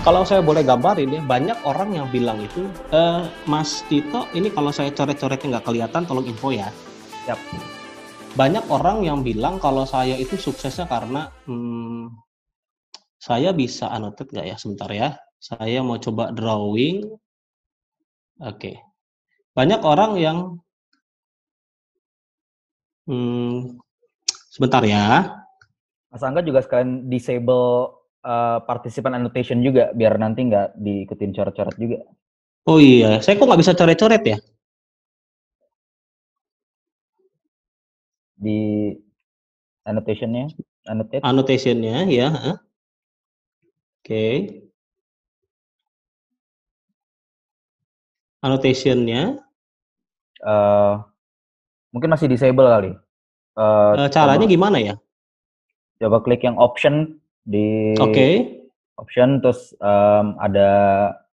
kalau 0.00 0.24
saya 0.24 0.40
boleh 0.40 0.64
gambarin 0.64 1.12
ya, 1.12 1.20
banyak 1.20 1.58
orang 1.68 1.92
yang 1.92 2.06
bilang 2.08 2.40
itu, 2.40 2.64
eh, 2.92 3.28
Mas 3.44 3.84
Tito, 3.84 4.24
ini 4.32 4.48
kalau 4.48 4.72
saya 4.72 4.88
coret-coretnya 4.96 5.58
nggak 5.58 5.66
kelihatan, 5.68 6.02
tolong 6.08 6.24
info 6.24 6.48
ya. 6.48 6.72
Yap. 7.28 7.36
Banyak 8.32 8.64
orang 8.72 9.04
yang 9.04 9.20
bilang 9.20 9.60
kalau 9.60 9.84
saya 9.84 10.16
itu 10.16 10.40
suksesnya 10.40 10.88
karena, 10.88 11.28
hmm, 11.44 12.16
saya 13.20 13.52
bisa 13.52 13.92
annotate 13.92 14.32
nggak 14.32 14.46
ya? 14.48 14.56
Sebentar 14.56 14.88
ya. 14.88 15.08
Saya 15.36 15.84
mau 15.84 16.00
coba 16.00 16.32
drawing. 16.32 17.04
Oke. 18.40 18.80
Banyak 19.52 19.80
orang 19.84 20.12
yang 20.16 20.38
hmm, 23.04 23.76
sebentar 24.48 24.80
ya. 24.80 25.36
Mas 26.08 26.24
Angga 26.24 26.40
juga 26.40 26.64
sekalian 26.64 27.12
disable 27.12 27.99
uh, 28.24 28.58
participant 28.64 29.16
annotation 29.16 29.60
juga 29.64 29.92
biar 29.96 30.16
nanti 30.20 30.48
nggak 30.48 30.76
diikutin 30.76 31.32
coret-coret 31.32 31.76
juga. 31.80 31.98
Oh 32.68 32.76
iya, 32.76 33.18
saya 33.24 33.40
kok 33.40 33.48
nggak 33.48 33.60
bisa 33.60 33.72
coret-coret 33.72 34.22
ya? 34.24 34.38
Di 38.40 38.92
annotationnya, 39.84 40.48
annotate. 40.88 41.24
Annotationnya 41.24 42.08
ya. 42.08 42.28
Oke. 42.32 42.56
Okay. 44.04 44.34
Annotationnya. 48.40 49.44
Uh, 50.40 51.04
mungkin 51.92 52.08
masih 52.08 52.32
disable 52.32 52.64
kali. 52.64 52.96
Uh, 53.52 53.92
uh, 53.92 54.08
caranya 54.08 54.48
coba, 54.48 54.54
gimana 54.56 54.78
ya? 54.80 54.94
Coba 56.00 56.24
klik 56.24 56.40
yang 56.40 56.56
option 56.56 57.20
di 57.44 57.96
Oke. 57.96 58.12
Okay. 58.12 58.34
Option 59.00 59.40
terus 59.40 59.72
um, 59.80 60.36
ada 60.36 60.68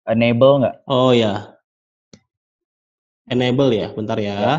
enable 0.07 0.63
nggak? 0.63 0.75
Oh 0.87 1.11
ya. 1.11 1.51
Enable 3.27 3.75
ya, 3.75 3.91
bentar 3.91 4.15
ya. 4.15 4.35
ya. 4.39 4.55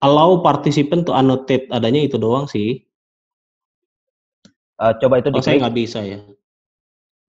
Allow 0.00 0.40
participant 0.40 1.04
to 1.04 1.12
annotate, 1.12 1.68
adanya 1.68 2.00
itu 2.00 2.16
doang 2.16 2.48
sih. 2.48 2.80
Uh, 4.80 4.96
coba 5.00 5.20
itu 5.20 5.28
Oh, 5.32 5.44
saya 5.44 5.60
nggak 5.60 5.76
bisa 5.76 6.00
ya. 6.00 6.20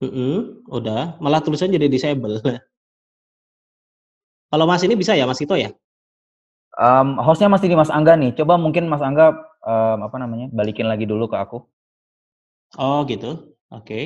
Mm 0.04 0.12
-hmm, 0.12 0.36
udah, 0.72 1.16
malah 1.24 1.40
tulisannya 1.40 1.80
jadi 1.80 1.88
disable. 1.88 2.40
Kalau 4.52 4.66
Mas 4.68 4.84
ini 4.84 4.96
bisa 4.96 5.16
ya, 5.16 5.28
Mas 5.28 5.40
Ito 5.40 5.56
ya? 5.56 5.72
Um, 6.76 7.16
hostnya 7.24 7.48
masih 7.48 7.72
di 7.72 7.76
Mas 7.80 7.92
Angga 7.92 8.20
nih. 8.20 8.36
Coba 8.36 8.60
mungkin 8.60 8.92
Mas 8.92 9.00
Angga 9.00 9.36
um, 9.66 10.00
apa 10.06 10.16
namanya 10.22 10.48
balikin 10.54 10.86
lagi 10.86 11.10
dulu 11.10 11.26
ke 11.26 11.36
aku. 11.42 11.66
Oh 12.78 13.02
gitu, 13.10 13.58
oke. 13.74 13.84
Okay. 13.84 14.06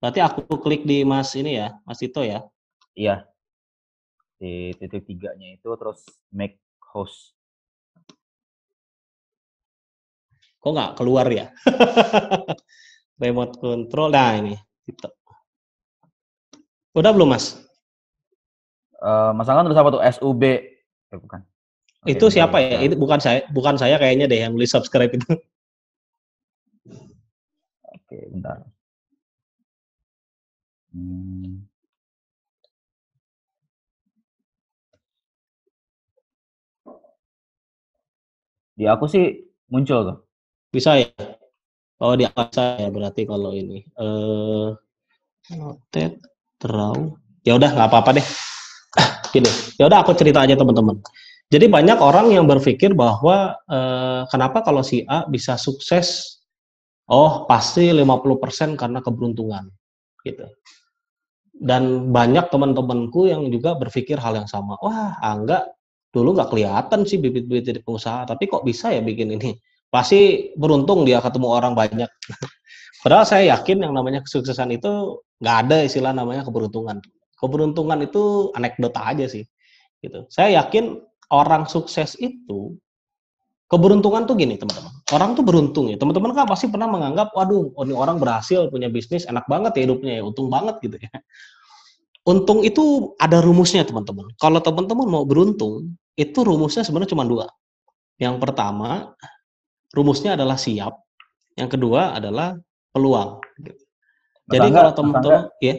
Berarti 0.00 0.20
aku 0.24 0.56
klik 0.60 0.88
di 0.88 1.04
Mas 1.04 1.32
ini 1.36 1.60
ya, 1.60 1.76
Mas 1.84 2.00
Tito 2.00 2.24
ya? 2.24 2.40
Iya. 2.96 3.28
Di 4.40 4.72
titik 4.80 5.04
tiganya 5.04 5.52
itu 5.52 5.68
terus 5.76 6.00
make 6.32 6.56
host. 6.80 7.36
Kok 10.60 10.72
nggak 10.72 10.92
keluar 10.96 11.28
ya? 11.28 11.52
Remote 13.20 13.60
control, 13.60 14.08
nah 14.08 14.32
ini. 14.36 14.56
Tito. 14.88 15.12
Udah 16.96 17.12
belum 17.12 17.36
Mas? 17.36 17.60
Uh, 19.00 19.32
mas 19.32 19.48
Angga 19.48 19.72
apa 19.72 19.92
tuh? 19.96 20.02
SUB? 20.04 20.42
Eh, 20.44 21.18
bukan. 21.20 21.40
Okay, 22.00 22.16
itu 22.16 22.26
siapa 22.32 22.56
ya? 22.64 22.80
Itu 22.80 22.96
bukan 22.96 23.20
saya, 23.20 23.44
bukan 23.52 23.76
saya 23.76 24.00
kayaknya 24.00 24.24
deh 24.24 24.40
yang 24.40 24.56
beli 24.56 24.64
subscribe 24.64 25.12
itu. 25.12 25.28
Oke, 27.84 28.16
bentar. 28.32 28.64
Hmm. 30.96 31.68
Di 38.80 38.88
aku 38.88 39.04
sih 39.04 39.44
muncul 39.68 40.00
tuh. 40.08 40.18
Bisa 40.72 40.96
ya? 40.96 41.12
Oh, 42.00 42.16
di 42.16 42.24
aku 42.24 42.48
saya 42.48 42.88
berarti 42.88 43.28
kalau 43.28 43.52
ini. 43.52 43.84
Eh 43.84 44.68
noted 45.52 46.16
draw. 46.56 46.96
Ya 47.44 47.60
udah 47.60 47.76
nggak 47.76 47.88
apa-apa 47.92 48.16
deh. 48.16 48.26
Gini. 49.36 49.52
Ya 49.76 49.84
udah 49.84 50.00
aku 50.00 50.16
cerita 50.16 50.40
aja 50.40 50.56
teman-teman. 50.56 50.96
Jadi 51.50 51.66
banyak 51.66 51.98
orang 51.98 52.30
yang 52.30 52.46
berpikir 52.46 52.94
bahwa 52.94 53.58
eh, 53.66 54.22
kenapa 54.30 54.62
kalau 54.62 54.86
si 54.86 55.02
A 55.10 55.26
bisa 55.26 55.58
sukses, 55.58 56.38
oh 57.10 57.42
pasti 57.50 57.90
50% 57.90 58.78
karena 58.78 59.02
keberuntungan, 59.02 59.66
gitu. 60.22 60.46
Dan 61.50 62.14
banyak 62.14 62.54
teman-temanku 62.54 63.28
yang 63.28 63.50
juga 63.50 63.74
berpikir 63.74 64.16
hal 64.16 64.38
yang 64.38 64.46
sama. 64.46 64.78
Wah, 64.78 65.18
enggak, 65.20 65.74
dulu 66.14 66.38
nggak 66.38 66.54
kelihatan 66.54 67.02
sih 67.02 67.18
bibit-bibit 67.18 67.66
jadi 67.66 67.80
pengusaha, 67.82 68.30
tapi 68.30 68.46
kok 68.46 68.62
bisa 68.62 68.94
ya 68.94 69.02
bikin 69.02 69.34
ini? 69.34 69.58
Pasti 69.90 70.54
beruntung 70.54 71.02
dia 71.02 71.18
ketemu 71.18 71.50
orang 71.50 71.74
banyak. 71.74 72.06
Padahal 73.02 73.26
saya 73.26 73.58
yakin 73.58 73.90
yang 73.90 73.92
namanya 73.92 74.22
kesuksesan 74.22 74.70
itu 74.70 75.18
nggak 75.42 75.56
ada 75.66 75.76
istilah 75.82 76.14
namanya 76.14 76.46
keberuntungan. 76.46 77.02
Keberuntungan 77.34 78.06
itu 78.06 78.54
anekdota 78.54 79.02
aja 79.02 79.26
sih. 79.26 79.42
Gitu. 79.98 80.30
Saya 80.30 80.62
yakin 80.62 81.09
orang 81.30 81.66
sukses 81.66 82.18
itu 82.18 82.74
keberuntungan 83.70 84.26
tuh 84.26 84.34
gini 84.34 84.58
teman-teman. 84.58 84.90
Orang 85.14 85.38
tuh 85.38 85.46
beruntung 85.46 85.86
ya. 85.86 85.96
Teman-teman 85.96 86.34
kan 86.34 86.50
pasti 86.50 86.66
pernah 86.66 86.90
menganggap, 86.90 87.30
waduh, 87.38 87.70
oh, 87.78 87.82
ini 87.86 87.94
orang 87.94 88.18
berhasil 88.18 88.66
punya 88.66 88.90
bisnis, 88.90 89.30
enak 89.30 89.46
banget 89.46 89.78
ya 89.78 89.82
hidupnya 89.86 90.12
ya, 90.18 90.22
untung 90.26 90.50
banget 90.50 90.82
gitu 90.82 90.98
ya. 90.98 91.10
Untung 92.26 92.66
itu 92.66 93.14
ada 93.16 93.38
rumusnya 93.38 93.86
teman-teman. 93.86 94.34
Kalau 94.42 94.58
teman-teman 94.58 95.06
mau 95.06 95.24
beruntung, 95.24 95.94
itu 96.18 96.38
rumusnya 96.42 96.82
sebenarnya 96.82 97.14
cuma 97.14 97.24
dua. 97.24 97.46
Yang 98.18 98.42
pertama, 98.42 99.14
rumusnya 99.94 100.34
adalah 100.34 100.58
siap. 100.58 101.00
Yang 101.54 101.78
kedua 101.78 102.18
adalah 102.18 102.58
peluang. 102.90 103.38
Gitu. 103.54 103.82
Jadi 104.50 104.68
kalau 104.74 104.92
teman-teman, 104.98 105.42
ya, 105.62 105.74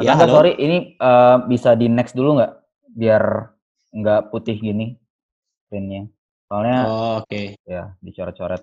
ya, 0.00 0.16
sorry, 0.16 0.56
ini 0.56 0.96
uh, 0.96 1.44
bisa 1.44 1.76
di 1.76 1.92
next 1.92 2.16
dulu 2.16 2.40
nggak? 2.40 2.52
Biar 2.96 3.53
nggak 3.94 4.34
putih 4.34 4.58
gini 4.58 4.98
printnya. 5.70 6.10
Soalnya 6.50 6.78
oh, 6.86 7.22
oke. 7.22 7.30
Okay. 7.30 7.46
Ya, 7.64 7.94
dicoret-coret. 8.02 8.62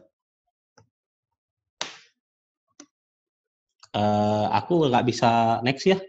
Uh, 3.92 4.48
aku 4.56 4.88
nggak 4.88 5.04
bisa 5.08 5.60
next 5.68 5.84
ya. 5.84 6.00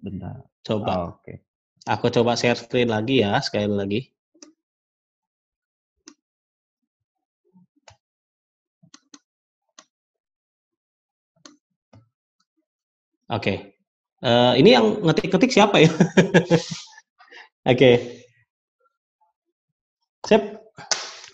Bentar. 0.00 0.44
Coba. 0.60 0.92
Oh, 0.92 1.04
oke. 1.16 1.24
Okay. 1.24 1.36
Aku 1.86 2.10
coba 2.10 2.34
share 2.34 2.58
screen 2.58 2.90
lagi 2.90 3.22
ya, 3.22 3.38
sekali 3.40 3.70
lagi. 3.70 4.00
Oke. 13.26 13.42
Okay. 13.42 13.58
Uh, 14.20 14.52
ini 14.58 14.74
yang 14.74 15.00
ngetik-ngetik 15.00 15.52
siapa 15.54 15.80
ya? 15.82 15.90
Oke. 17.66 17.74
Okay. 17.74 17.94
Sip. 20.22 20.42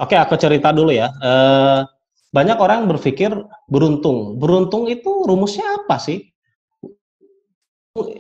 Oke, 0.00 0.16
okay, 0.16 0.18
aku 0.18 0.40
cerita 0.40 0.72
dulu 0.72 0.88
ya. 0.88 1.12
Uh, 1.20 1.84
banyak 2.32 2.56
orang 2.56 2.88
berpikir 2.88 3.28
beruntung. 3.68 4.40
Beruntung 4.40 4.88
itu 4.88 5.28
rumusnya 5.28 5.84
apa 5.84 6.00
sih? 6.00 6.24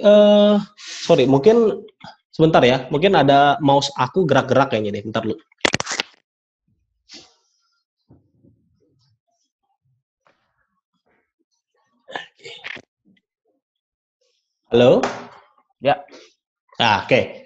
Uh, 0.04 0.60
sorry, 0.76 1.24
mungkin 1.24 1.88
sebentar 2.28 2.60
ya. 2.60 2.84
Mungkin 2.92 3.16
ada 3.16 3.56
mouse 3.64 3.88
aku 3.96 4.28
gerak-gerak 4.28 4.76
kayaknya 4.76 5.00
deh. 5.00 5.04
Bentar 5.08 5.24
dulu. 5.24 5.40
Halo? 14.68 15.00
Ya. 15.80 15.96
Nah, 16.76 17.04
oke. 17.04 17.08
Okay 17.08 17.41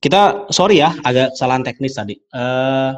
kita 0.00 0.48
sorry 0.48 0.80
ya 0.80 0.96
agak 1.04 1.36
kesalahan 1.36 1.62
teknis 1.62 1.94
tadi. 1.94 2.16
Uh, 2.32 2.96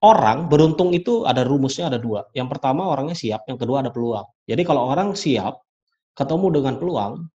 orang 0.00 0.48
beruntung 0.48 0.96
itu 0.96 1.28
ada 1.28 1.44
rumusnya 1.44 1.92
ada 1.92 2.00
dua. 2.00 2.24
Yang 2.32 2.56
pertama 2.56 2.88
orangnya 2.88 3.16
siap, 3.16 3.44
yang 3.44 3.60
kedua 3.60 3.84
ada 3.84 3.92
peluang. 3.92 4.24
Jadi 4.48 4.62
kalau 4.64 4.88
orang 4.88 5.12
siap 5.12 5.60
ketemu 6.16 6.46
dengan 6.60 6.74
peluang 6.80 7.28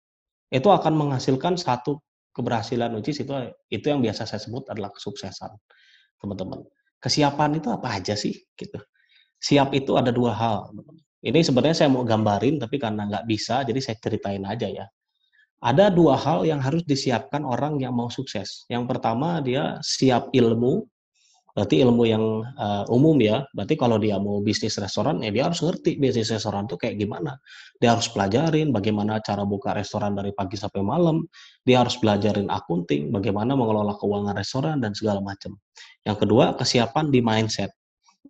itu 0.49 0.69
akan 0.69 0.93
menghasilkan 0.97 1.61
satu 1.61 2.00
keberhasilan 2.33 2.97
uji 2.97 3.12
itu 3.12 3.33
itu 3.69 3.87
yang 3.89 4.00
biasa 4.00 4.25
saya 4.25 4.41
sebut 4.41 4.65
adalah 4.73 4.89
kesuksesan 4.97 5.53
teman-teman. 6.17 6.65
Kesiapan 6.99 7.61
itu 7.61 7.69
apa 7.69 8.00
aja 8.00 8.17
sih 8.17 8.33
gitu. 8.56 8.81
Siap 9.39 9.77
itu 9.77 9.95
ada 10.00 10.09
dua 10.09 10.33
hal. 10.33 10.73
Ini 11.21 11.45
sebenarnya 11.45 11.85
saya 11.85 11.89
mau 11.93 12.06
gambarin 12.06 12.56
tapi 12.56 12.81
karena 12.81 13.05
nggak 13.11 13.25
bisa 13.29 13.67
jadi 13.67 13.77
saya 13.83 13.97
ceritain 14.00 14.43
aja 14.47 14.71
ya 14.71 14.87
ada 15.59 15.91
dua 15.91 16.15
hal 16.15 16.47
yang 16.47 16.63
harus 16.63 16.87
disiapkan 16.87 17.43
orang 17.43 17.83
yang 17.83 17.91
mau 17.91 18.07
sukses. 18.07 18.63
Yang 18.71 18.95
pertama 18.95 19.43
dia 19.43 19.83
siap 19.83 20.31
ilmu, 20.31 20.87
berarti 21.51 21.83
ilmu 21.83 22.05
yang 22.07 22.25
uh, 22.55 22.87
umum 22.87 23.19
ya. 23.19 23.43
Berarti 23.51 23.75
kalau 23.75 23.99
dia 23.99 24.23
mau 24.23 24.39
bisnis 24.39 24.79
restoran, 24.79 25.19
ya 25.19 25.35
dia 25.35 25.51
harus 25.51 25.59
ngerti 25.59 25.99
bisnis 25.99 26.31
restoran 26.31 26.71
itu 26.71 26.79
kayak 26.79 27.03
gimana. 27.03 27.43
Dia 27.83 27.99
harus 27.99 28.07
pelajarin 28.07 28.71
bagaimana 28.71 29.19
cara 29.19 29.43
buka 29.43 29.75
restoran 29.75 30.15
dari 30.15 30.31
pagi 30.31 30.55
sampai 30.55 30.79
malam. 30.87 31.27
Dia 31.67 31.83
harus 31.83 31.99
belajarin 31.99 32.47
akunting, 32.47 33.11
bagaimana 33.11 33.59
mengelola 33.59 33.99
keuangan 33.99 34.39
restoran 34.39 34.79
dan 34.79 34.95
segala 34.95 35.19
macam. 35.19 35.59
Yang 36.07 36.23
kedua, 36.23 36.55
kesiapan 36.55 37.11
di 37.11 37.19
mindset. 37.19 37.75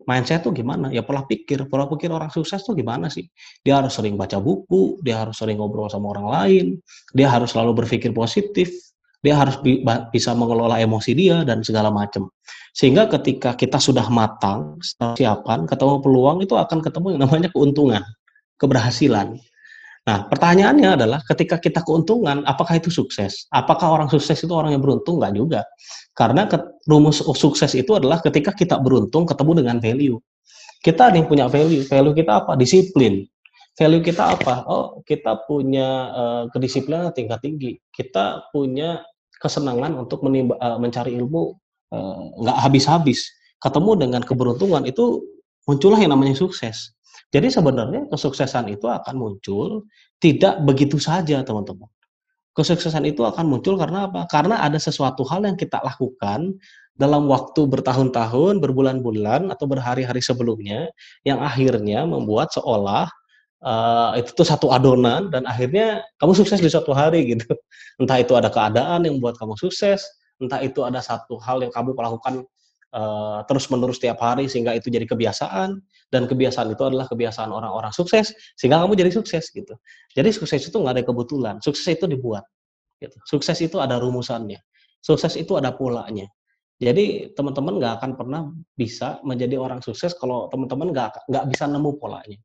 Mindset 0.08 0.40
tuh 0.40 0.56
gimana? 0.56 0.88
Ya 0.88 1.04
pola 1.04 1.28
pikir. 1.28 1.68
Pola 1.68 1.84
pikir 1.84 2.08
orang 2.08 2.32
sukses 2.32 2.64
tuh 2.64 2.72
gimana 2.72 3.12
sih? 3.12 3.28
Dia 3.60 3.84
harus 3.84 3.92
sering 3.92 4.16
baca 4.16 4.40
buku, 4.40 5.00
dia 5.04 5.20
harus 5.20 5.36
sering 5.36 5.60
ngobrol 5.60 5.88
sama 5.92 6.16
orang 6.16 6.26
lain, 6.32 6.66
dia 7.12 7.28
harus 7.28 7.52
selalu 7.52 7.84
berpikir 7.84 8.16
positif, 8.16 8.72
dia 9.20 9.36
harus 9.36 9.60
bi 9.60 9.84
bisa 10.14 10.32
mengelola 10.32 10.80
emosi 10.80 11.12
dia 11.12 11.44
dan 11.44 11.60
segala 11.60 11.92
macam. 11.92 12.32
Sehingga 12.72 13.10
ketika 13.10 13.52
kita 13.58 13.76
sudah 13.76 14.06
matang, 14.08 14.80
siapan, 15.18 15.68
ketemu 15.68 16.00
peluang 16.00 16.38
itu 16.40 16.54
akan 16.56 16.78
ketemu 16.80 17.06
yang 17.18 17.22
namanya 17.28 17.48
keuntungan, 17.52 18.02
keberhasilan. 18.56 19.36
Nah, 20.08 20.24
pertanyaannya 20.24 20.96
adalah 20.96 21.20
ketika 21.20 21.60
kita 21.60 21.84
keuntungan, 21.84 22.40
apakah 22.48 22.80
itu 22.80 22.88
sukses? 22.88 23.44
Apakah 23.52 23.92
orang 23.92 24.08
sukses 24.08 24.40
itu 24.40 24.48
orang 24.56 24.72
yang 24.72 24.80
beruntung? 24.80 25.20
Enggak 25.20 25.32
juga. 25.36 25.60
Karena 26.16 26.48
rumus 26.88 27.20
sukses 27.36 27.76
itu 27.76 27.92
adalah 27.92 28.24
ketika 28.24 28.56
kita 28.56 28.80
beruntung 28.80 29.28
ketemu 29.28 29.60
dengan 29.60 29.76
value. 29.84 30.16
Kita 30.80 31.12
ada 31.12 31.20
yang 31.20 31.28
punya 31.28 31.44
value. 31.52 31.84
Value 31.84 32.16
kita 32.16 32.40
apa? 32.40 32.56
Disiplin. 32.56 33.28
Value 33.76 34.00
kita 34.00 34.32
apa? 34.32 34.64
Oh, 34.64 35.04
kita 35.04 35.44
punya 35.44 35.88
uh, 36.16 36.42
kedisiplinan 36.56 37.12
tingkat 37.12 37.44
tinggi. 37.44 37.76
Kita 37.92 38.48
punya 38.48 39.04
kesenangan 39.36 39.92
untuk 39.92 40.24
menimba, 40.24 40.56
uh, 40.56 40.80
mencari 40.80 41.20
ilmu 41.20 41.52
uh, 41.92 42.22
nggak 42.48 42.58
habis-habis. 42.64 43.28
Ketemu 43.60 44.08
dengan 44.08 44.22
keberuntungan 44.24 44.88
itu 44.88 45.20
muncullah 45.68 46.00
yang 46.00 46.16
namanya 46.16 46.32
sukses. 46.32 46.96
Jadi 47.28 47.52
sebenarnya 47.52 48.08
kesuksesan 48.08 48.72
itu 48.72 48.88
akan 48.88 49.14
muncul 49.20 49.84
tidak 50.16 50.64
begitu 50.64 50.96
saja, 50.96 51.44
teman-teman. 51.44 51.88
Kesuksesan 52.56 53.04
itu 53.04 53.22
akan 53.22 53.44
muncul 53.46 53.76
karena 53.76 54.08
apa? 54.08 54.24
Karena 54.26 54.64
ada 54.64 54.80
sesuatu 54.80 55.22
hal 55.28 55.44
yang 55.44 55.54
kita 55.54 55.78
lakukan 55.84 56.56
dalam 56.98 57.30
waktu 57.30 57.68
bertahun-tahun, 57.70 58.58
berbulan-bulan, 58.58 59.54
atau 59.54 59.70
berhari-hari 59.70 60.18
sebelumnya, 60.18 60.90
yang 61.22 61.38
akhirnya 61.38 62.02
membuat 62.08 62.50
seolah 62.50 63.06
uh, 63.62 64.18
itu 64.18 64.34
tuh 64.34 64.46
satu 64.46 64.74
adonan 64.74 65.30
dan 65.30 65.46
akhirnya 65.46 66.02
kamu 66.18 66.34
sukses 66.34 66.58
di 66.58 66.66
suatu 66.66 66.90
hari 66.90 67.38
gitu. 67.38 67.46
Entah 68.02 68.18
itu 68.18 68.34
ada 68.34 68.50
keadaan 68.50 69.06
yang 69.06 69.22
membuat 69.22 69.38
kamu 69.38 69.54
sukses, 69.54 70.02
entah 70.42 70.58
itu 70.62 70.82
ada 70.82 70.98
satu 70.98 71.38
hal 71.38 71.62
yang 71.62 71.70
kamu 71.70 71.94
lakukan 71.94 72.42
uh, 72.94 73.44
terus-menerus 73.44 74.00
setiap 74.00 74.20
hari 74.22 74.48
sehingga 74.48 74.76
itu 74.76 74.88
jadi 74.88 75.04
kebiasaan 75.04 75.80
dan 76.08 76.22
kebiasaan 76.24 76.72
itu 76.72 76.82
adalah 76.84 77.04
kebiasaan 77.08 77.52
orang-orang 77.52 77.92
sukses 77.92 78.32
sehingga 78.56 78.80
kamu 78.84 78.96
jadi 78.96 79.10
sukses 79.12 79.50
gitu. 79.52 79.74
Jadi 80.16 80.30
sukses 80.32 80.60
itu 80.64 80.76
nggak 80.76 81.00
ada 81.00 81.04
kebetulan, 81.04 81.54
sukses 81.60 81.84
itu 81.88 82.08
dibuat. 82.08 82.44
Gitu. 82.98 83.14
Sukses 83.28 83.58
itu 83.62 83.78
ada 83.78 84.00
rumusannya, 84.02 84.58
sukses 84.98 85.38
itu 85.38 85.54
ada 85.54 85.70
polanya. 85.74 86.26
Jadi 86.78 87.34
teman-teman 87.34 87.82
nggak 87.82 87.94
akan 88.02 88.10
pernah 88.14 88.42
bisa 88.78 89.18
menjadi 89.26 89.58
orang 89.58 89.82
sukses 89.82 90.14
kalau 90.14 90.46
teman-teman 90.46 90.94
nggak 90.94 91.26
nggak 91.26 91.44
bisa 91.50 91.66
nemu 91.66 91.98
polanya. 91.98 92.38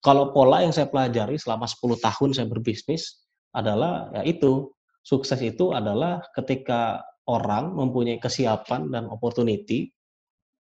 Kalau 0.00 0.32
pola 0.36 0.60
yang 0.60 0.72
saya 0.72 0.88
pelajari 0.88 1.40
selama 1.40 1.64
10 1.64 1.96
tahun 2.00 2.30
saya 2.36 2.46
berbisnis 2.48 3.24
adalah 3.56 4.12
ya 4.12 4.22
itu 4.24 4.72
sukses 5.04 5.40
itu 5.40 5.72
adalah 5.72 6.20
ketika 6.32 7.00
orang 7.24 7.72
mempunyai 7.72 8.20
kesiapan 8.20 8.92
dan 8.92 9.04
opportunity 9.08 9.92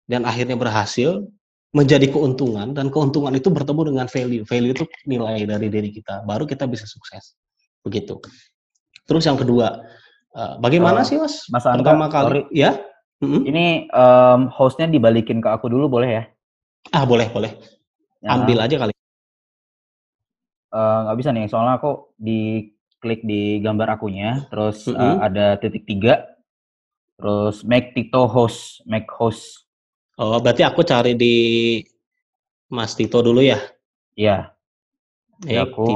dan 0.05 0.27
akhirnya 0.27 0.59
berhasil 0.59 1.25
menjadi 1.73 2.05
keuntungan 2.13 2.77
dan 2.77 2.93
keuntungan 2.93 3.33
itu 3.33 3.49
bertemu 3.49 3.81
dengan 3.93 4.05
value. 4.05 4.45
Value 4.45 4.73
itu 4.77 4.85
nilai 5.09 5.41
dari 5.49 5.67
diri 5.73 5.89
kita. 5.89 6.21
Baru 6.21 6.45
kita 6.45 6.69
bisa 6.69 6.85
sukses. 6.85 7.33
Begitu. 7.81 8.21
Terus 9.09 9.25
yang 9.25 9.35
kedua, 9.41 9.81
uh, 10.37 10.53
bagaimana 10.61 11.01
uh, 11.01 11.05
sih 11.05 11.17
Mas? 11.17 11.49
Mas 11.49 11.65
Angga, 11.65 11.81
Pertama 11.81 12.07
kali 12.13 12.25
sorry. 12.29 12.41
ya? 12.53 12.77
Mm-hmm. 13.25 13.41
Ini 13.49 13.65
um, 13.89 14.41
hostnya 14.53 14.85
dibalikin 14.85 15.41
ke 15.41 15.49
aku 15.49 15.65
dulu 15.71 15.89
boleh 15.89 16.09
ya? 16.21 16.23
Ah 16.93 17.09
boleh 17.09 17.31
boleh. 17.33 17.57
Ya. 18.21 18.37
Ambil 18.37 18.61
aja 18.61 18.75
kali. 18.77 18.93
Eh, 20.73 20.99
nggak 21.05 21.15
uh, 21.15 21.19
bisa 21.21 21.29
nih, 21.29 21.45
soalnya 21.45 21.77
aku 21.77 22.17
di 22.17 22.69
klik 22.97 23.21
di 23.21 23.61
gambar 23.61 23.93
akunya, 23.93 24.49
terus 24.49 24.89
mm-hmm. 24.89 24.97
uh, 24.97 25.17
ada 25.21 25.45
titik 25.61 25.85
tiga, 25.85 26.32
terus 27.23 27.63
make 27.63 27.95
Tito 27.95 28.27
host, 28.27 28.83
make 28.83 29.07
host. 29.07 29.63
Oh, 30.19 30.43
berarti 30.43 30.59
aku 30.67 30.83
cari 30.83 31.15
di 31.15 31.35
Mas 32.67 32.99
Tito 32.99 33.23
dulu 33.23 33.39
ya? 33.39 33.63
Iya. 34.19 34.51
Make 35.39 35.71
aku. 35.71 35.87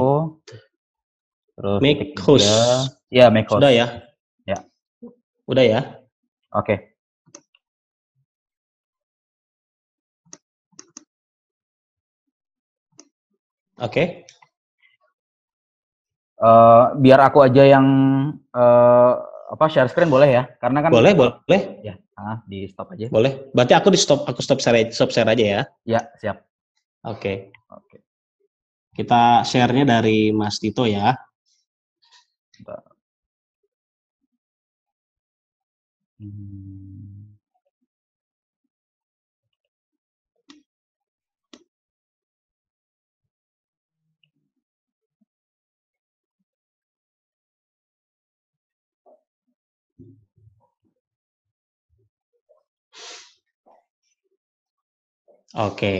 Terus 1.52 1.78
make 1.84 2.16
host. 2.16 2.48
Iya, 3.12 3.28
make 3.28 3.44
host. 3.44 3.60
Sudah 3.60 3.72
ya? 3.76 4.08
Ya. 4.48 4.64
Udah 5.44 5.64
ya? 5.68 5.80
Oke. 6.56 6.64
Okay. 6.64 6.78
Oke. 13.76 13.92
Okay. 13.92 14.06
Uh, 16.40 16.96
biar 17.02 17.20
aku 17.20 17.44
aja 17.44 17.66
yang 17.68 17.86
uh, 18.56 19.12
apa 19.48 19.64
share 19.72 19.88
screen 19.88 20.12
boleh 20.12 20.28
ya? 20.28 20.42
Karena 20.60 20.84
kan 20.84 20.90
boleh 20.92 21.12
boleh. 21.16 21.60
Ya, 21.80 21.96
ah, 22.20 22.44
di 22.44 22.68
stop 22.68 22.92
aja. 22.92 23.08
Boleh. 23.08 23.48
Berarti 23.56 23.72
aku 23.72 23.88
di 23.88 24.00
stop 24.00 24.28
aku 24.28 24.44
stop 24.44 24.60
share 24.60 24.92
stop 24.92 25.08
share 25.08 25.28
aja 25.28 25.44
ya. 25.44 25.62
Ya 25.88 26.00
siap. 26.20 26.44
Oke. 27.08 27.16
Okay. 27.16 27.36
Oke. 27.72 27.88
Okay. 27.88 28.00
Kita 28.98 29.46
share-nya 29.46 29.86
dari 29.86 30.34
Mas 30.34 30.58
Tito 30.58 30.82
ya. 30.82 31.14
Hmm. 36.18 36.87
Oke. 55.54 55.94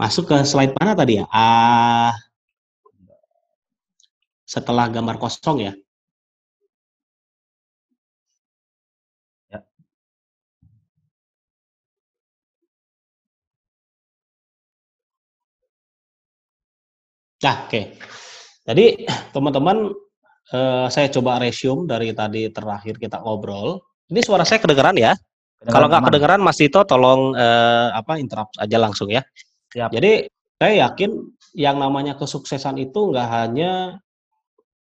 Masuk 0.00 0.24
ke 0.30 0.36
slide 0.50 0.72
mana 0.78 0.92
tadi 0.98 1.12
ya? 1.20 1.24
Ah, 1.30 2.14
setelah 4.52 4.86
gambar 4.94 5.16
kosong 5.22 5.58
ya? 5.66 5.72
Ya. 9.50 9.62
Nah, 17.44 17.56
oke. 17.66 17.80
Jadi 18.68 18.84
teman-teman, 19.34 19.76
eh, 20.54 20.86
saya 20.94 21.08
coba 21.14 21.40
resume 21.42 21.86
dari 21.90 22.10
tadi 22.14 22.50
terakhir 22.52 22.96
kita 22.98 23.18
ngobrol. 23.24 23.80
Ini 24.10 24.20
suara 24.24 24.44
saya 24.48 24.60
kedengeran 24.62 24.96
ya? 24.98 25.12
Kalau 25.66 25.90
nggak 25.90 26.06
kedengeran 26.06 26.38
Mas 26.38 26.58
Tito 26.62 26.86
tolong 26.86 27.34
uh, 27.34 27.90
apa 27.90 28.22
interrupt 28.22 28.54
aja 28.62 28.78
langsung 28.78 29.10
ya. 29.10 29.26
Siap. 29.74 29.90
Jadi 29.90 30.30
saya 30.58 30.86
yakin 30.86 31.10
yang 31.58 31.82
namanya 31.82 32.14
kesuksesan 32.14 32.78
itu 32.78 33.10
nggak 33.10 33.26
hanya 33.26 33.98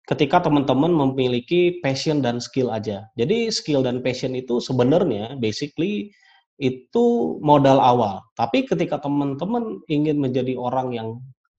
ketika 0.08 0.44
teman-teman 0.44 0.92
memiliki 0.92 1.80
passion 1.80 2.20
dan 2.20 2.40
skill 2.40 2.68
aja. 2.68 3.08
Jadi 3.16 3.48
skill 3.48 3.80
dan 3.80 4.04
passion 4.04 4.36
itu 4.36 4.60
sebenarnya 4.60 5.36
basically 5.40 6.12
itu 6.60 7.38
modal 7.40 7.80
awal. 7.80 8.20
Tapi 8.36 8.68
ketika 8.68 9.00
teman-teman 9.00 9.80
ingin 9.88 10.20
menjadi 10.20 10.56
orang 10.56 10.92
yang 10.92 11.08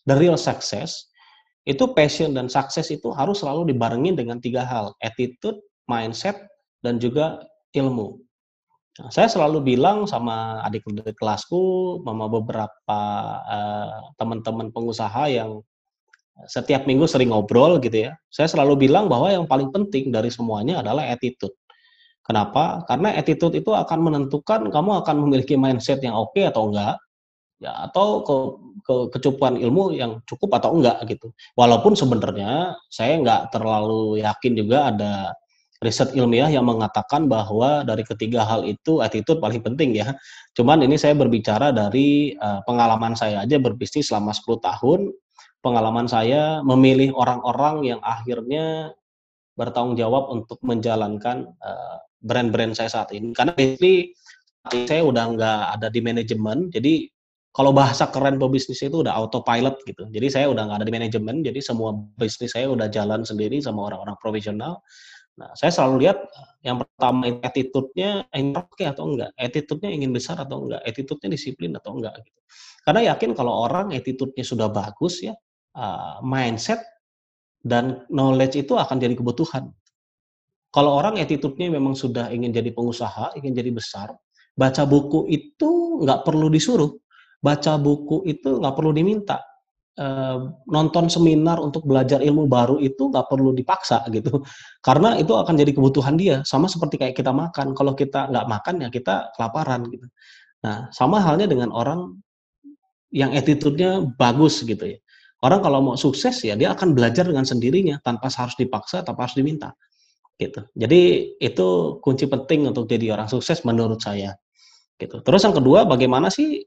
the 0.05 0.13
real 0.17 0.37
success, 0.37 1.09
itu 1.69 1.85
passion 1.93 2.33
dan 2.33 2.49
sukses 2.49 2.89
itu 2.89 3.13
harus 3.13 3.45
selalu 3.45 3.69
dibarengin 3.73 4.17
dengan 4.17 4.41
tiga 4.41 4.65
hal, 4.65 4.97
attitude, 5.05 5.61
mindset, 5.85 6.49
dan 6.81 6.97
juga 6.97 7.45
ilmu. 7.77 8.17
Nah, 8.97 9.09
saya 9.13 9.29
selalu 9.29 9.77
bilang 9.77 10.09
sama 10.09 10.59
adik-adik 10.65 11.15
kelasku, 11.15 11.99
sama 12.01 12.25
beberapa 12.25 12.99
uh, 13.45 14.11
teman-teman 14.17 14.73
pengusaha 14.73 15.29
yang 15.29 15.61
setiap 16.47 16.87
minggu 16.87 17.03
sering 17.07 17.35
ngobrol 17.35 17.79
gitu 17.83 18.07
ya. 18.07 18.15
Saya 18.31 18.47
selalu 18.47 18.87
bilang 18.87 19.11
bahwa 19.11 19.27
yang 19.27 19.43
paling 19.43 19.71
penting 19.75 20.11
dari 20.11 20.31
semuanya 20.31 20.79
adalah 20.79 21.07
attitude. 21.07 21.55
Kenapa? 22.23 22.85
Karena 22.85 23.17
attitude 23.17 23.57
itu 23.57 23.73
akan 23.73 23.99
menentukan 24.05 24.69
kamu 24.69 24.91
akan 25.03 25.15
memiliki 25.25 25.57
mindset 25.57 25.99
yang 26.05 26.13
oke 26.13 26.37
okay 26.37 26.45
atau 26.47 26.69
enggak, 26.69 26.95
ya 27.57 27.89
atau 27.89 28.21
ke, 28.21 28.35
ke 28.85 28.95
kecukupan 29.17 29.57
ilmu 29.57 29.97
yang 29.97 30.21
cukup 30.29 30.61
atau 30.61 30.77
enggak 30.77 31.01
gitu. 31.09 31.33
Walaupun 31.57 31.97
sebenarnya 31.97 32.77
saya 32.87 33.17
enggak 33.17 33.49
terlalu 33.49 34.21
yakin 34.21 34.53
juga 34.53 34.93
ada 34.93 35.33
riset 35.79 36.11
ilmiah 36.11 36.51
yang 36.51 36.67
mengatakan 36.67 37.31
bahwa 37.31 37.87
dari 37.87 38.03
ketiga 38.03 38.43
hal 38.43 38.67
itu 38.67 38.99
attitude 38.99 39.39
paling 39.39 39.63
penting 39.63 39.95
ya. 39.95 40.11
Cuman 40.51 40.83
ini 40.83 40.99
saya 40.99 41.15
berbicara 41.15 41.71
dari 41.71 42.35
uh, 42.35 42.59
pengalaman 42.67 43.15
saya 43.15 43.47
aja 43.47 43.55
berbisnis 43.55 44.11
selama 44.11 44.35
10 44.35 44.59
tahun. 44.59 44.99
Pengalaman 45.59 46.07
saya 46.07 46.63
memilih 46.63 47.15
orang-orang 47.15 47.95
yang 47.95 47.99
akhirnya 48.03 48.95
bertanggung 49.59 49.99
jawab 49.99 50.31
untuk 50.31 50.59
menjalankan 50.63 51.51
uh, 51.59 51.97
brand-brand 52.23 52.75
saya 52.75 52.91
saat 52.91 53.11
ini. 53.15 53.31
Karena 53.31 53.55
basically 53.55 54.15
saya 54.87 55.03
udah 55.03 55.23
nggak 55.35 55.61
ada 55.79 55.87
di 55.87 55.99
manajemen, 56.03 56.67
jadi 56.71 57.07
kalau 57.49 57.73
bahasa 57.73 58.07
keren 58.07 58.37
pebisnis 58.37 58.79
itu 58.85 59.01
udah 59.01 59.15
autopilot 59.15 59.81
gitu. 59.83 60.05
Jadi 60.11 60.27
saya 60.29 60.45
udah 60.51 60.69
nggak 60.69 60.77
ada 60.83 60.87
di 60.87 60.95
manajemen, 60.95 61.41
jadi 61.41 61.59
semua 61.59 61.95
bisnis 62.15 62.53
saya 62.53 62.69
udah 62.69 62.87
jalan 62.87 63.25
sendiri 63.25 63.57
sama 63.59 63.89
orang-orang 63.89 64.15
profesional. 64.21 64.79
Nah, 65.39 65.55
saya 65.55 65.71
selalu 65.71 66.03
lihat 66.03 66.19
yang 66.67 66.83
pertama 66.83 67.31
attitude-nya 67.39 68.27
oke 68.59 68.83
atau 68.83 69.07
enggak, 69.07 69.31
attitude-nya 69.39 69.89
ingin 69.95 70.11
besar 70.11 70.35
atau 70.35 70.67
enggak, 70.67 70.83
attitude-nya 70.83 71.31
disiplin 71.31 71.71
atau 71.79 71.95
enggak 71.95 72.19
gitu. 72.27 72.39
Karena 72.83 73.15
yakin 73.15 73.31
kalau 73.31 73.63
orang 73.63 73.95
attitude-nya 73.95 74.43
sudah 74.43 74.67
bagus 74.67 75.23
ya, 75.23 75.31
uh, 75.79 76.19
mindset 76.19 76.83
dan 77.63 78.03
knowledge 78.11 78.59
itu 78.59 78.75
akan 78.75 78.99
jadi 78.99 79.15
kebutuhan. 79.15 79.71
Kalau 80.69 80.99
orang 80.99 81.17
attitude-nya 81.17 81.71
memang 81.71 81.95
sudah 81.95 82.29
ingin 82.35 82.51
jadi 82.51 82.75
pengusaha, 82.75 83.39
ingin 83.39 83.55
jadi 83.55 83.71
besar, 83.71 84.11
baca 84.59 84.83
buku 84.83 85.31
itu 85.31 86.03
nggak 86.03 86.27
perlu 86.27 86.51
disuruh, 86.51 86.91
baca 87.39 87.79
buku 87.79 88.27
itu 88.27 88.59
nggak 88.59 88.75
perlu 88.75 88.91
diminta, 88.91 89.39
nonton 90.69 91.11
seminar 91.11 91.59
untuk 91.59 91.83
belajar 91.83 92.23
ilmu 92.23 92.47
baru 92.47 92.79
itu 92.79 93.11
nggak 93.11 93.27
perlu 93.27 93.51
dipaksa 93.51 94.07
gitu. 94.15 94.39
Karena 94.79 95.19
itu 95.19 95.35
akan 95.35 95.53
jadi 95.59 95.75
kebutuhan 95.75 96.15
dia. 96.15 96.39
Sama 96.47 96.71
seperti 96.71 96.95
kayak 96.95 97.15
kita 97.19 97.35
makan. 97.35 97.75
Kalau 97.75 97.91
kita 97.93 98.31
nggak 98.31 98.45
makan 98.47 98.75
ya 98.87 98.89
kita 98.89 99.35
kelaparan 99.35 99.83
gitu. 99.91 100.07
Nah 100.63 100.87
sama 100.95 101.19
halnya 101.19 101.51
dengan 101.51 101.75
orang 101.75 102.15
yang 103.11 103.35
attitude-nya 103.35 104.07
bagus 104.15 104.63
gitu 104.63 104.95
ya. 104.95 104.99
Orang 105.39 105.63
kalau 105.63 105.79
mau 105.79 105.95
sukses 105.95 106.35
ya 106.43 106.55
dia 106.55 106.71
akan 106.75 106.91
belajar 106.95 107.23
dengan 107.27 107.47
sendirinya 107.47 107.99
tanpa 108.03 108.27
harus 108.31 108.55
dipaksa 108.59 109.03
tanpa 109.03 109.27
harus 109.27 109.35
diminta 109.39 109.71
gitu. 110.39 110.63
Jadi 110.75 111.35
itu 111.39 111.99
kunci 111.99 112.27
penting 112.27 112.71
untuk 112.71 112.87
jadi 112.87 113.15
orang 113.15 113.27
sukses 113.27 113.63
menurut 113.67 113.99
saya 113.99 114.35
gitu. 114.95 115.19
Terus 115.23 115.41
yang 115.43 115.55
kedua 115.55 115.83
bagaimana 115.87 116.31
sih 116.31 116.63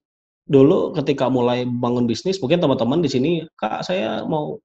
dulu 0.46 0.92
ketika 0.98 1.30
mulai 1.30 1.64
bangun 1.66 2.04
bisnis, 2.04 2.42
mungkin 2.42 2.58
teman-teman 2.58 3.00
di 3.00 3.10
sini, 3.10 3.30
Kak, 3.54 3.86
saya 3.86 4.26
mau 4.26 4.58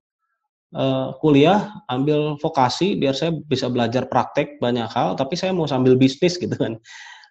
uh, 0.73 1.13
kuliah, 1.21 1.71
ambil 1.87 2.35
vokasi 2.41 2.97
biar 2.97 3.13
saya 3.13 3.31
bisa 3.33 3.69
belajar 3.69 4.09
praktek 4.09 4.57
banyak 4.57 4.89
hal, 4.89 5.13
tapi 5.15 5.37
saya 5.37 5.53
mau 5.53 5.69
sambil 5.69 5.93
bisnis 5.95 6.35
gitu 6.35 6.53
kan. 6.57 6.75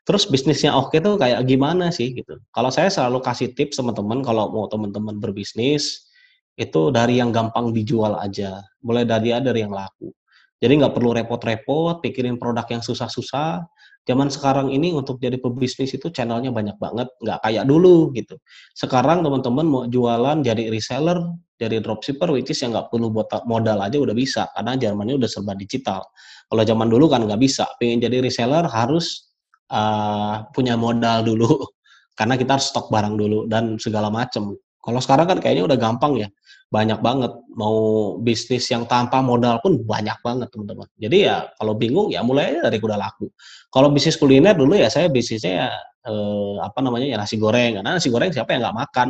Terus 0.07 0.23
bisnisnya 0.31 0.71
oke 0.71 0.95
tuh 1.03 1.19
kayak 1.19 1.43
gimana 1.51 1.91
sih 1.91 2.15
gitu. 2.15 2.39
Kalau 2.55 2.71
saya 2.71 2.87
selalu 2.87 3.19
kasih 3.27 3.51
tips 3.59 3.83
teman-teman 3.83 4.23
kalau 4.23 4.55
mau 4.55 4.71
teman-teman 4.71 5.19
berbisnis 5.19 6.07
itu 6.55 6.95
dari 6.95 7.19
yang 7.19 7.35
gampang 7.35 7.75
dijual 7.75 8.15
aja, 8.17 8.63
mulai 8.87 9.03
dari 9.03 9.35
dari 9.35 9.67
yang 9.67 9.75
laku. 9.75 10.15
Jadi 10.57 10.73
nggak 10.81 10.95
perlu 10.97 11.13
repot-repot, 11.13 12.01
pikirin 12.01 12.41
produk 12.41 12.65
yang 12.71 12.81
susah-susah, 12.81 13.67
zaman 14.07 14.31
sekarang 14.31 14.71
ini 14.71 14.95
untuk 14.95 15.19
jadi 15.19 15.37
pebisnis 15.37 15.91
itu 15.93 16.09
channelnya 16.15 16.55
banyak 16.55 16.79
banget, 16.79 17.11
nggak 17.19 17.43
kayak 17.43 17.65
dulu 17.67 18.15
gitu. 18.15 18.39
Sekarang 18.73 19.27
teman-teman 19.27 19.67
mau 19.67 19.83
jualan 19.91 20.47
jadi 20.47 20.71
reseller, 20.71 21.19
jadi 21.59 21.83
dropshipper, 21.83 22.31
which 22.31 22.55
is 22.55 22.63
yang 22.63 22.71
nggak 22.71 22.89
perlu 22.95 23.11
buat 23.11 23.27
modal 23.51 23.83
aja 23.83 23.99
udah 23.99 24.15
bisa, 24.15 24.47
karena 24.55 24.79
zamannya 24.79 25.19
udah 25.19 25.29
serba 25.29 25.59
digital. 25.59 26.07
Kalau 26.47 26.63
zaman 26.63 26.87
dulu 26.87 27.11
kan 27.11 27.27
nggak 27.27 27.43
bisa, 27.43 27.67
pengen 27.83 27.99
jadi 27.99 28.23
reseller 28.23 28.71
harus 28.71 29.35
uh, 29.75 30.47
punya 30.55 30.79
modal 30.79 31.27
dulu, 31.27 31.67
karena 32.19 32.39
kita 32.39 32.57
harus 32.57 32.71
stok 32.71 32.87
barang 32.95 33.19
dulu 33.19 33.51
dan 33.51 33.75
segala 33.83 34.07
macam. 34.07 34.55
Kalau 34.87 35.03
sekarang 35.03 35.27
kan 35.27 35.39
kayaknya 35.43 35.67
udah 35.67 35.79
gampang 35.83 36.15
ya 36.23 36.31
banyak 36.67 36.99
banget. 36.99 37.33
Mau 37.55 37.77
bisnis 38.21 38.67
yang 38.69 38.85
tanpa 38.85 39.23
modal 39.23 39.63
pun 39.63 39.81
banyak 39.81 40.19
banget 40.21 40.49
teman-teman. 40.51 40.89
Jadi 40.99 41.17
ya 41.31 41.47
kalau 41.57 41.75
bingung 41.79 42.11
ya 42.11 42.21
mulai 42.27 42.59
dari 42.59 42.79
kuda 42.83 42.99
laku. 42.99 43.31
Kalau 43.71 43.89
bisnis 43.91 44.19
kuliner 44.19 44.55
dulu 44.55 44.75
ya 44.77 44.91
saya 44.91 45.07
bisnisnya 45.07 45.53
ya, 45.67 45.69
eh, 46.11 46.57
apa 46.63 46.79
namanya 46.83 47.07
ya 47.07 47.17
nasi 47.19 47.39
goreng. 47.39 47.81
Karena 47.81 47.97
nasi 47.97 48.09
goreng 48.11 48.35
siapa 48.35 48.55
yang 48.55 48.67
nggak 48.67 48.79
makan? 48.83 49.09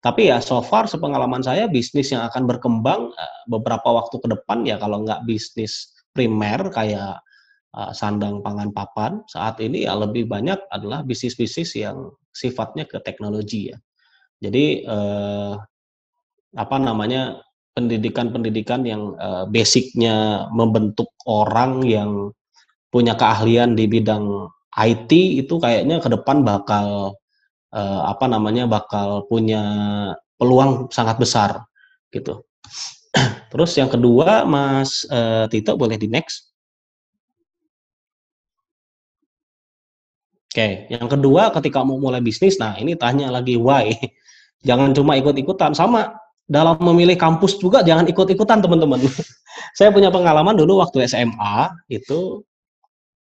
Tapi 0.00 0.32
ya 0.32 0.40
so 0.40 0.64
far 0.64 0.88
sepengalaman 0.88 1.44
saya 1.44 1.68
bisnis 1.68 2.08
yang 2.10 2.24
akan 2.24 2.48
berkembang 2.48 3.12
eh, 3.12 3.36
beberapa 3.46 3.88
waktu 3.92 4.16
ke 4.16 4.28
depan 4.32 4.64
ya 4.64 4.80
kalau 4.80 5.04
nggak 5.04 5.28
bisnis 5.28 5.92
primer 6.10 6.72
kayak 6.74 7.22
uh, 7.74 7.92
sandang 7.94 8.42
pangan 8.42 8.74
papan 8.74 9.22
saat 9.30 9.62
ini 9.62 9.86
ya 9.86 9.94
lebih 9.94 10.26
banyak 10.26 10.58
adalah 10.74 11.06
bisnis-bisnis 11.06 11.78
yang 11.78 12.10
sifatnya 12.34 12.86
ke 12.86 12.98
teknologi 13.02 13.70
ya. 13.74 13.78
Jadi 14.40 14.88
eh, 14.88 15.54
apa 16.56 16.76
namanya 16.82 17.42
pendidikan-pendidikan 17.74 18.82
yang 18.82 19.14
uh, 19.16 19.46
basicnya 19.46 20.46
membentuk 20.50 21.08
orang 21.24 21.86
yang 21.86 22.34
punya 22.90 23.14
keahlian 23.14 23.78
di 23.78 23.86
bidang 23.86 24.50
IT 24.74 25.10
itu 25.46 25.54
kayaknya 25.62 26.02
ke 26.02 26.10
depan 26.10 26.42
bakal 26.42 27.14
uh, 27.70 28.00
apa 28.10 28.26
namanya 28.26 28.66
bakal 28.66 29.26
punya 29.30 29.62
peluang 30.34 30.90
sangat 30.90 31.16
besar 31.22 31.50
gitu. 32.10 32.42
Terus 33.54 33.70
yang 33.78 33.90
kedua 33.90 34.42
Mas 34.42 35.06
uh, 35.10 35.46
Tito 35.46 35.78
boleh 35.78 35.94
di 35.94 36.10
next. 36.10 36.50
Oke, 40.50 40.58
okay. 40.58 40.72
yang 40.90 41.06
kedua 41.06 41.54
ketika 41.54 41.86
mau 41.86 41.94
mulai 41.94 42.18
bisnis, 42.18 42.58
nah 42.58 42.74
ini 42.74 42.98
tanya 42.98 43.30
lagi 43.30 43.54
why. 43.54 43.94
Jangan 44.66 44.90
cuma 44.98 45.14
ikut-ikutan, 45.14 45.78
sama 45.78 46.10
dalam 46.50 46.74
memilih 46.82 47.14
kampus 47.14 47.62
juga 47.62 47.86
jangan 47.86 48.10
ikut-ikutan 48.10 48.58
teman-teman. 48.58 48.98
saya 49.78 49.94
punya 49.94 50.10
pengalaman 50.10 50.58
dulu 50.58 50.82
waktu 50.82 51.06
SMA 51.06 51.70
itu 51.86 52.42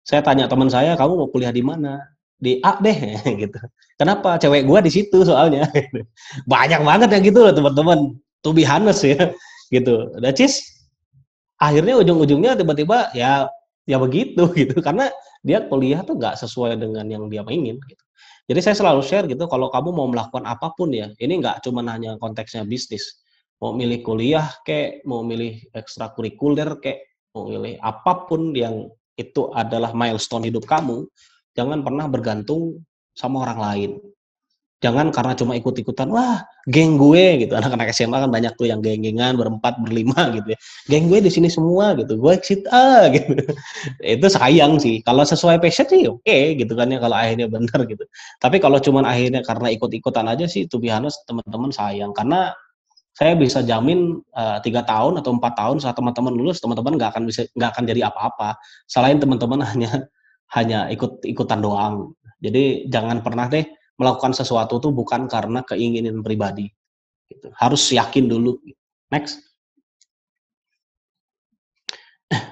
saya 0.05 0.21
tanya 0.21 0.45
teman 0.45 0.69
saya 0.69 0.93
kamu 0.93 1.25
mau 1.25 1.29
kuliah 1.33 1.49
di 1.49 1.65
mana? 1.65 1.97
Di 2.37 2.61
A 2.61 2.77
deh 2.77 3.17
gitu. 3.41 3.57
Kenapa? 3.97 4.37
Cewek 4.37 4.69
gua 4.69 4.85
di 4.85 4.93
situ 4.93 5.25
soalnya. 5.25 5.65
Banyak 6.53 6.85
banget 6.85 7.09
yang 7.17 7.23
gitu 7.25 7.39
loh 7.49 7.53
teman-teman. 7.57 8.13
To 8.45 8.53
be 8.53 8.61
honest 8.61 9.01
ya 9.01 9.33
gitu. 9.73 10.13
Dacis 10.21 10.61
akhirnya 11.57 11.97
ujung-ujungnya 12.05 12.53
tiba-tiba 12.53 13.09
ya 13.17 13.49
ya 13.89 13.97
begitu 13.97 14.45
gitu 14.53 14.77
karena 14.85 15.09
dia 15.41 15.65
kuliah 15.65 16.05
tuh 16.05 16.13
nggak 16.21 16.37
sesuai 16.37 16.77
dengan 16.77 17.09
yang 17.09 17.25
dia 17.25 17.41
ingin 17.49 17.81
gitu. 17.89 18.04
Jadi 18.45 18.59
saya 18.61 18.75
selalu 18.77 19.01
share 19.01 19.25
gitu, 19.25 19.49
kalau 19.49 19.73
kamu 19.73 19.89
mau 19.89 20.05
melakukan 20.05 20.45
apa 20.45 20.69
pun 20.77 20.93
ya, 20.93 21.09
ini 21.17 21.41
nggak 21.41 21.65
cuma 21.65 21.81
hanya 21.89 22.13
konteksnya 22.21 22.61
bisnis. 22.61 23.25
Mau 23.57 23.73
milih 23.73 24.05
kuliah 24.05 24.53
kayak, 24.61 25.01
mau 25.09 25.25
milih 25.25 25.65
ekstrakurikuler 25.73 26.77
kayak, 26.77 27.09
mau 27.33 27.49
milih 27.49 27.81
apa 27.81 28.29
pun 28.29 28.53
yang 28.53 28.85
itu 29.17 29.49
adalah 29.49 29.97
milestone 29.97 30.45
hidup 30.45 30.69
kamu, 30.69 31.09
jangan 31.57 31.81
pernah 31.81 32.05
bergantung 32.05 32.85
sama 33.17 33.49
orang 33.49 33.59
lain. 33.59 33.91
Jangan 34.83 35.07
karena 35.09 35.33
cuma 35.39 35.55
ikut-ikutan, 35.55 36.11
wah 36.11 36.43
geng 36.67 36.99
gue 36.99 37.47
gitu. 37.47 37.55
Anak-anak 37.55 37.95
SMA 37.95 38.27
kan 38.27 38.29
banyak 38.29 38.53
tuh 38.59 38.67
yang 38.67 38.83
geng-gengan 38.83 39.39
berempat, 39.39 39.79
berlima 39.79 40.27
gitu 40.35 40.51
ya. 40.51 40.59
Geng 40.91 41.07
gue 41.07 41.23
di 41.23 41.31
sini 41.31 41.47
semua 41.47 41.95
gitu, 41.95 42.19
gue 42.19 42.31
exit 42.35 42.67
ah 42.69 43.07
gitu. 43.15 43.33
Itu 44.03 44.27
sayang 44.27 44.77
sih. 44.77 44.99
Kalau 45.01 45.23
sesuai 45.23 45.63
passion 45.63 45.87
sih 45.87 46.05
oke 46.11 46.21
okay, 46.27 46.59
gitu 46.59 46.75
kan 46.75 46.91
ya 46.91 46.99
kalau 46.99 47.15
akhirnya 47.15 47.47
benar 47.47 47.87
gitu. 47.87 48.03
Tapi 48.43 48.57
kalau 48.59 48.77
cuma 48.83 49.07
akhirnya 49.07 49.41
karena 49.47 49.71
ikut-ikutan 49.73 50.27
aja 50.27 50.45
sih, 50.45 50.67
tuh 50.67 50.83
biasa 50.83 51.23
teman-teman 51.23 51.71
sayang. 51.71 52.11
Karena 52.11 52.51
saya 53.15 53.33
bisa 53.39 53.63
jamin 53.63 54.19
eh, 54.35 54.57
tiga 54.59 54.83
uh, 54.83 54.85
tahun 54.85 55.23
atau 55.23 55.31
empat 55.39 55.53
tahun 55.55 55.79
saat 55.79 55.95
teman-teman 55.95 56.35
lulus 56.35 56.59
teman-teman 56.59 56.99
nggak 56.99 57.15
akan 57.15 57.23
bisa 57.23 57.47
nggak 57.55 57.69
akan 57.71 57.83
jadi 57.87 58.11
apa-apa 58.11 58.59
selain 58.91 59.23
teman-teman 59.23 59.63
hanya 59.63 60.03
hanya 60.51 60.91
ikut 60.91 61.23
ikutan 61.23 61.63
doang 61.63 62.11
jadi 62.43 62.91
jangan 62.91 63.23
pernah 63.23 63.47
deh 63.47 63.63
melakukan 63.95 64.35
sesuatu 64.35 64.79
tuh 64.79 64.91
bukan 64.91 65.27
karena 65.27 65.63
keinginan 65.63 66.19
pribadi. 66.21 66.67
Gitu. 67.27 67.49
Harus 67.55 67.81
yakin 67.89 68.29
dulu. 68.29 68.59
Next. 69.09 69.41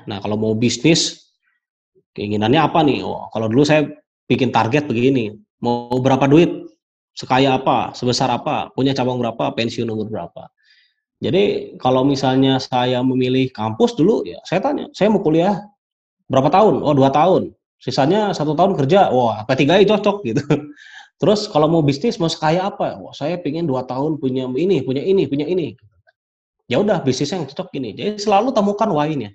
Nah, 0.08 0.22
kalau 0.22 0.38
mau 0.38 0.54
bisnis, 0.56 1.32
keinginannya 2.14 2.62
apa 2.62 2.80
nih? 2.86 3.02
Oh, 3.04 3.28
kalau 3.34 3.50
dulu 3.50 3.66
saya 3.66 3.90
bikin 4.30 4.54
target 4.54 4.86
begini, 4.88 5.34
mau 5.60 5.92
berapa 6.00 6.30
duit, 6.30 6.50
sekaya 7.14 7.58
apa, 7.58 7.92
sebesar 7.98 8.30
apa, 8.30 8.70
punya 8.74 8.94
cabang 8.94 9.18
berapa, 9.20 9.54
pensiun 9.54 9.90
umur 9.90 10.10
berapa. 10.10 10.50
Jadi 11.24 11.76
kalau 11.80 12.04
misalnya 12.04 12.60
saya 12.60 13.00
memilih 13.00 13.48
kampus 13.56 13.96
dulu, 13.96 14.28
ya 14.28 14.44
saya 14.44 14.60
tanya, 14.60 14.92
saya 14.92 15.08
mau 15.08 15.24
kuliah 15.24 15.64
berapa 16.28 16.52
tahun? 16.52 16.84
Oh 16.84 16.92
dua 16.92 17.14
tahun. 17.16 17.56
Sisanya 17.80 18.36
satu 18.36 18.56
tahun 18.56 18.76
kerja. 18.76 19.12
Wah, 19.12 19.44
P3I 19.48 19.88
cocok 19.88 20.18
gitu. 20.28 20.44
Terus 21.24 21.48
kalau 21.48 21.72
mau 21.72 21.80
bisnis 21.80 22.20
mau 22.20 22.28
sekaya 22.28 22.68
apa? 22.68 23.00
Wah, 23.00 23.16
saya 23.16 23.40
pengen 23.40 23.64
dua 23.64 23.88
tahun 23.88 24.20
punya 24.20 24.44
ini, 24.60 24.84
punya 24.84 25.00
ini, 25.00 25.24
punya 25.24 25.48
ini. 25.48 25.72
Ya 26.68 26.84
udah 26.84 27.00
bisnisnya 27.00 27.40
yang 27.40 27.48
cocok 27.48 27.72
ini. 27.80 27.96
Jadi 27.96 28.20
selalu 28.20 28.52
temukan 28.52 28.92
why-nya. 28.92 29.32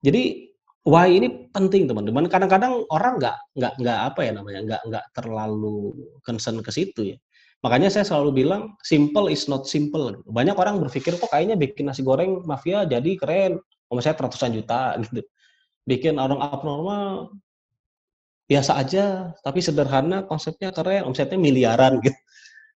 Jadi 0.00 0.48
why 0.88 1.12
ini 1.12 1.52
penting 1.52 1.84
teman-teman. 1.84 2.32
Kadang-kadang 2.32 2.80
orang 2.88 3.20
nggak 3.20 3.36
nggak 3.60 3.72
nggak 3.76 3.98
apa 4.08 4.20
ya 4.24 4.32
namanya 4.40 4.60
nggak 4.64 4.82
nggak 4.88 5.04
terlalu 5.12 5.92
concern 6.24 6.64
ke 6.64 6.72
situ 6.72 7.12
ya. 7.12 7.16
Makanya 7.60 7.92
saya 7.92 8.08
selalu 8.08 8.48
bilang 8.48 8.72
simple 8.80 9.28
is 9.28 9.52
not 9.52 9.68
simple. 9.68 10.16
Banyak 10.24 10.56
orang 10.56 10.80
berpikir 10.80 11.12
kok 11.20 11.28
kayaknya 11.28 11.60
bikin 11.60 11.92
nasi 11.92 12.00
goreng 12.00 12.40
mafia 12.48 12.88
jadi 12.88 13.20
keren, 13.20 13.60
saya 14.00 14.16
ratusan 14.16 14.56
juta 14.56 14.96
gitu. 15.04 15.20
Bikin 15.84 16.16
orang 16.16 16.40
abnormal 16.40 17.36
biasa 18.48 18.80
aja, 18.80 19.36
tapi 19.44 19.60
sederhana, 19.60 20.24
konsepnya 20.24 20.72
keren, 20.72 21.04
omsetnya 21.04 21.36
miliaran 21.36 22.00
gitu. 22.00 22.16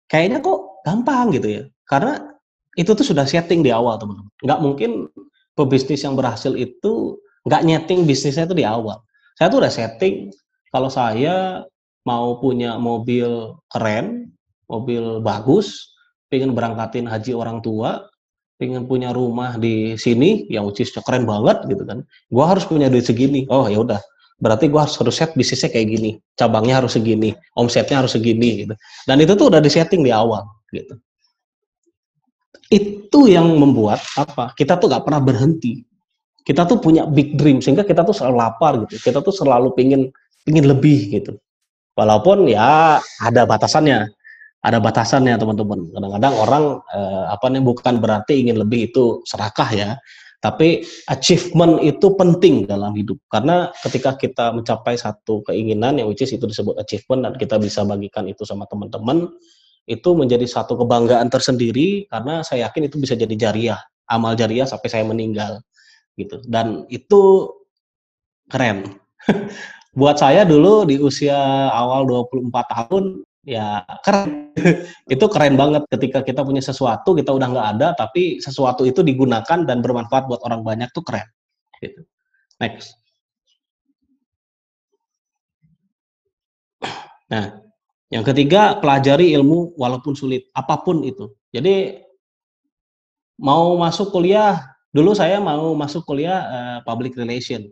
Kayaknya 0.06 0.44
kok 0.44 0.84
gampang 0.84 1.32
gitu 1.32 1.48
ya. 1.48 1.62
Karena 1.88 2.20
itu 2.76 2.92
tuh 2.92 3.04
sudah 3.04 3.24
setting 3.24 3.64
di 3.64 3.72
awal 3.72 3.96
teman-teman. 3.96 4.28
Nggak 4.44 4.60
mungkin 4.60 4.90
pebisnis 5.56 6.04
yang 6.04 6.16
berhasil 6.16 6.52
itu 6.56 7.16
nggak 7.48 7.62
nyeting 7.64 8.04
bisnisnya 8.04 8.44
itu 8.44 8.56
di 8.56 8.68
awal. 8.68 9.00
Saya 9.40 9.48
tuh 9.48 9.64
udah 9.64 9.72
setting 9.72 10.28
kalau 10.68 10.92
saya 10.92 11.64
mau 12.04 12.36
punya 12.36 12.76
mobil 12.76 13.56
keren, 13.72 14.32
mobil 14.68 15.20
bagus, 15.24 15.92
pengen 16.28 16.52
berangkatin 16.56 17.08
haji 17.08 17.32
orang 17.32 17.60
tua, 17.64 18.08
pengen 18.60 18.88
punya 18.88 19.12
rumah 19.12 19.56
di 19.56 19.96
sini 19.96 20.48
yang 20.48 20.68
ucis 20.68 20.92
keren 21.04 21.24
banget 21.24 21.64
gitu 21.68 21.84
kan. 21.84 22.04
Gua 22.32 22.52
harus 22.52 22.64
punya 22.64 22.88
duit 22.88 23.04
segini. 23.04 23.44
Oh 23.52 23.68
ya 23.68 23.80
udah, 23.84 24.00
berarti 24.42 24.66
gue 24.66 24.80
harus 24.82 24.98
harus 24.98 25.14
set 25.14 25.30
bisnisnya 25.38 25.70
kayak 25.70 25.86
gini, 25.94 26.10
cabangnya 26.34 26.82
harus 26.82 26.98
segini, 26.98 27.30
omsetnya 27.54 28.02
harus 28.02 28.18
segini 28.18 28.66
gitu. 28.66 28.74
Dan 29.06 29.22
itu 29.22 29.38
tuh 29.38 29.46
udah 29.54 29.62
disetting 29.62 30.02
di 30.02 30.10
awal 30.10 30.42
gitu. 30.74 30.98
Itu 32.66 33.30
yang 33.30 33.46
membuat 33.54 34.02
apa? 34.18 34.50
Kita 34.58 34.82
tuh 34.82 34.90
gak 34.90 35.06
pernah 35.06 35.22
berhenti. 35.22 35.86
Kita 36.42 36.66
tuh 36.66 36.82
punya 36.82 37.06
big 37.06 37.38
dream 37.38 37.62
sehingga 37.62 37.86
kita 37.86 38.02
tuh 38.02 38.10
selalu 38.10 38.36
lapar 38.42 38.72
gitu. 38.82 38.98
Kita 38.98 39.22
tuh 39.22 39.30
selalu 39.30 39.78
pingin 39.78 40.10
pingin 40.42 40.66
lebih 40.66 41.14
gitu. 41.14 41.38
Walaupun 41.94 42.50
ya 42.50 42.98
ada 42.98 43.42
batasannya, 43.46 44.10
ada 44.64 44.78
batasannya 44.82 45.38
teman-teman. 45.38 45.92
Kadang-kadang 45.94 46.34
orang 46.34 46.64
eh, 46.90 47.24
apa 47.30 47.46
nih 47.46 47.62
bukan 47.62 47.94
berarti 48.02 48.42
ingin 48.42 48.58
lebih 48.58 48.90
itu 48.90 49.22
serakah 49.22 49.70
ya. 49.70 49.90
Tapi 50.42 50.82
achievement 51.06 51.78
itu 51.86 52.18
penting 52.18 52.66
dalam 52.66 52.98
hidup 52.98 53.14
karena 53.30 53.70
ketika 53.86 54.18
kita 54.18 54.50
mencapai 54.50 54.98
satu 54.98 55.46
keinginan 55.46 56.02
yang 56.02 56.10
which 56.10 56.26
is 56.26 56.34
itu 56.34 56.50
disebut 56.50 56.82
achievement 56.82 57.22
dan 57.22 57.32
kita 57.38 57.62
bisa 57.62 57.86
bagikan 57.86 58.26
itu 58.26 58.42
sama 58.42 58.66
teman-teman 58.66 59.30
itu 59.86 60.10
menjadi 60.18 60.42
satu 60.42 60.74
kebanggaan 60.82 61.30
tersendiri 61.30 62.10
karena 62.10 62.42
saya 62.42 62.66
yakin 62.66 62.90
itu 62.90 62.98
bisa 62.98 63.14
jadi 63.14 63.34
jariah, 63.38 63.80
amal 64.10 64.34
jariah 64.34 64.66
sampai 64.66 64.88
saya 64.90 65.06
meninggal 65.06 65.62
gitu. 66.18 66.42
Dan 66.46 66.86
itu 66.90 67.50
keren. 68.50 68.98
Buat 69.98 70.18
saya 70.24 70.48
dulu 70.48 70.88
di 70.88 70.96
usia 70.96 71.36
awal 71.70 72.08
24 72.08 72.50
tahun 72.50 73.04
ya 73.42 73.82
keren. 74.06 74.54
Itu 75.14 75.26
keren 75.26 75.58
banget 75.58 75.82
ketika 75.90 76.22
kita 76.22 76.46
punya 76.46 76.62
sesuatu 76.62 77.14
kita 77.14 77.34
udah 77.34 77.48
nggak 77.50 77.68
ada 77.78 77.88
tapi 77.98 78.38
sesuatu 78.38 78.86
itu 78.86 79.02
digunakan 79.02 79.66
dan 79.66 79.82
bermanfaat 79.82 80.30
buat 80.30 80.40
orang 80.46 80.62
banyak 80.62 80.88
tuh 80.94 81.02
keren 81.02 81.26
gitu. 81.82 82.06
next. 82.62 82.94
Nah 87.30 87.58
yang 88.12 88.22
ketiga 88.22 88.78
pelajari 88.78 89.34
ilmu 89.34 89.74
walaupun 89.74 90.14
sulit 90.14 90.46
apa 90.54 90.78
pun 90.86 91.02
itu. 91.02 91.34
Jadi 91.50 91.98
mau 93.42 93.74
masuk 93.74 94.14
kuliah 94.14 94.62
dulu 94.94 95.16
saya 95.16 95.42
mau 95.42 95.74
masuk 95.74 96.06
kuliah 96.06 96.38
uh, 96.46 96.78
public 96.86 97.18
relation. 97.18 97.66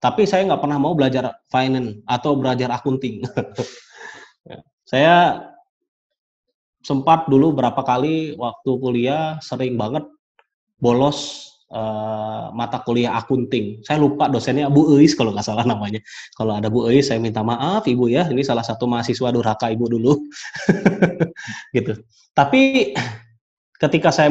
Tapi 0.00 0.28
saya 0.28 0.44
nggak 0.48 0.60
pernah 0.60 0.76
mau 0.80 0.92
belajar 0.96 1.32
finance 1.48 2.00
atau 2.04 2.36
belajar 2.36 2.68
akunting 2.76 3.24
Saya 4.84 5.40
sempat 6.84 7.26
dulu 7.32 7.56
berapa 7.56 7.80
kali 7.80 8.36
waktu 8.36 8.70
kuliah 8.76 9.40
sering 9.40 9.80
banget 9.80 10.04
bolos 10.76 11.48
uh, 11.72 12.52
mata 12.52 12.84
kuliah 12.84 13.16
akunting. 13.16 13.80
Saya 13.80 13.98
lupa 13.98 14.28
dosennya 14.28 14.68
Bu 14.68 15.00
Eis 15.00 15.16
kalau 15.16 15.32
nggak 15.32 15.46
salah 15.46 15.64
namanya. 15.64 16.04
Kalau 16.36 16.54
ada 16.60 16.68
Bu 16.68 16.86
Eis 16.92 17.08
saya 17.08 17.18
minta 17.18 17.40
maaf 17.40 17.88
Ibu 17.88 18.12
ya, 18.12 18.28
ini 18.28 18.44
salah 18.44 18.62
satu 18.62 18.84
mahasiswa 18.84 19.32
durhaka 19.32 19.72
Ibu 19.72 19.84
dulu. 19.88 20.12
gitu. 21.76 21.96
Tapi 22.36 22.92
ketika 23.80 24.12
saya 24.12 24.28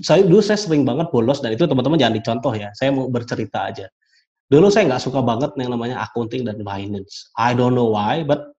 saya 0.00 0.22
dulu 0.22 0.40
saya 0.40 0.58
sering 0.58 0.86
banget 0.86 1.10
bolos 1.10 1.42
dan 1.42 1.52
itu 1.54 1.66
teman-teman 1.66 1.98
jangan 1.98 2.14
dicontoh 2.14 2.54
ya. 2.54 2.70
Saya 2.78 2.94
mau 2.94 3.10
bercerita 3.10 3.66
aja. 3.68 3.86
Dulu 4.46 4.68
saya 4.68 4.84
nggak 4.86 5.02
suka 5.02 5.24
banget 5.24 5.56
yang 5.58 5.72
namanya 5.72 6.04
accounting 6.04 6.44
dan 6.44 6.60
finance. 6.60 7.32
I 7.40 7.56
don't 7.56 7.72
know 7.72 7.88
why, 7.88 8.20
but 8.20 8.52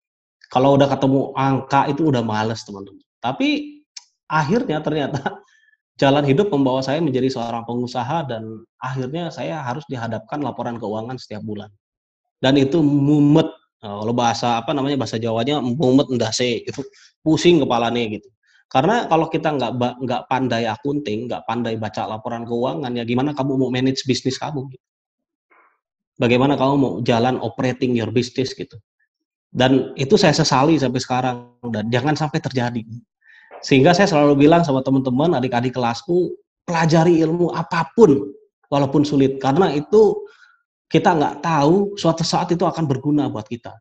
kalau 0.53 0.77
udah 0.77 0.85
ketemu 0.85 1.33
angka 1.33 1.89
itu 1.89 2.13
udah 2.13 2.21
males 2.21 2.61
teman-teman. 2.61 3.01
Tapi 3.17 3.81
akhirnya 4.29 4.85
ternyata 4.85 5.41
jalan 6.01 6.21
hidup 6.21 6.53
membawa 6.53 6.85
saya 6.85 7.01
menjadi 7.01 7.33
seorang 7.33 7.65
pengusaha 7.65 8.29
dan 8.29 8.61
akhirnya 8.77 9.33
saya 9.33 9.65
harus 9.65 9.81
dihadapkan 9.89 10.45
laporan 10.45 10.77
keuangan 10.77 11.17
setiap 11.17 11.41
bulan. 11.41 11.73
Dan 12.37 12.61
itu 12.61 12.85
mumet. 12.85 13.49
Nah, 13.81 14.05
kalau 14.05 14.13
bahasa 14.13 14.61
apa 14.61 14.77
namanya 14.77 15.01
bahasa 15.01 15.17
Jawanya 15.17 15.57
mumet 15.59 16.05
ndase 16.13 16.61
itu 16.61 16.85
pusing 17.25 17.65
kepalanya 17.65 18.21
gitu. 18.21 18.29
Karena 18.69 19.09
kalau 19.09 19.33
kita 19.33 19.57
nggak 19.57 20.01
nggak 20.05 20.21
pandai 20.29 20.69
akunting, 20.69 21.25
nggak 21.29 21.49
pandai 21.49 21.81
baca 21.81 22.05
laporan 22.05 22.45
keuangan, 22.45 22.93
ya 22.93 23.03
gimana 23.05 23.33
kamu 23.33 23.57
mau 23.57 23.69
manage 23.73 24.05
bisnis 24.05 24.37
kamu? 24.37 24.69
Gitu. 24.69 24.85
Bagaimana 26.21 26.53
kamu 26.53 26.73
mau 26.77 26.93
jalan 27.01 27.41
operating 27.41 27.97
your 27.97 28.13
business 28.13 28.53
gitu? 28.53 28.77
Dan 29.53 29.93
itu 29.93 30.17
saya 30.17 30.33
sesali 30.33 30.81
sampai 30.81 30.97
sekarang 30.97 31.37
dan 31.69 31.85
jangan 31.93 32.17
sampai 32.17 32.41
terjadi. 32.41 32.81
Sehingga 33.61 33.93
saya 33.93 34.09
selalu 34.09 34.49
bilang 34.49 34.65
sama 34.65 34.81
teman-teman, 34.81 35.37
adik-adik 35.37 35.77
kelasku, 35.77 36.33
pelajari 36.65 37.21
ilmu 37.21 37.53
apa 37.53 37.93
pun 37.93 38.33
walaupun 38.73 39.05
sulit 39.05 39.37
karena 39.37 39.69
itu 39.69 40.25
kita 40.89 41.13
nggak 41.13 41.45
tahu 41.45 41.93
suatu 41.93 42.25
saat 42.25 42.49
itu 42.49 42.65
akan 42.65 42.89
berguna 42.89 43.29
buat 43.29 43.45
kita. 43.45 43.77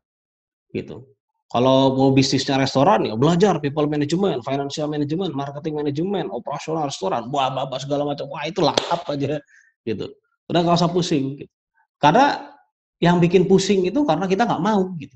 Gitu. 0.69 1.09
Kalau 1.49 1.93
mau 1.93 2.09
bisnisnya 2.09 2.57
restoran 2.57 3.05
ya 3.05 3.13
belajar 3.13 3.61
people 3.61 3.85
management, 3.85 4.41
financial 4.41 4.89
management, 4.89 5.33
marketing 5.37 5.77
management, 5.77 6.29
operasional 6.33 6.89
restoran, 6.89 7.29
buah 7.29 7.53
babak 7.53 7.81
segala 7.81 8.05
macam. 8.05 8.25
Wah 8.29 8.45
itu 8.45 8.61
lengkap 8.61 9.01
aja 9.09 9.37
gitu. 9.85 10.05
Udah 10.49 10.59
nggak 10.65 10.77
usah 10.81 10.89
pusing. 10.89 11.37
Gitu. 11.41 11.53
Karena 12.01 12.53
yang 12.97 13.21
bikin 13.21 13.45
pusing 13.45 13.85
itu 13.85 14.01
karena 14.01 14.25
kita 14.25 14.49
nggak 14.49 14.61
mau 14.61 14.81
gitu. 14.97 15.13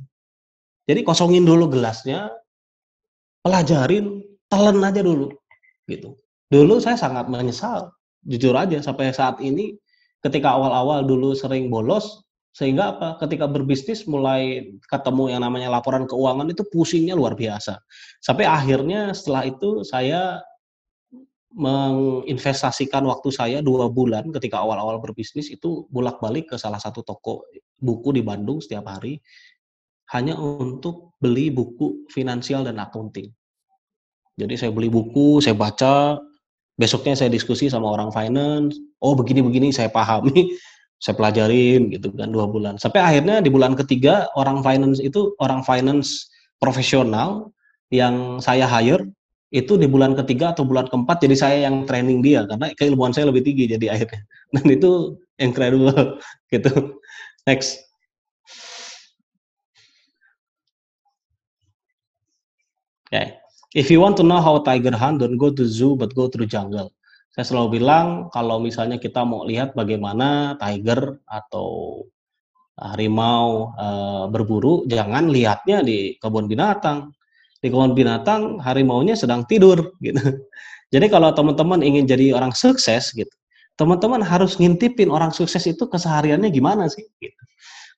Jadi 0.87 1.03
kosongin 1.03 1.43
dulu 1.43 1.67
gelasnya, 1.67 2.31
pelajarin, 3.43 4.23
telan 4.47 4.79
aja 4.81 5.03
dulu, 5.03 5.29
gitu. 5.91 6.15
Dulu 6.47 6.79
saya 6.79 6.95
sangat 6.95 7.27
menyesal, 7.27 7.91
jujur 8.23 8.55
aja 8.55 8.79
sampai 8.79 9.11
saat 9.11 9.43
ini, 9.43 9.75
ketika 10.23 10.55
awal-awal 10.55 11.03
dulu 11.03 11.35
sering 11.35 11.67
bolos, 11.67 12.23
sehingga 12.55 12.97
apa? 12.97 13.21
Ketika 13.21 13.45
berbisnis 13.45 14.09
mulai 14.09 14.73
ketemu 14.89 15.29
yang 15.29 15.45
namanya 15.45 15.69
laporan 15.69 16.09
keuangan 16.09 16.49
itu 16.49 16.65
pusingnya 16.73 17.13
luar 17.13 17.37
biasa. 17.37 17.77
Sampai 18.17 18.49
akhirnya 18.49 19.13
setelah 19.13 19.45
itu 19.45 19.85
saya 19.85 20.41
menginvestasikan 21.53 23.05
waktu 23.05 23.29
saya 23.29 23.57
dua 23.61 23.93
bulan 23.93 24.29
ketika 24.33 24.61
awal-awal 24.61 24.97
berbisnis 24.97 25.53
itu 25.53 25.85
bolak-balik 25.93 26.49
ke 26.49 26.55
salah 26.57 26.81
satu 26.81 27.05
toko 27.05 27.45
buku 27.77 28.13
di 28.17 28.21
Bandung 28.25 28.57
setiap 28.57 28.89
hari 28.89 29.21
hanya 30.15 30.37
untuk 30.39 31.17
beli 31.19 31.51
buku 31.51 32.07
finansial 32.13 32.63
dan 32.63 32.79
accounting. 32.79 33.31
Jadi 34.37 34.53
saya 34.53 34.71
beli 34.71 34.87
buku, 34.87 35.41
saya 35.41 35.57
baca, 35.57 36.21
besoknya 36.77 37.17
saya 37.17 37.33
diskusi 37.33 37.67
sama 37.67 37.89
orang 37.89 38.13
finance, 38.13 38.77
oh 39.01 39.17
begini-begini 39.17 39.73
saya 39.73 39.89
pahami, 39.89 40.53
saya 41.03 41.17
pelajarin 41.17 41.89
gitu 41.89 42.13
kan 42.13 42.29
dua 42.29 42.45
bulan. 42.45 42.77
Sampai 42.77 43.01
akhirnya 43.01 43.41
di 43.41 43.49
bulan 43.49 43.73
ketiga 43.73 44.29
orang 44.37 44.61
finance 44.61 45.01
itu 45.01 45.33
orang 45.41 45.65
finance 45.65 46.29
profesional 46.61 47.49
yang 47.89 48.37
saya 48.43 48.69
hire 48.69 49.09
itu 49.55 49.79
di 49.79 49.87
bulan 49.87 50.11
ketiga 50.11 50.51
atau 50.51 50.67
bulan 50.67 50.91
keempat 50.91 51.23
jadi 51.23 51.35
saya 51.39 51.57
yang 51.71 51.87
training 51.87 52.19
dia 52.19 52.43
karena 52.43 52.67
keilmuan 52.75 53.15
saya 53.15 53.31
lebih 53.31 53.47
tinggi 53.47 53.63
jadi 53.71 53.95
akhirnya 53.95 54.21
dan 54.59 54.65
itu 54.67 55.15
incredible 55.39 56.19
gitu 56.53 56.99
next 57.47 57.86
Okay. 63.07 63.39
If 63.75 63.87
you 63.91 63.99
want 64.03 64.19
to 64.19 64.23
know 64.23 64.39
how 64.43 64.59
tiger 64.63 64.95
hunt, 64.95 65.23
don't 65.23 65.39
go 65.39 65.51
to 65.51 65.63
zoo 65.63 65.95
but 65.95 66.11
go 66.15 66.27
to 66.27 66.35
the 66.35 66.47
jungle. 66.47 66.91
Saya 67.35 67.53
selalu 67.53 67.79
bilang 67.79 68.33
kalau 68.33 68.57
misalnya 68.57 68.97
kita 68.97 69.21
mau 69.21 69.45
lihat 69.45 69.77
bagaimana 69.77 70.57
tiger 70.57 71.21
atau 71.29 72.01
harimau 72.77 73.73
uh, 73.77 74.25
berburu, 74.27 74.89
jangan 74.89 75.29
lihatnya 75.29 75.85
di 75.85 76.17
kebun 76.17 76.49
binatang. 76.49 77.13
Di 77.61 77.69
kebun 77.69 77.93
binatang 77.93 78.57
harimaunya 78.61 79.13
sedang 79.13 79.45
tidur 79.45 79.93
gitu. 80.05 80.41
Jadi 80.89 81.05
kalau 81.11 81.35
teman-teman 81.35 81.83
ingin 81.83 82.07
jadi 82.07 82.31
orang 82.31 82.55
sukses 82.55 83.11
gitu, 83.11 83.31
teman-teman 83.75 84.23
harus 84.23 84.55
ngintipin 84.55 85.11
orang 85.11 85.35
sukses 85.35 85.67
itu 85.67 85.83
kesehariannya 85.83 86.47
gimana 86.49 86.87
sih? 86.87 87.03
Gitu. 87.19 87.41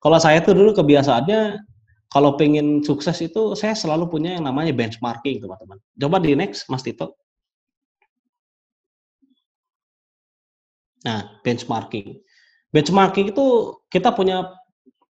Kalau 0.01 0.17
saya 0.17 0.41
tuh 0.41 0.57
dulu 0.57 0.73
kebiasaannya 0.73 1.61
kalau 2.09 2.33
pengen 2.33 2.81
sukses 2.81 3.21
itu 3.21 3.53
saya 3.53 3.77
selalu 3.77 4.09
punya 4.09 4.33
yang 4.33 4.49
namanya 4.49 4.73
benchmarking 4.73 5.45
teman-teman. 5.45 5.77
Coba 5.93 6.17
di 6.17 6.33
next 6.33 6.65
Mas 6.65 6.81
Tito. 6.81 7.13
Nah, 11.05 11.39
benchmarking. 11.45 12.17
Benchmarking 12.73 13.31
itu 13.31 13.45
kita 13.93 14.11
punya 14.17 14.49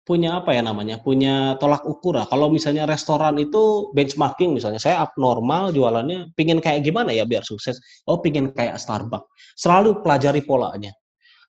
punya 0.03 0.41
apa 0.41 0.51
ya 0.57 0.65
namanya? 0.65 0.99
Punya 0.99 1.55
tolak 1.61 1.85
ukur 1.87 2.19
lah. 2.19 2.27
Kalau 2.27 2.51
misalnya 2.51 2.83
restoran 2.83 3.37
itu 3.39 3.93
benchmarking 3.95 4.57
misalnya 4.57 4.81
saya 4.81 5.05
abnormal 5.05 5.71
jualannya 5.71 6.33
pingin 6.33 6.59
kayak 6.59 6.83
gimana 6.83 7.15
ya 7.15 7.23
biar 7.23 7.45
sukses? 7.47 7.79
Oh, 8.09 8.19
pingin 8.19 8.51
kayak 8.51 8.75
Starbucks. 8.81 9.29
Selalu 9.55 10.03
pelajari 10.03 10.43
polanya. 10.43 10.91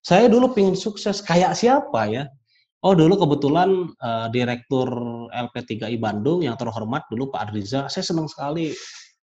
Saya 0.00 0.28
dulu 0.28 0.52
pingin 0.54 0.76
sukses 0.76 1.24
kayak 1.24 1.56
siapa 1.56 2.06
ya? 2.06 2.24
Oh, 2.80 2.96
dulu 2.96 3.12
kebetulan 3.12 3.92
uh, 4.00 4.32
direktur 4.32 4.88
LP3I 5.28 6.00
Bandung 6.00 6.40
yang 6.40 6.56
terhormat 6.56 7.04
dulu 7.12 7.28
Pak 7.28 7.52
Adriza. 7.52 7.92
Saya 7.92 8.00
senang 8.00 8.24
sekali 8.24 8.72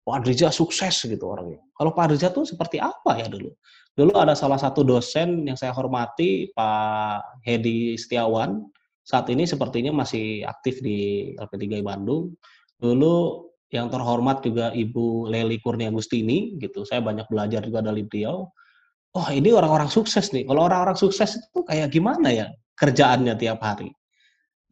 Pak 0.07 0.23
Adriza 0.23 0.55
sukses 0.55 0.95
gitu 1.03 1.27
orangnya. 1.27 1.59
Kalau 1.75 1.91
Pak 1.91 2.11
Adriza 2.11 2.31
tuh 2.31 2.47
seperti 2.47 2.79
apa 2.79 3.19
ya 3.19 3.27
dulu? 3.27 3.51
Dulu 3.99 4.15
ada 4.15 4.39
salah 4.39 4.55
satu 4.55 4.87
dosen 4.87 5.51
yang 5.51 5.59
saya 5.59 5.75
hormati, 5.75 6.55
Pak 6.55 7.43
Hedi 7.43 7.99
Setiawan. 7.99 8.71
Saat 9.03 9.27
ini 9.35 9.43
sepertinya 9.51 9.91
masih 9.91 10.47
aktif 10.47 10.79
di 10.79 11.35
LP3 11.35 11.83
Bandung. 11.83 12.31
Dulu 12.79 13.51
yang 13.75 13.91
terhormat 13.91 14.47
juga 14.47 14.71
Ibu 14.71 15.27
Leli 15.27 15.59
Kurnia 15.59 15.91
Gustini, 15.91 16.55
gitu. 16.63 16.87
Saya 16.87 17.03
banyak 17.03 17.27
belajar 17.27 17.67
juga 17.67 17.83
dari 17.83 18.07
beliau. 18.07 18.47
Oh, 19.11 19.29
ini 19.35 19.51
orang-orang 19.51 19.91
sukses 19.91 20.31
nih. 20.31 20.47
Kalau 20.47 20.71
orang-orang 20.71 20.95
sukses 20.95 21.35
itu 21.35 21.67
kayak 21.67 21.91
gimana 21.91 22.31
ya 22.31 22.47
kerjaannya 22.81 23.37
tiap 23.37 23.61
hari? 23.61 23.93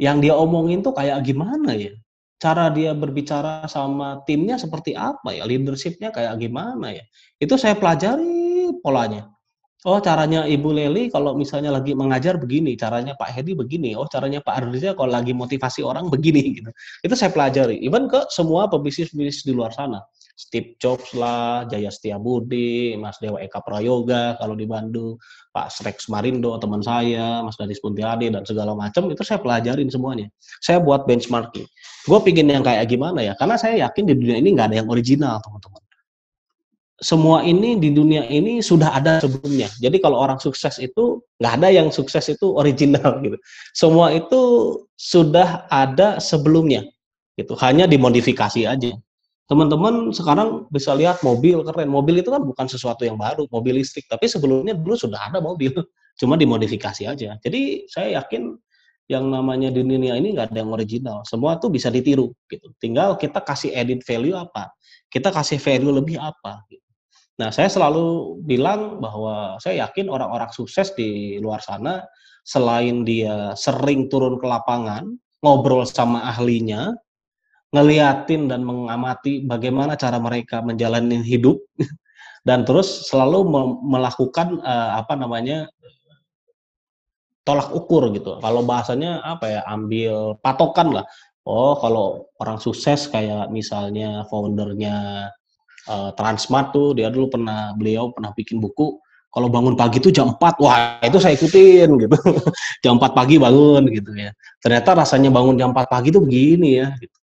Yang 0.01 0.17
dia 0.25 0.35
omongin 0.35 0.81
tuh 0.81 0.97
kayak 0.97 1.21
gimana 1.21 1.77
ya? 1.77 1.93
Cara 2.39 2.71
dia 2.73 2.95
berbicara 2.95 3.67
sama 3.69 4.23
timnya 4.25 4.57
seperti 4.57 4.97
apa 4.97 5.35
ya? 5.37 5.45
Leadershipnya 5.45 6.09
kayak 6.15 6.41
gimana 6.41 6.97
ya? 6.97 7.05
Itu 7.37 7.61
saya 7.61 7.77
pelajari 7.77 8.73
polanya. 8.81 9.29
Oh, 9.87 10.03
caranya 10.03 10.43
Ibu 10.43 10.75
Leli 10.75 11.07
kalau 11.07 11.39
misalnya 11.39 11.71
lagi 11.71 11.95
mengajar 11.95 12.35
begini, 12.35 12.75
caranya 12.75 13.15
Pak 13.15 13.31
Hedi 13.31 13.55
begini. 13.55 13.95
Oh, 13.95 14.11
caranya 14.11 14.43
Pak 14.43 14.67
Ardiza 14.67 14.91
kalau 14.99 15.15
lagi 15.15 15.31
motivasi 15.31 15.87
orang 15.87 16.11
begini 16.11 16.43
gitu. 16.59 16.71
Itu 17.07 17.15
saya 17.15 17.31
pelajari. 17.31 17.79
Even 17.87 18.11
ke 18.11 18.27
semua 18.35 18.67
pebisnis-pebisnis 18.67 19.47
di 19.47 19.55
luar 19.55 19.71
sana. 19.71 20.03
Steve 20.39 20.79
Jobs 20.79 21.11
lah, 21.19 21.67
Jaya 21.67 21.91
Budi, 22.23 22.95
Mas 22.95 23.19
Dewa 23.19 23.43
Eka 23.43 23.59
Prayoga 23.67 24.39
kalau 24.39 24.55
di 24.55 24.71
Bandung, 24.71 25.19
Pak 25.51 25.75
Srex 25.75 26.07
Marindo 26.07 26.55
teman 26.63 26.79
saya, 26.79 27.43
Mas 27.43 27.59
Dadis 27.59 27.83
Puntiade 27.83 28.31
dan 28.31 28.47
segala 28.47 28.79
macam 28.79 29.11
itu 29.11 29.27
saya 29.27 29.43
pelajarin 29.43 29.91
semuanya. 29.91 30.31
Saya 30.63 30.79
buat 30.79 31.11
benchmarking. 31.11 31.67
Gue 32.07 32.19
pingin 32.23 32.47
yang 32.55 32.63
kayak 32.63 32.87
gimana 32.87 33.19
ya? 33.19 33.35
Karena 33.35 33.59
saya 33.59 33.83
yakin 33.91 34.07
di 34.07 34.15
dunia 34.15 34.39
ini 34.39 34.55
nggak 34.55 34.71
ada 34.71 34.77
yang 34.79 34.89
original, 34.89 35.43
teman-teman 35.43 35.83
semua 36.99 37.47
ini 37.47 37.79
di 37.79 37.95
dunia 37.95 38.27
ini 38.27 38.59
sudah 38.59 38.91
ada 38.91 39.23
sebelumnya. 39.23 39.71
Jadi 39.79 40.03
kalau 40.03 40.19
orang 40.19 40.43
sukses 40.43 40.83
itu 40.83 41.23
nggak 41.39 41.63
ada 41.63 41.69
yang 41.71 41.89
sukses 41.95 42.27
itu 42.27 42.59
original 42.59 43.23
gitu. 43.23 43.39
Semua 43.71 44.11
itu 44.11 44.43
sudah 44.99 45.71
ada 45.71 46.19
sebelumnya. 46.19 46.83
Gitu. 47.39 47.55
Hanya 47.63 47.87
dimodifikasi 47.87 48.67
aja. 48.67 48.99
Teman-teman 49.49 50.13
sekarang 50.13 50.69
bisa 50.69 50.93
lihat 50.93 51.25
mobil 51.25 51.65
keren. 51.65 51.89
Mobil 51.89 52.21
itu 52.21 52.29
kan 52.29 52.45
bukan 52.45 52.69
sesuatu 52.69 53.09
yang 53.09 53.17
baru, 53.17 53.49
mobil 53.49 53.81
listrik. 53.81 54.05
Tapi 54.05 54.29
sebelumnya 54.29 54.77
dulu 54.77 54.93
sudah 54.93 55.33
ada 55.33 55.41
mobil, 55.41 55.73
cuma 56.21 56.37
dimodifikasi 56.37 57.09
aja. 57.09 57.41
Jadi 57.41 57.89
saya 57.89 58.21
yakin 58.21 58.53
yang 59.09 59.33
namanya 59.33 59.73
di 59.73 59.81
dunia 59.81 60.21
ini 60.21 60.37
nggak 60.37 60.53
ada 60.53 60.59
yang 60.61 60.71
original. 60.77 61.25
Semua 61.25 61.57
tuh 61.57 61.73
bisa 61.73 61.89
ditiru 61.89 62.29
gitu. 62.53 62.69
Tinggal 62.77 63.17
kita 63.17 63.41
kasih 63.41 63.73
edit 63.73 64.05
value 64.05 64.37
apa, 64.37 64.69
kita 65.09 65.33
kasih 65.33 65.57
value 65.57 65.97
lebih 65.97 66.21
apa. 66.21 66.61
Gitu. 66.69 66.85
Nah, 67.41 67.49
saya 67.49 67.73
selalu 67.73 68.37
bilang 68.45 69.01
bahwa 69.01 69.57
saya 69.65 69.89
yakin 69.89 70.13
orang-orang 70.13 70.53
sukses 70.53 70.93
di 70.93 71.41
luar 71.41 71.65
sana, 71.65 72.05
selain 72.45 73.07
dia 73.09 73.57
sering 73.57 74.13
turun 74.13 74.37
ke 74.37 74.45
lapangan, 74.45 75.09
ngobrol 75.41 75.89
sama 75.89 76.21
ahlinya, 76.29 76.93
ngeliatin 77.75 78.49
dan 78.49 78.65
mengamati 78.65 79.45
bagaimana 79.45 79.95
cara 79.95 80.17
mereka 80.17 80.65
menjalani 80.65 81.21
hidup, 81.21 81.61
dan 82.49 82.65
terus 82.65 83.09
selalu 83.09 83.45
melakukan 83.85 84.61
uh, 84.65 85.01
apa 85.01 85.15
namanya 85.17 85.69
tolak 87.45 87.73
ukur 87.73 88.13
gitu. 88.13 88.37
Kalau 88.41 88.61
bahasanya 88.65 89.25
apa 89.25 89.47
ya, 89.49 89.61
ambil 89.69 90.37
patokan 90.45 91.01
lah. 91.01 91.07
Oh, 91.49 91.81
kalau 91.81 92.29
orang 92.45 92.61
sukses 92.61 93.09
kayak 93.09 93.49
misalnya 93.49 94.29
foundernya 94.29 95.29
uh, 95.89 96.11
Transmart 96.13 96.77
tuh 96.77 96.93
dia 96.93 97.09
dulu 97.09 97.33
pernah 97.33 97.73
beliau 97.73 98.13
pernah 98.13 98.37
bikin 98.37 98.61
buku 98.61 99.01
kalau 99.29 99.49
bangun 99.53 99.77
pagi 99.77 100.01
tuh 100.01 100.09
jam 100.09 100.33
4, 100.35 100.41
wah 100.65 100.99
itu 101.05 101.21
saya 101.21 101.37
ikutin 101.37 101.89
gitu. 102.01 102.17
jam 102.85 102.97
4 102.97 103.13
pagi 103.13 103.37
bangun 103.37 103.85
gitu 103.93 104.17
ya. 104.17 104.33
Ternyata 104.59 105.05
rasanya 105.05 105.29
bangun 105.29 105.55
jam 105.61 105.71
4 105.77 105.85
pagi 105.85 106.09
tuh 106.09 106.25
begini 106.25 106.81
ya. 106.81 106.89
Gitu. 106.97 107.17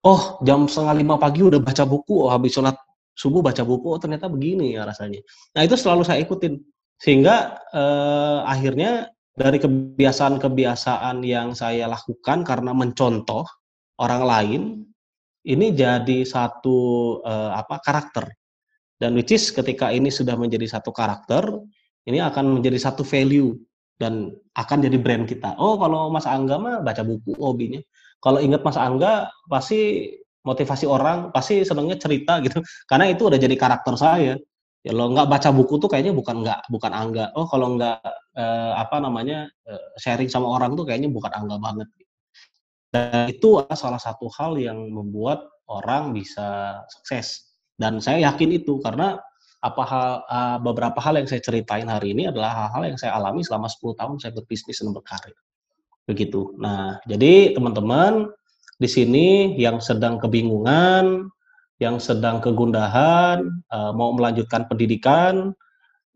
Oh 0.00 0.40
jam 0.44 0.64
setengah 0.64 0.96
lima 0.96 1.14
pagi 1.20 1.44
udah 1.44 1.60
baca 1.60 1.84
buku, 1.84 2.24
oh 2.24 2.32
habis 2.32 2.56
sholat 2.56 2.76
subuh 3.12 3.44
baca 3.44 3.60
buku, 3.60 3.86
oh 3.92 4.00
ternyata 4.00 4.32
begini 4.32 4.76
ya 4.76 4.88
rasanya. 4.88 5.20
Nah 5.52 5.62
itu 5.66 5.76
selalu 5.76 6.02
saya 6.08 6.24
ikutin. 6.24 6.56
Sehingga 7.00 7.60
eh, 7.72 8.40
akhirnya 8.48 9.12
dari 9.36 9.60
kebiasaan-kebiasaan 9.60 11.24
yang 11.24 11.52
saya 11.56 11.88
lakukan 11.88 12.44
karena 12.44 12.72
mencontoh 12.72 13.44
orang 14.00 14.22
lain, 14.24 14.62
ini 15.44 15.72
jadi 15.72 16.24
satu 16.28 16.78
uh, 17.24 17.56
apa 17.56 17.80
karakter. 17.80 18.28
Dan 19.00 19.16
which 19.16 19.32
is 19.32 19.48
ketika 19.48 19.88
ini 19.88 20.12
sudah 20.12 20.36
menjadi 20.36 20.76
satu 20.76 20.92
karakter 20.92 21.48
ini 22.04 22.20
akan 22.20 22.60
menjadi 22.60 22.76
satu 22.76 23.00
value 23.00 23.56
dan 23.96 24.36
akan 24.52 24.84
jadi 24.84 24.96
brand 25.00 25.24
kita. 25.24 25.56
Oh 25.56 25.80
kalau 25.80 26.12
Mas 26.12 26.28
Angga 26.28 26.60
mah 26.60 26.84
baca 26.84 27.00
buku 27.00 27.32
hobinya 27.40 27.80
kalau 28.20 28.38
ingat 28.38 28.60
Mas 28.62 28.78
Angga 28.78 29.32
pasti 29.48 30.12
motivasi 30.44 30.88
orang 30.88 31.32
pasti 31.34 31.64
senangnya 31.66 32.00
cerita 32.00 32.40
gitu 32.40 32.64
karena 32.88 33.12
itu 33.12 33.28
udah 33.28 33.36
jadi 33.36 33.56
karakter 33.60 33.92
saya 33.96 34.40
ya 34.80 34.92
lo 34.96 35.12
nggak 35.12 35.28
baca 35.28 35.52
buku 35.52 35.76
tuh 35.76 35.92
kayaknya 35.92 36.16
bukan 36.16 36.40
nggak 36.40 36.64
bukan 36.72 36.88
angga 36.96 37.28
oh 37.36 37.44
kalau 37.44 37.76
nggak 37.76 38.00
eh, 38.32 38.72
apa 38.72 38.96
namanya 39.04 39.44
eh, 39.68 39.92
sharing 40.00 40.32
sama 40.32 40.48
orang 40.48 40.72
tuh 40.72 40.88
kayaknya 40.88 41.12
bukan 41.12 41.28
angga 41.28 41.60
banget 41.60 41.84
dan 42.90 43.30
itu 43.30 43.62
adalah 43.62 43.78
salah 43.78 44.00
satu 44.02 44.26
hal 44.34 44.58
yang 44.58 44.90
membuat 44.90 45.46
orang 45.70 46.10
bisa 46.10 46.82
sukses. 46.90 47.54
Dan 47.78 48.02
saya 48.02 48.28
yakin 48.28 48.50
itu 48.60 48.82
karena 48.82 49.16
apa 49.62 49.82
hal 49.86 50.08
uh, 50.26 50.58
beberapa 50.58 50.98
hal 50.98 51.22
yang 51.22 51.28
saya 51.30 51.40
ceritain 51.40 51.86
hari 51.86 52.12
ini 52.12 52.28
adalah 52.28 52.66
hal-hal 52.66 52.92
yang 52.92 52.98
saya 52.98 53.14
alami 53.14 53.46
selama 53.46 53.70
10 53.70 53.94
tahun 53.94 54.16
saya 54.18 54.32
berbisnis 54.34 54.82
dan 54.82 54.90
berkarir. 54.90 55.38
Begitu. 56.08 56.56
Nah, 56.60 57.00
jadi 57.04 57.52
teman-teman 57.56 58.30
di 58.80 58.88
sini 58.88 59.54
yang 59.60 59.82
sedang 59.82 60.16
kebingungan, 60.16 61.28
yang 61.80 62.00
sedang 62.00 62.40
kegundahan, 62.40 63.44
uh, 63.72 63.92
mau 63.92 64.12
melanjutkan 64.16 64.68
pendidikan, 64.68 65.52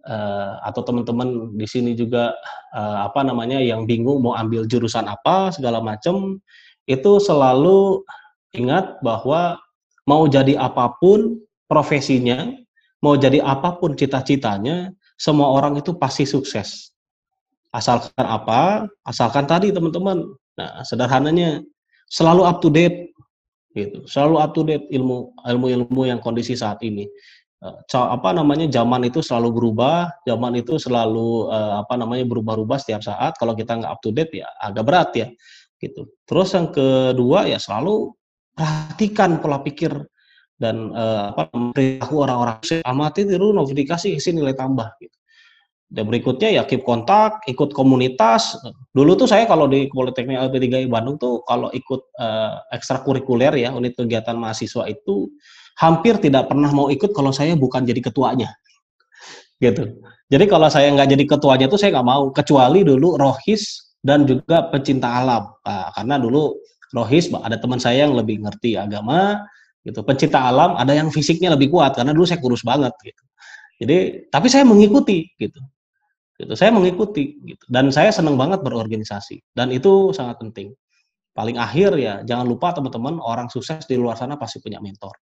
uh, 0.09 0.53
atau 0.65 0.85
teman-teman 0.85 1.53
di 1.57 1.67
sini 1.69 1.97
juga 1.97 2.37
uh, 2.77 3.09
apa 3.09 3.25
namanya 3.25 3.61
yang 3.61 3.89
bingung 3.89 4.21
mau 4.21 4.37
ambil 4.37 4.69
jurusan 4.69 5.09
apa 5.09 5.53
segala 5.53 5.81
macam 5.81 6.41
itu 6.85 7.13
selalu 7.21 8.05
ingat 8.53 9.01
bahwa 9.01 9.59
mau 10.05 10.29
jadi 10.29 10.61
apa 10.61 10.95
pun 11.01 11.41
profesinya, 11.65 12.53
mau 13.01 13.17
jadi 13.17 13.41
apa 13.41 13.81
pun 13.81 13.97
cita-citanya, 13.97 14.93
semua 15.17 15.49
orang 15.51 15.81
itu 15.81 15.97
pasti 15.97 16.29
sukses. 16.29 16.94
Asalkan 17.75 18.23
apa? 18.23 18.87
Asalkan 19.03 19.51
tadi 19.51 19.75
teman-teman. 19.75 20.23
Nah, 20.55 20.87
sederhananya 20.87 21.67
selalu 22.07 22.47
up 22.47 22.63
to 22.63 22.71
date 22.71 23.11
gitu. 23.75 24.07
Selalu 24.07 24.37
up 24.39 24.55
to 24.55 24.63
date 24.63 24.87
ilmu 24.95 25.35
ilmu-ilmu 25.43 26.07
yang 26.07 26.23
kondisi 26.23 26.55
saat 26.55 26.79
ini. 26.87 27.11
Eh, 27.65 27.77
apa 27.97 28.31
namanya 28.37 28.69
zaman 28.69 29.09
itu 29.09 29.25
selalu 29.25 29.57
berubah, 29.57 30.13
zaman 30.29 30.53
itu 30.61 30.77
selalu 30.77 31.49
uh, 31.49 31.81
apa 31.81 31.97
namanya 31.97 32.29
berubah-ubah 32.29 32.77
setiap 32.77 33.01
saat. 33.01 33.35
Kalau 33.41 33.57
kita 33.57 33.81
nggak 33.81 33.89
up 33.89 34.01
to 34.05 34.13
date 34.13 34.31
ya 34.37 34.47
agak 34.61 34.85
berat 34.85 35.11
ya 35.17 35.27
gitu. 35.81 36.13
Terus 36.29 36.53
yang 36.53 36.69
kedua 36.69 37.49
ya 37.49 37.57
selalu 37.57 38.13
perhatikan 38.53 39.41
pola 39.41 39.65
pikir 39.65 39.97
dan 40.61 40.93
uh, 40.93 41.33
apa 41.33 41.51
perilaku 41.73 42.15
orang-orang 42.21 42.61
amati 42.85 43.27
tiru 43.27 43.57
notifikasi 43.57 44.13
isi 44.13 44.31
nilai 44.37 44.53
tambah 44.53 44.93
gitu. 45.01 45.17
Dan 45.85 46.11
berikutnya 46.11 46.51
ya 46.51 46.63
keep 46.67 46.83
kontak, 46.83 47.45
ikut 47.47 47.71
komunitas. 47.71 48.59
Dulu 48.91 49.15
tuh 49.15 49.29
saya 49.31 49.47
kalau 49.47 49.71
di 49.71 49.87
Politeknik 49.93 50.41
LP3 50.51 50.91
Bandung 50.91 51.21
tuh 51.21 51.45
kalau 51.47 51.71
ikut 51.71 52.11
uh, 52.19 52.65
ekstrakurikuler 52.75 53.55
ya 53.55 53.71
unit 53.71 53.95
kegiatan 53.95 54.35
mahasiswa 54.35 54.91
itu 54.91 55.31
hampir 55.79 56.19
tidak 56.19 56.51
pernah 56.51 56.71
mau 56.71 56.91
ikut 56.91 57.15
kalau 57.15 57.31
saya 57.31 57.55
bukan 57.55 57.87
jadi 57.87 58.01
ketuanya. 58.01 58.51
Gitu. 59.63 60.03
Jadi 60.33 60.45
kalau 60.51 60.67
saya 60.73 60.91
nggak 60.91 61.09
jadi 61.15 61.25
ketuanya 61.31 61.67
tuh 61.71 61.79
saya 61.79 62.01
nggak 62.01 62.09
mau, 62.09 62.33
kecuali 62.35 62.81
dulu 62.83 63.21
Rohis 63.21 63.95
dan 64.03 64.27
juga 64.27 64.67
pecinta 64.73 65.21
alam. 65.21 65.53
Nah, 65.63 65.95
karena 65.95 66.17
dulu 66.19 66.59
Rohis 66.91 67.31
ada 67.31 67.57
teman 67.61 67.79
saya 67.79 68.09
yang 68.09 68.17
lebih 68.19 68.41
ngerti 68.43 68.75
agama, 68.75 69.41
gitu. 69.85 70.01
Pecinta 70.03 70.49
alam 70.49 70.75
ada 70.75 70.91
yang 70.97 71.13
fisiknya 71.13 71.53
lebih 71.53 71.71
kuat 71.71 71.95
karena 71.95 72.11
dulu 72.17 72.25
saya 72.27 72.41
kurus 72.41 72.65
banget, 72.65 72.93
gitu. 73.05 73.23
Jadi, 73.85 74.29
tapi 74.31 74.47
saya 74.47 74.63
mengikuti, 74.63 75.29
gitu. 75.35 75.59
Gitu. 76.35 76.53
Saya 76.59 76.75
mengikuti, 76.75 77.39
gitu. 77.47 77.65
Dan 77.71 77.95
saya 77.95 78.11
senang 78.11 78.35
banget 78.35 78.63
berorganisasi 78.67 79.43
dan 79.55 79.71
itu 79.71 80.11
sangat 80.11 80.43
penting. 80.43 80.75
Paling 81.35 81.59
akhir 81.59 81.99
ya, 81.99 82.23
jangan 82.23 82.47
lupa 82.47 82.71
teman-teman 82.75 83.19
orang 83.19 83.51
sukses 83.51 83.87
di 83.91 83.99
luar 83.99 84.15
sana 84.15 84.39
pasti 84.39 84.63
punya 84.63 84.79
mentor. 84.79 85.15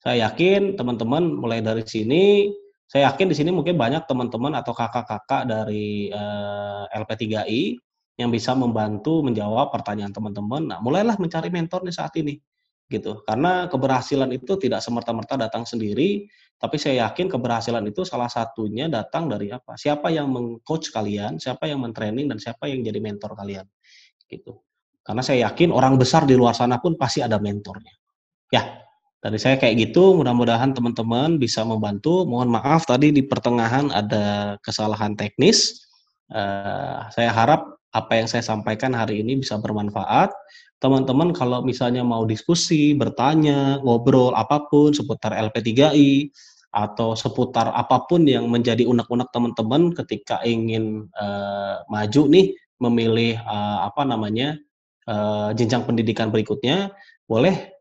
Saya 0.00 0.28
yakin 0.28 0.76
teman-teman 0.76 1.24
mulai 1.40 1.64
dari 1.64 1.84
sini 1.84 2.52
saya 2.86 3.10
yakin 3.10 3.26
di 3.26 3.36
sini 3.36 3.50
mungkin 3.50 3.74
banyak 3.74 4.06
teman-teman 4.06 4.54
atau 4.54 4.70
kakak-kakak 4.70 5.42
dari 5.50 6.06
eh, 6.06 6.84
LP3I 6.94 7.74
yang 8.16 8.30
bisa 8.30 8.54
membantu 8.54 9.20
menjawab 9.26 9.74
pertanyaan 9.74 10.14
teman-teman. 10.14 10.62
Nah, 10.70 10.78
mulailah 10.80 11.18
mencari 11.18 11.50
mentor 11.50 11.82
nih 11.84 11.94
saat 11.94 12.14
ini. 12.16 12.38
Gitu. 12.86 13.22
Karena 13.26 13.66
keberhasilan 13.66 14.30
itu 14.30 14.54
tidak 14.62 14.78
semerta-merta 14.78 15.34
datang 15.34 15.66
sendiri, 15.66 16.30
tapi 16.56 16.78
saya 16.78 17.10
yakin 17.10 17.26
keberhasilan 17.26 17.82
itu 17.84 18.06
salah 18.06 18.30
satunya 18.30 18.86
datang 18.86 19.26
dari 19.26 19.50
apa? 19.50 19.74
Siapa 19.74 20.08
yang 20.08 20.30
mengcoach 20.30 20.94
kalian, 20.94 21.36
siapa 21.36 21.66
yang 21.66 21.82
mentraining 21.82 22.30
dan 22.30 22.38
siapa 22.38 22.70
yang 22.70 22.86
jadi 22.86 23.02
mentor 23.02 23.34
kalian. 23.34 23.66
Gitu. 24.24 24.54
Karena 25.02 25.22
saya 25.22 25.50
yakin 25.50 25.70
orang 25.70 25.98
besar 26.00 26.26
di 26.26 26.34
luar 26.34 26.54
sana 26.54 26.82
pun 26.82 26.98
pasti 26.98 27.22
ada 27.22 27.38
mentornya. 27.38 27.94
Ya, 28.50 28.86
dari 29.22 29.38
saya 29.42 29.58
kayak 29.58 29.90
gitu, 29.90 30.14
mudah-mudahan 30.14 30.70
teman-teman 30.70 31.36
bisa 31.38 31.66
membantu. 31.66 32.22
Mohon 32.22 32.58
maaf 32.58 32.86
tadi 32.86 33.10
di 33.10 33.26
pertengahan 33.26 33.90
ada 33.90 34.56
kesalahan 34.62 35.18
teknis. 35.18 35.86
Uh, 36.26 37.06
saya 37.14 37.30
harap 37.30 37.75
apa 37.96 38.20
yang 38.20 38.28
saya 38.28 38.44
sampaikan 38.44 38.92
hari 38.92 39.24
ini 39.24 39.40
bisa 39.40 39.56
bermanfaat. 39.56 40.28
Teman-teman 40.76 41.32
kalau 41.32 41.64
misalnya 41.64 42.04
mau 42.04 42.28
diskusi, 42.28 42.92
bertanya, 42.92 43.80
ngobrol 43.80 44.36
apa 44.36 44.68
pun 44.68 44.92
seputar 44.92 45.32
LP3I 45.32 46.28
atau 46.76 47.16
seputar 47.16 47.72
apa 47.72 48.04
pun 48.04 48.28
yang 48.28 48.52
menjadi 48.52 48.84
unek-unek 48.84 49.32
teman-teman 49.32 49.96
ketika 49.96 50.44
ingin 50.44 51.08
uh, 51.16 51.80
maju 51.88 52.22
nih 52.28 52.52
memilih 52.76 53.40
uh, 53.48 53.88
apa 53.88 54.04
namanya 54.04 54.60
uh, 55.08 55.56
jenjang 55.56 55.88
pendidikan 55.88 56.28
berikutnya, 56.28 56.92
boleh 57.24 57.75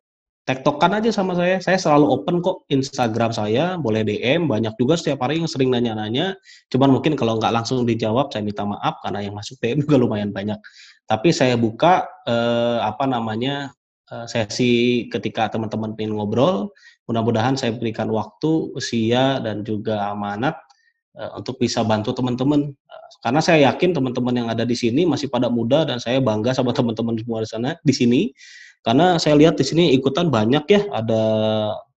tektokan 0.45 1.01
aja 1.01 1.09
sama 1.09 1.33
saya. 1.33 1.57
Saya 1.57 1.81
selalu 1.81 2.05
open 2.05 2.37
kok 2.39 2.69
Instagram 2.69 3.33
saya, 3.33 3.75
boleh 3.81 4.05
DM. 4.05 4.45
Banyak 4.45 4.77
juga 4.77 4.93
setiap 4.95 5.25
hari 5.25 5.41
yang 5.41 5.49
sering 5.49 5.73
nanya-nanya. 5.73 6.37
Cuman 6.69 6.93
mungkin 6.93 7.17
kalau 7.17 7.41
nggak 7.41 7.49
langsung 7.49 7.81
dijawab, 7.83 8.29
saya 8.29 8.45
minta 8.45 8.61
maaf 8.63 9.01
karena 9.01 9.25
yang 9.25 9.33
masuk 9.33 9.57
DM 9.59 9.81
juga 9.83 9.97
lumayan 9.97 10.29
banyak. 10.29 10.57
Tapi 11.09 11.29
saya 11.33 11.57
buka 11.57 12.05
eh, 12.29 12.79
apa 12.81 13.09
namanya 13.09 13.73
eh, 14.13 14.25
sesi 14.29 15.05
ketika 15.09 15.49
teman-teman 15.49 15.97
ingin 15.97 16.13
ngobrol. 16.13 16.69
Mudah-mudahan 17.09 17.57
saya 17.57 17.73
berikan 17.73 18.09
waktu, 18.09 18.73
usia 18.77 19.41
dan 19.41 19.65
juga 19.65 20.13
amanat 20.13 20.53
eh, 21.17 21.29
untuk 21.33 21.57
bisa 21.57 21.81
bantu 21.81 22.13
teman-teman. 22.13 22.69
Karena 23.25 23.41
saya 23.41 23.73
yakin 23.73 23.97
teman-teman 23.97 24.45
yang 24.45 24.47
ada 24.53 24.61
di 24.61 24.77
sini 24.77 25.09
masih 25.09 25.25
pada 25.25 25.49
muda 25.49 25.89
dan 25.89 25.97
saya 25.97 26.21
bangga 26.21 26.53
sama 26.53 26.69
teman-teman 26.77 27.17
semua 27.17 27.41
di 27.41 27.49
sana 27.49 27.73
di 27.81 27.93
sini 27.97 28.21
karena 28.85 29.17
saya 29.17 29.33
lihat 29.33 29.57
di 29.57 29.65
sini 29.65 29.83
ikutan 29.97 30.29
banyak 30.29 30.65
ya, 30.69 30.81
ada 30.93 31.23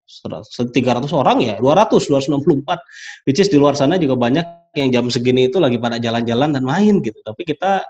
300 0.08 0.72
orang 1.12 1.44
ya, 1.44 1.60
200, 1.60 2.08
264. 2.08 3.28
Which 3.28 3.44
is 3.44 3.52
di 3.52 3.60
luar 3.60 3.76
sana 3.76 4.00
juga 4.00 4.16
banyak 4.16 4.72
yang 4.72 4.88
jam 4.88 5.04
segini 5.12 5.52
itu 5.52 5.60
lagi 5.60 5.76
pada 5.76 6.00
jalan-jalan 6.00 6.56
dan 6.56 6.64
main 6.64 7.04
gitu. 7.04 7.20
Tapi 7.20 7.44
kita 7.44 7.84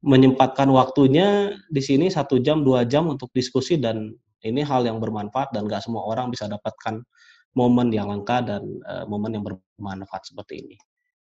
menyempatkan 0.00 0.72
waktunya 0.72 1.52
di 1.68 1.84
sini 1.84 2.08
satu 2.08 2.40
jam, 2.40 2.64
dua 2.64 2.88
jam 2.88 3.12
untuk 3.12 3.28
diskusi 3.36 3.76
dan 3.76 4.16
ini 4.40 4.64
hal 4.64 4.88
yang 4.88 4.96
bermanfaat 4.96 5.52
dan 5.52 5.68
gak 5.68 5.84
semua 5.84 6.08
orang 6.08 6.32
bisa 6.32 6.48
dapatkan 6.48 7.04
momen 7.52 7.92
yang 7.92 8.08
langka 8.08 8.40
dan 8.40 8.64
uh, 8.88 9.04
momen 9.04 9.36
yang 9.36 9.44
bermanfaat 9.44 10.32
seperti 10.32 10.64
ini. 10.64 10.76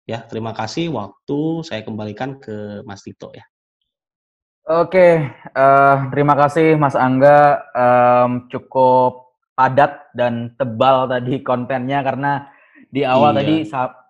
Ya, 0.04 0.20
terima 0.20 0.52
kasih. 0.52 0.92
Waktu 0.92 1.64
saya 1.64 1.80
kembalikan 1.80 2.36
ke 2.36 2.84
Mas 2.84 3.00
Tito 3.00 3.32
ya. 3.32 3.48
Oke, 4.66 5.22
uh, 5.54 5.96
terima 6.10 6.34
kasih 6.34 6.74
Mas 6.74 6.98
Angga. 6.98 7.62
Um, 7.70 8.50
cukup 8.50 9.30
padat 9.54 10.10
dan 10.10 10.58
tebal 10.58 11.06
tadi 11.06 11.38
kontennya 11.46 12.02
karena 12.02 12.50
di 12.90 13.06
awal 13.06 13.30
iya. 13.38 13.38
tadi 13.46 13.54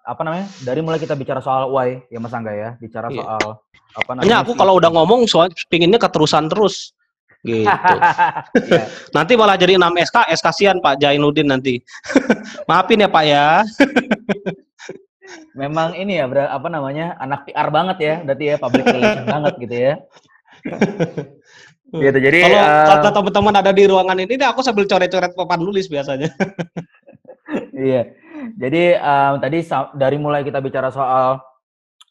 apa 0.01 0.21
namanya? 0.25 0.49
Dari 0.65 0.81
mulai 0.81 0.97
kita 0.97 1.13
bicara 1.13 1.45
soal 1.45 1.69
why 1.69 2.01
ya 2.09 2.17
Mas 2.25 2.33
Angga 2.33 2.57
ya, 2.57 2.73
bicara 2.81 3.13
iya. 3.13 3.21
soal 3.21 3.61
apa 4.01 4.11
namanya? 4.17 4.25
Hanya 4.25 4.37
aku 4.41 4.57
kalau 4.57 4.81
udah 4.81 4.89
ngomong 4.97 5.29
soal 5.29 5.53
pinginnya 5.69 6.01
keterusan 6.01 6.49
terus. 6.49 6.97
Gitu. 7.45 7.69
yeah. 7.69 8.89
nanti 9.13 9.37
malah 9.37 9.61
jadi 9.61 9.77
6 9.77 9.93
SKS 10.09 10.41
kasihan 10.41 10.81
Pak 10.81 11.05
Jainuddin 11.05 11.53
nanti. 11.53 11.85
Maafin 12.69 13.05
ya 13.05 13.13
Pak 13.13 13.25
ya. 13.29 13.61
Memang 15.53 15.93
ini 16.01 16.17
ya, 16.17 16.25
apa 16.49 16.73
namanya, 16.73 17.13
anak 17.21 17.45
PR 17.45 17.69
banget 17.69 17.97
ya, 18.01 18.15
berarti 18.25 18.45
ya, 18.49 18.57
public 18.57 18.85
relation 18.89 19.27
banget 19.29 19.55
gitu 19.61 19.77
ya. 19.77 19.95
gitu 22.07 22.19
jadi 22.19 22.39
kalau 22.51 23.07
uh, 23.07 23.15
teman-teman 23.15 23.55
ada 23.63 23.71
di 23.71 23.85
ruangan 23.87 24.19
ini 24.19 24.35
aku 24.43 24.61
sambil 24.61 24.85
coret-coret 24.91 25.33
papan 25.33 25.61
nulis 25.63 25.87
biasanya. 25.87 26.31
Iya 27.77 28.11
jadi 28.57 29.01
um, 29.01 29.35
tadi 29.41 29.65
dari 29.97 30.17
mulai 30.21 30.43
kita 30.45 30.61
bicara 30.61 30.93
soal 30.93 31.41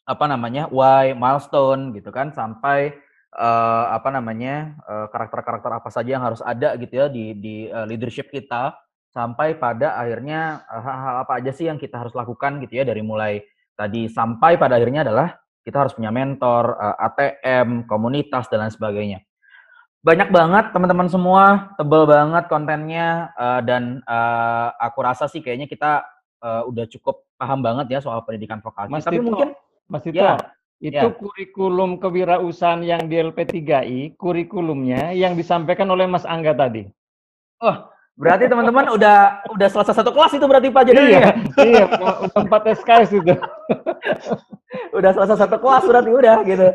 apa 0.06 0.24
namanya 0.30 0.70
why 0.70 1.14
milestone 1.14 1.90
gitu 1.94 2.14
kan 2.14 2.30
sampai 2.30 2.94
uh, 3.34 3.90
apa 3.90 4.08
namanya 4.14 4.78
karakter-karakter 4.86 5.70
uh, 5.74 5.78
apa 5.82 5.90
saja 5.90 6.18
yang 6.18 6.24
harus 6.24 6.42
ada 6.42 6.78
gitu 6.78 6.94
ya 6.94 7.06
di 7.10 7.34
di 7.34 7.56
uh, 7.70 7.86
leadership 7.88 8.30
kita 8.30 8.74
sampai 9.10 9.56
pada 9.56 9.96
akhirnya 9.96 10.62
hal-hal 10.68 11.14
uh, 11.18 11.22
apa 11.24 11.32
aja 11.40 11.50
sih 11.50 11.66
yang 11.66 11.80
kita 11.80 11.96
harus 11.98 12.12
lakukan 12.14 12.60
gitu 12.62 12.78
ya 12.78 12.84
dari 12.84 13.02
mulai 13.02 13.42
tadi 13.74 14.06
sampai 14.12 14.60
pada 14.60 14.76
akhirnya 14.78 15.02
adalah 15.02 15.34
kita 15.66 15.82
harus 15.82 15.98
punya 15.98 16.14
mentor, 16.14 16.78
eh, 16.78 16.96
ATM, 17.10 17.90
komunitas 17.90 18.46
dan 18.46 18.62
lain 18.62 18.70
sebagainya. 18.70 19.18
Banyak 20.06 20.30
banget 20.30 20.70
teman-teman 20.70 21.10
semua, 21.10 21.74
tebel 21.74 22.06
banget 22.06 22.46
kontennya 22.46 23.34
uh, 23.34 23.58
dan 23.58 24.06
uh, 24.06 24.70
aku 24.78 25.02
rasa 25.02 25.26
sih 25.26 25.42
kayaknya 25.42 25.66
kita 25.66 26.06
udah 26.46 26.86
cukup 26.86 27.26
paham 27.34 27.58
banget 27.58 27.90
ya 27.90 27.98
soal 27.98 28.22
pendidikan 28.22 28.62
vokasi. 28.62 28.86
Mas 28.86 29.02
Tapi 29.02 29.18
Tito, 29.18 29.26
mungkin 29.26 29.48
Mas 29.90 30.06
Tito, 30.06 30.22
ya, 30.22 30.38
itu 30.78 30.94
ya. 30.94 31.10
kurikulum 31.10 31.98
kewirausahaan 31.98 32.86
yang 32.86 33.10
di 33.10 33.18
LP3I, 33.18 34.14
kurikulumnya 34.14 35.10
yang 35.10 35.34
disampaikan 35.34 35.90
oleh 35.90 36.06
Mas 36.06 36.22
Angga 36.22 36.54
tadi. 36.54 36.86
Oh, 37.64 37.90
Berarti 38.16 38.48
teman-teman 38.48 38.96
udah 38.96 39.44
udah 39.52 39.68
selesai 39.68 40.00
satu 40.00 40.08
kelas 40.08 40.32
itu 40.40 40.46
berarti 40.48 40.72
Pak 40.72 40.82
jadi 40.88 41.00
iya, 41.04 41.20
ya? 41.20 41.32
Iya, 41.60 41.84
udah 42.00 42.40
empat 42.48 42.62
SKS 42.80 43.08
itu. 43.12 43.34
udah 44.96 45.10
selesai 45.12 45.36
satu 45.36 45.56
kelas 45.60 45.84
berarti 45.84 46.10
udah 46.16 46.36
gitu. 46.48 46.68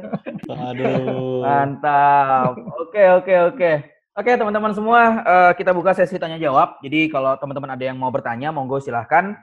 Aduh. 0.54 1.41
Mantap. 1.41 2.62
Oke, 2.86 3.04
oke, 3.17 3.36
oke. 3.54 3.71
Oke, 4.12 4.32
teman-teman 4.38 4.75
semua, 4.75 5.01
uh, 5.25 5.51
kita 5.58 5.73
buka 5.73 5.97
sesi 5.97 6.21
tanya 6.21 6.38
jawab. 6.38 6.77
Jadi 6.86 7.10
kalau 7.10 7.34
teman-teman 7.41 7.73
ada 7.73 7.84
yang 7.89 7.97
mau 7.97 8.13
bertanya, 8.13 8.54
monggo 8.54 8.77
silahkan. 8.77 9.34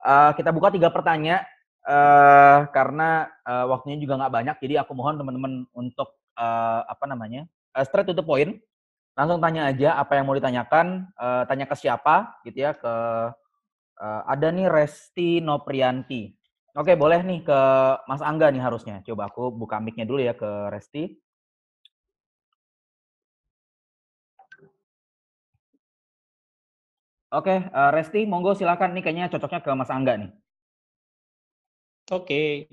Uh, 0.00 0.32
kita 0.32 0.56
buka 0.56 0.72
tiga 0.72 0.88
pertanyaan 0.88 1.44
uh, 1.84 2.64
karena 2.72 3.28
uh, 3.44 3.68
waktunya 3.68 4.00
juga 4.00 4.24
nggak 4.24 4.32
banyak. 4.32 4.56
Jadi 4.62 4.74
aku 4.80 4.96
mohon 4.96 5.20
teman-teman 5.20 5.68
untuk 5.76 6.16
uh, 6.38 6.80
apa 6.86 7.04
namanya 7.04 7.44
uh, 7.76 7.84
straight 7.84 8.08
to 8.08 8.16
the 8.16 8.24
point 8.24 8.56
langsung 9.12 9.40
tanya 9.44 9.68
aja 9.68 10.00
apa 10.00 10.16
yang 10.16 10.24
mau 10.24 10.36
ditanyakan, 10.36 11.12
uh, 11.20 11.42
tanya 11.44 11.68
ke 11.68 11.76
siapa 11.76 12.40
gitu 12.48 12.58
ya, 12.64 12.72
ke 12.72 12.94
uh, 14.00 14.22
ada 14.24 14.48
nih 14.48 14.68
Resti 14.72 15.44
Noprianti. 15.44 16.32
Oke, 16.72 16.96
boleh 16.96 17.20
nih 17.20 17.44
ke 17.44 17.60
Mas 18.08 18.24
Angga 18.24 18.48
nih 18.48 18.64
harusnya. 18.64 19.04
Coba 19.04 19.28
aku 19.28 19.52
buka 19.52 19.76
mic-nya 19.76 20.08
dulu 20.08 20.24
ya 20.24 20.32
ke 20.32 20.72
Resti. 20.72 21.20
Oke, 27.32 27.68
uh, 27.72 27.90
Resti, 27.92 28.24
monggo 28.28 28.52
silakan 28.56 28.92
nih 28.96 29.02
kayaknya 29.04 29.32
cocoknya 29.32 29.60
ke 29.64 29.70
Mas 29.76 29.92
Angga 29.92 30.16
nih. 30.20 30.30
Oke. 32.12 32.68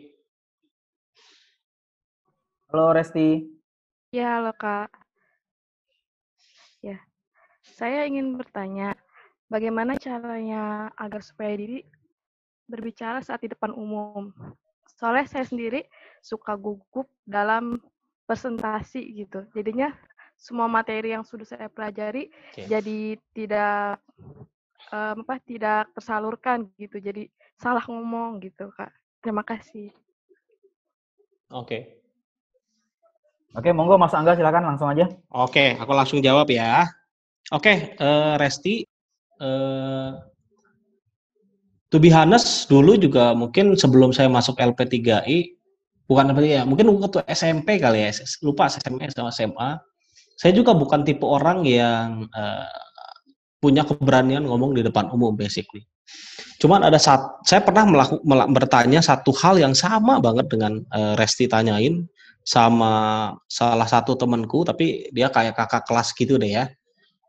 Halo 2.72 2.92
Resti. 2.96 3.48
Ya, 4.12 4.40
halo 4.40 4.52
Kak. 4.56 5.09
Ya, 6.80 6.98
saya 7.64 8.08
ingin 8.08 8.40
bertanya, 8.40 8.96
bagaimana 9.52 10.00
caranya 10.00 10.94
agar 10.96 11.20
supaya 11.20 11.56
diri 11.60 11.84
berbicara 12.70 13.20
saat 13.20 13.44
di 13.44 13.52
depan 13.52 13.76
umum? 13.76 14.32
Soalnya 15.00 15.28
saya 15.28 15.46
sendiri 15.48 15.84
suka 16.24 16.56
gugup 16.56 17.08
dalam 17.28 17.80
presentasi 18.28 19.26
gitu. 19.26 19.44
Jadinya 19.56 19.92
semua 20.40 20.72
materi 20.72 21.12
yang 21.12 21.28
sudah 21.28 21.44
saya 21.44 21.68
pelajari 21.68 22.32
okay. 22.56 22.64
jadi 22.64 23.20
tidak 23.36 24.00
um, 24.88 25.28
apa 25.28 25.36
tidak 25.44 25.92
tersalurkan 25.92 26.72
gitu. 26.80 27.04
Jadi 27.04 27.28
salah 27.60 27.84
ngomong 27.84 28.40
gitu, 28.40 28.72
Kak. 28.72 28.94
Terima 29.20 29.44
kasih. 29.44 29.92
Oke. 31.52 31.99
Oke, 33.58 33.74
monggo 33.74 33.98
Mas 33.98 34.14
Angga 34.14 34.38
silakan 34.38 34.74
langsung 34.74 34.94
aja. 34.94 35.10
Oke, 35.34 35.74
aku 35.74 35.92
langsung 35.98 36.22
jawab 36.22 36.46
ya. 36.54 36.86
Oke, 37.50 37.98
eh, 37.98 38.34
Resti, 38.38 38.86
eh, 39.42 40.12
to 41.90 41.98
be 41.98 42.14
honest, 42.14 42.70
dulu 42.70 42.94
juga 42.94 43.34
mungkin 43.34 43.74
sebelum 43.74 44.14
saya 44.14 44.30
masuk 44.30 44.62
LP3I, 44.62 45.58
bukan 46.06 46.30
LP3I 46.30 46.62
ya, 46.62 46.64
mungkin 46.70 46.94
waktu 46.94 47.26
SMP 47.26 47.82
kali 47.82 48.06
ya, 48.06 48.14
lupa 48.46 48.70
SMP 48.70 49.10
sama 49.10 49.34
SMA, 49.34 49.82
saya 50.38 50.54
juga 50.54 50.78
bukan 50.78 51.02
tipe 51.02 51.26
orang 51.26 51.66
yang 51.66 52.30
eh, 52.30 52.70
punya 53.58 53.82
keberanian 53.82 54.46
ngomong 54.46 54.78
di 54.78 54.86
depan 54.86 55.10
umum 55.10 55.34
basically. 55.34 55.90
Cuman 56.62 56.86
ada 56.86 57.02
saat 57.02 57.24
saya 57.50 57.66
pernah 57.66 57.88
melaku, 57.90 58.22
mela- 58.24 58.48
bertanya 58.48 59.02
satu 59.02 59.34
hal 59.42 59.58
yang 59.58 59.74
sama 59.74 60.22
banget 60.22 60.46
dengan 60.54 60.86
eh, 60.94 61.14
Resti 61.18 61.50
tanyain 61.50 62.06
sama 62.44 62.94
salah 63.46 63.86
satu 63.86 64.16
temanku, 64.18 64.66
tapi 64.66 65.10
dia 65.14 65.30
kayak 65.30 65.54
kakak 65.54 65.84
kelas 65.86 66.12
gitu 66.18 66.40
deh 66.42 66.50
ya. 66.50 66.66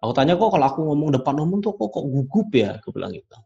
Aku 0.00 0.16
tanya 0.16 0.32
kok 0.32 0.48
kalau 0.48 0.66
aku 0.66 0.80
ngomong 0.80 1.12
depan 1.12 1.36
umum 1.36 1.60
tuh 1.60 1.76
kok 1.76 1.92
kok 1.92 2.04
gugup 2.08 2.48
ya, 2.56 2.80
aku 2.80 2.88
bilang 2.96 3.12
gitu. 3.12 3.36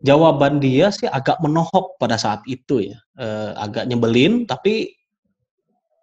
Jawaban 0.00 0.60
dia 0.60 0.88
sih 0.92 1.08
agak 1.08 1.40
menohok 1.44 1.96
pada 2.00 2.16
saat 2.20 2.40
itu 2.48 2.92
ya, 2.92 2.96
Eh, 3.20 3.52
agak 3.52 3.84
nyebelin, 3.84 4.48
tapi 4.48 4.88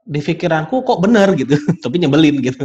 di 0.08 0.20
pikiranku 0.24 0.86
kok 0.86 1.02
bener 1.02 1.34
gitu, 1.34 1.58
tapi 1.84 1.96
nyebelin 1.98 2.38
gitu. 2.42 2.64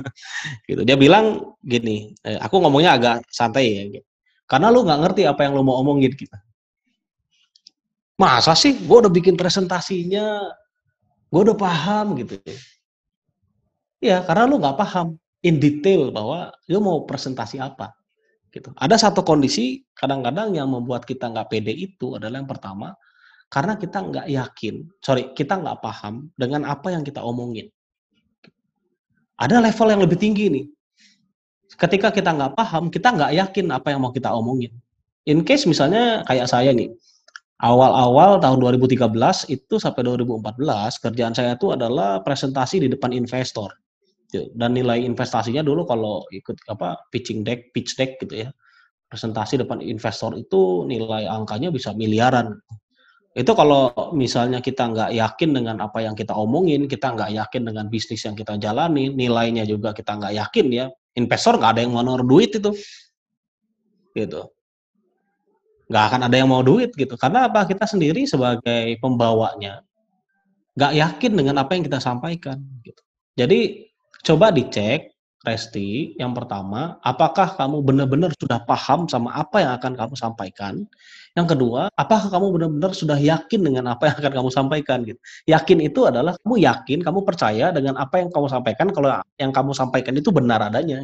gitu. 0.69 0.81
Dia 0.85 0.97
bilang 0.97 1.57
gini, 1.65 2.13
eh, 2.25 2.37
aku 2.37 2.61
ngomongnya 2.61 2.97
agak 2.97 3.17
santai 3.33 3.67
ya, 3.77 3.85
gitu. 4.01 4.09
karena 4.45 4.69
lu 4.69 4.85
nggak 4.85 5.01
ngerti 5.01 5.23
apa 5.25 5.49
yang 5.49 5.57
lu 5.57 5.65
mau 5.65 5.81
omongin 5.81 6.13
gitu. 6.13 6.37
Masa 8.21 8.53
sih, 8.53 8.77
gue 8.77 8.97
udah 9.01 9.09
bikin 9.09 9.35
presentasinya, 9.35 10.53
gue 11.33 11.41
udah 11.41 11.57
paham 11.57 12.21
gitu. 12.21 12.37
Ya, 14.05 14.21
karena 14.21 14.45
lu 14.45 14.61
nggak 14.61 14.77
paham 14.77 15.17
in 15.41 15.57
detail 15.57 16.13
bahwa 16.13 16.53
lu 16.69 16.79
mau 16.85 17.09
presentasi 17.09 17.57
apa. 17.57 17.97
Gitu. 18.53 18.69
Ada 18.77 19.09
satu 19.09 19.25
kondisi 19.25 19.81
kadang-kadang 19.97 20.53
yang 20.53 20.69
membuat 20.69 21.09
kita 21.09 21.33
nggak 21.33 21.49
pede 21.49 21.73
itu 21.73 22.21
adalah 22.21 22.37
yang 22.37 22.51
pertama, 22.51 22.93
karena 23.49 23.81
kita 23.81 23.99
nggak 24.05 24.27
yakin, 24.29 24.75
sorry, 25.01 25.33
kita 25.33 25.57
nggak 25.57 25.81
paham 25.81 26.29
dengan 26.37 26.69
apa 26.69 26.93
yang 26.93 27.01
kita 27.01 27.25
omongin. 27.25 27.73
Ada 29.41 29.65
level 29.65 29.89
yang 29.97 30.03
lebih 30.05 30.21
tinggi 30.21 30.53
nih. 30.53 30.65
Ketika 31.81 32.13
kita 32.13 32.37
nggak 32.37 32.53
paham, 32.53 32.93
kita 32.93 33.09
nggak 33.17 33.33
yakin 33.33 33.67
apa 33.73 33.89
yang 33.97 34.05
mau 34.05 34.13
kita 34.13 34.29
omongin. 34.29 34.77
In 35.25 35.41
case 35.49 35.65
misalnya 35.65 36.21
kayak 36.29 36.45
saya 36.45 36.77
nih, 36.77 36.93
awal-awal 37.63 38.43
tahun 38.43 38.59
2013 38.59 39.07
itu 39.55 39.75
sampai 39.79 40.03
2014 40.03 40.59
kerjaan 40.99 41.33
saya 41.33 41.55
itu 41.55 41.71
adalah 41.71 42.19
presentasi 42.27 42.83
di 42.83 42.89
depan 42.91 43.15
investor. 43.15 43.71
Dan 44.33 44.75
nilai 44.75 45.05
investasinya 45.05 45.63
dulu 45.63 45.85
kalau 45.87 46.25
ikut 46.33 46.57
apa 46.73 46.99
pitching 47.13 47.47
deck, 47.47 47.71
pitch 47.71 47.95
deck 47.95 48.19
gitu 48.19 48.49
ya, 48.49 48.49
presentasi 49.07 49.61
depan 49.61 49.85
investor 49.85 50.33
itu 50.35 50.89
nilai 50.89 51.29
angkanya 51.29 51.69
bisa 51.69 51.93
miliaran. 51.93 52.57
Itu 53.33 53.53
kalau 53.53 53.93
misalnya 54.13 54.65
kita 54.65 54.89
nggak 54.93 55.11
yakin 55.17 55.51
dengan 55.57 55.77
apa 55.85 56.05
yang 56.05 56.17
kita 56.17 56.33
omongin, 56.33 56.89
kita 56.89 57.13
nggak 57.13 57.31
yakin 57.33 57.63
dengan 57.69 57.93
bisnis 57.93 58.25
yang 58.25 58.37
kita 58.37 58.57
jalani, 58.57 59.13
nilainya 59.13 59.69
juga 59.69 59.93
kita 59.93 60.17
nggak 60.17 60.33
yakin 60.37 60.67
ya, 60.69 60.87
investor 61.17 61.61
nggak 61.61 61.77
ada 61.77 61.81
yang 61.85 61.93
mau 61.93 62.17
duit 62.25 62.57
itu, 62.57 62.73
gitu. 64.17 64.49
Nggak 65.93 66.05
akan 66.09 66.21
ada 66.25 66.37
yang 66.41 66.49
mau 66.49 66.65
duit 66.65 66.89
gitu. 66.97 67.21
Karena 67.21 67.53
apa? 67.53 67.69
Kita 67.69 67.85
sendiri 67.85 68.25
sebagai 68.25 68.97
pembawanya 68.97 69.85
nggak 70.73 70.93
yakin 70.97 71.33
dengan 71.37 71.55
apa 71.61 71.77
yang 71.77 71.85
kita 71.85 72.01
sampaikan. 72.01 72.59
Gitu. 72.81 73.03
Jadi 73.37 73.61
coba 74.25 74.49
dicek 74.53 75.13
Resti, 75.43 76.15
yang 76.23 76.39
pertama, 76.39 77.03
apakah 77.03 77.59
kamu 77.59 77.83
benar-benar 77.83 78.31
sudah 78.39 78.63
paham 78.63 79.11
sama 79.11 79.35
apa 79.35 79.59
yang 79.59 79.75
akan 79.75 79.93
kamu 79.99 80.15
sampaikan? 80.15 80.87
Yang 81.35 81.59
kedua, 81.59 81.91
apakah 81.99 82.31
kamu 82.31 82.47
benar-benar 82.55 82.95
sudah 82.95 83.19
yakin 83.19 83.59
dengan 83.67 83.91
apa 83.91 84.07
yang 84.07 84.17
akan 84.23 84.33
kamu 84.39 84.51
sampaikan? 84.55 85.03
Gitu. 85.03 85.19
Yakin 85.51 85.83
itu 85.83 86.07
adalah 86.07 86.39
kamu 86.47 86.63
yakin, 86.63 87.03
kamu 87.03 87.27
percaya 87.27 87.75
dengan 87.75 87.99
apa 87.99 88.23
yang 88.23 88.31
kamu 88.31 88.47
sampaikan. 88.55 88.87
Kalau 88.95 89.19
yang 89.35 89.51
kamu 89.51 89.75
sampaikan 89.75 90.15
itu 90.15 90.31
benar 90.31 90.63
adanya. 90.63 91.03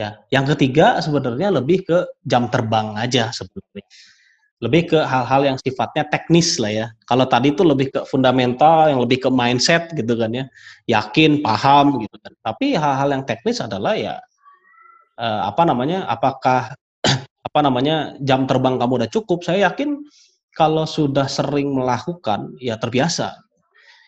Ya, 0.00 0.16
yang 0.32 0.48
ketiga 0.48 0.96
sebenarnya 1.04 1.52
lebih 1.52 1.84
ke 1.84 1.98
jam 2.24 2.48
terbang 2.48 2.96
aja 2.96 3.28
sebetulnya. 3.36 3.84
Lebih 4.64 4.96
ke 4.96 4.98
hal-hal 5.04 5.52
yang 5.52 5.58
sifatnya 5.60 6.08
teknis 6.08 6.56
lah 6.56 6.72
ya. 6.72 6.86
Kalau 7.04 7.28
tadi 7.28 7.52
itu 7.52 7.60
lebih 7.60 7.92
ke 7.92 8.00
fundamental, 8.08 8.88
yang 8.88 9.00
lebih 9.04 9.28
ke 9.28 9.28
mindset 9.28 9.92
gitu 9.92 10.16
kan 10.16 10.32
ya. 10.32 10.44
Yakin, 10.88 11.44
paham 11.44 12.00
gitu 12.00 12.16
kan. 12.16 12.32
Tapi 12.40 12.80
hal-hal 12.80 13.08
yang 13.12 13.24
teknis 13.28 13.60
adalah 13.60 13.92
ya 13.92 14.16
eh, 15.20 15.40
apa 15.44 15.68
namanya? 15.68 16.08
Apakah 16.08 16.72
apa 17.48 17.60
namanya 17.60 18.16
jam 18.24 18.48
terbang 18.48 18.80
kamu 18.80 19.04
udah 19.04 19.10
cukup? 19.12 19.44
Saya 19.44 19.68
yakin 19.68 20.00
kalau 20.56 20.88
sudah 20.88 21.28
sering 21.28 21.76
melakukan 21.76 22.56
ya 22.56 22.80
terbiasa. 22.80 23.36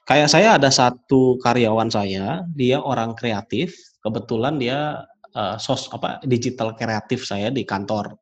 Kayak 0.08 0.28
saya 0.32 0.48
ada 0.56 0.72
satu 0.72 1.36
karyawan 1.44 1.92
saya, 1.92 2.42
dia 2.56 2.80
orang 2.80 3.14
kreatif, 3.14 3.76
kebetulan 4.02 4.58
dia 4.58 5.06
uh, 5.36 5.56
sos 5.56 5.88
apa 5.92 6.22
digital 6.24 6.76
kreatif 6.76 7.24
saya 7.24 7.48
di 7.48 7.64
kantor. 7.66 8.16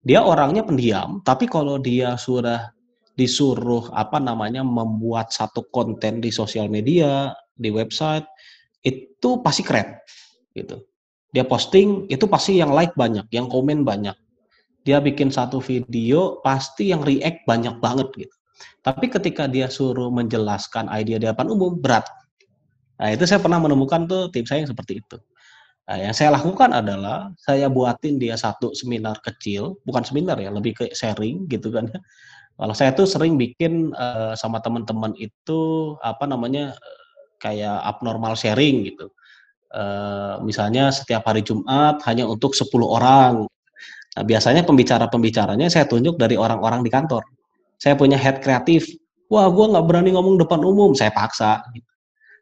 Dia 0.00 0.24
orangnya 0.24 0.64
pendiam, 0.64 1.20
tapi 1.20 1.44
kalau 1.44 1.76
dia 1.76 2.16
sudah 2.16 2.72
disuruh 3.20 3.92
apa 3.92 4.16
namanya 4.16 4.64
membuat 4.64 5.28
satu 5.28 5.68
konten 5.68 6.24
di 6.24 6.32
sosial 6.32 6.72
media, 6.72 7.36
di 7.52 7.68
website, 7.68 8.24
itu 8.80 9.44
pasti 9.44 9.60
keren 9.60 10.00
gitu. 10.56 10.80
Dia 11.30 11.44
posting 11.44 12.08
itu 12.08 12.24
pasti 12.26 12.58
yang 12.58 12.72
like 12.72 12.96
banyak, 12.96 13.28
yang 13.30 13.46
komen 13.46 13.84
banyak. 13.84 14.16
Dia 14.88 14.98
bikin 15.04 15.28
satu 15.28 15.60
video 15.60 16.40
pasti 16.40 16.90
yang 16.90 17.04
react 17.04 17.44
banyak 17.44 17.76
banget 17.78 18.08
gitu. 18.16 18.36
Tapi 18.80 19.12
ketika 19.12 19.44
dia 19.44 19.68
suruh 19.68 20.08
menjelaskan 20.08 20.88
ide 20.88 21.20
di 21.20 21.28
depan 21.28 21.52
umum 21.52 21.76
berat. 21.76 22.08
Nah, 22.96 23.12
itu 23.12 23.24
saya 23.28 23.40
pernah 23.40 23.60
menemukan 23.60 24.08
tuh 24.08 24.32
tim 24.32 24.44
saya 24.44 24.64
yang 24.64 24.72
seperti 24.72 25.04
itu. 25.04 25.16
Nah, 25.88 25.98
yang 25.98 26.14
saya 26.14 26.30
lakukan 26.34 26.70
adalah 26.70 27.34
saya 27.40 27.66
buatin 27.66 28.20
dia 28.20 28.38
satu 28.38 28.76
seminar 28.76 29.18
kecil, 29.24 29.80
bukan 29.82 30.06
seminar 30.06 30.38
ya, 30.38 30.52
lebih 30.52 30.76
ke 30.76 30.84
sharing 30.94 31.50
gitu 31.50 31.74
kan. 31.74 31.90
Kalau 32.60 32.74
saya 32.76 32.92
tuh 32.92 33.08
sering 33.08 33.40
bikin 33.40 33.96
uh, 33.96 34.36
sama 34.36 34.60
teman-teman 34.60 35.16
itu 35.16 35.94
apa 36.04 36.28
namanya 36.28 36.76
kayak 37.40 37.80
abnormal 37.88 38.36
sharing 38.36 38.84
gitu. 38.92 39.08
Uh, 39.70 40.36
misalnya 40.44 40.92
setiap 40.92 41.24
hari 41.24 41.40
Jumat 41.40 42.04
hanya 42.04 42.28
untuk 42.28 42.52
10 42.52 42.68
orang. 42.84 43.48
Nah, 44.14 44.24
biasanya 44.26 44.62
pembicara-pembicaranya 44.68 45.72
saya 45.72 45.88
tunjuk 45.88 46.20
dari 46.20 46.36
orang-orang 46.36 46.84
di 46.84 46.90
kantor. 46.92 47.24
Saya 47.80 47.96
punya 47.96 48.20
head 48.20 48.44
kreatif. 48.44 48.86
Wah, 49.32 49.48
gue 49.48 49.66
nggak 49.72 49.86
berani 49.88 50.12
ngomong 50.12 50.36
depan 50.36 50.60
umum. 50.60 50.92
Saya 50.92 51.14
paksa. 51.14 51.64
Gitu. 51.72 51.86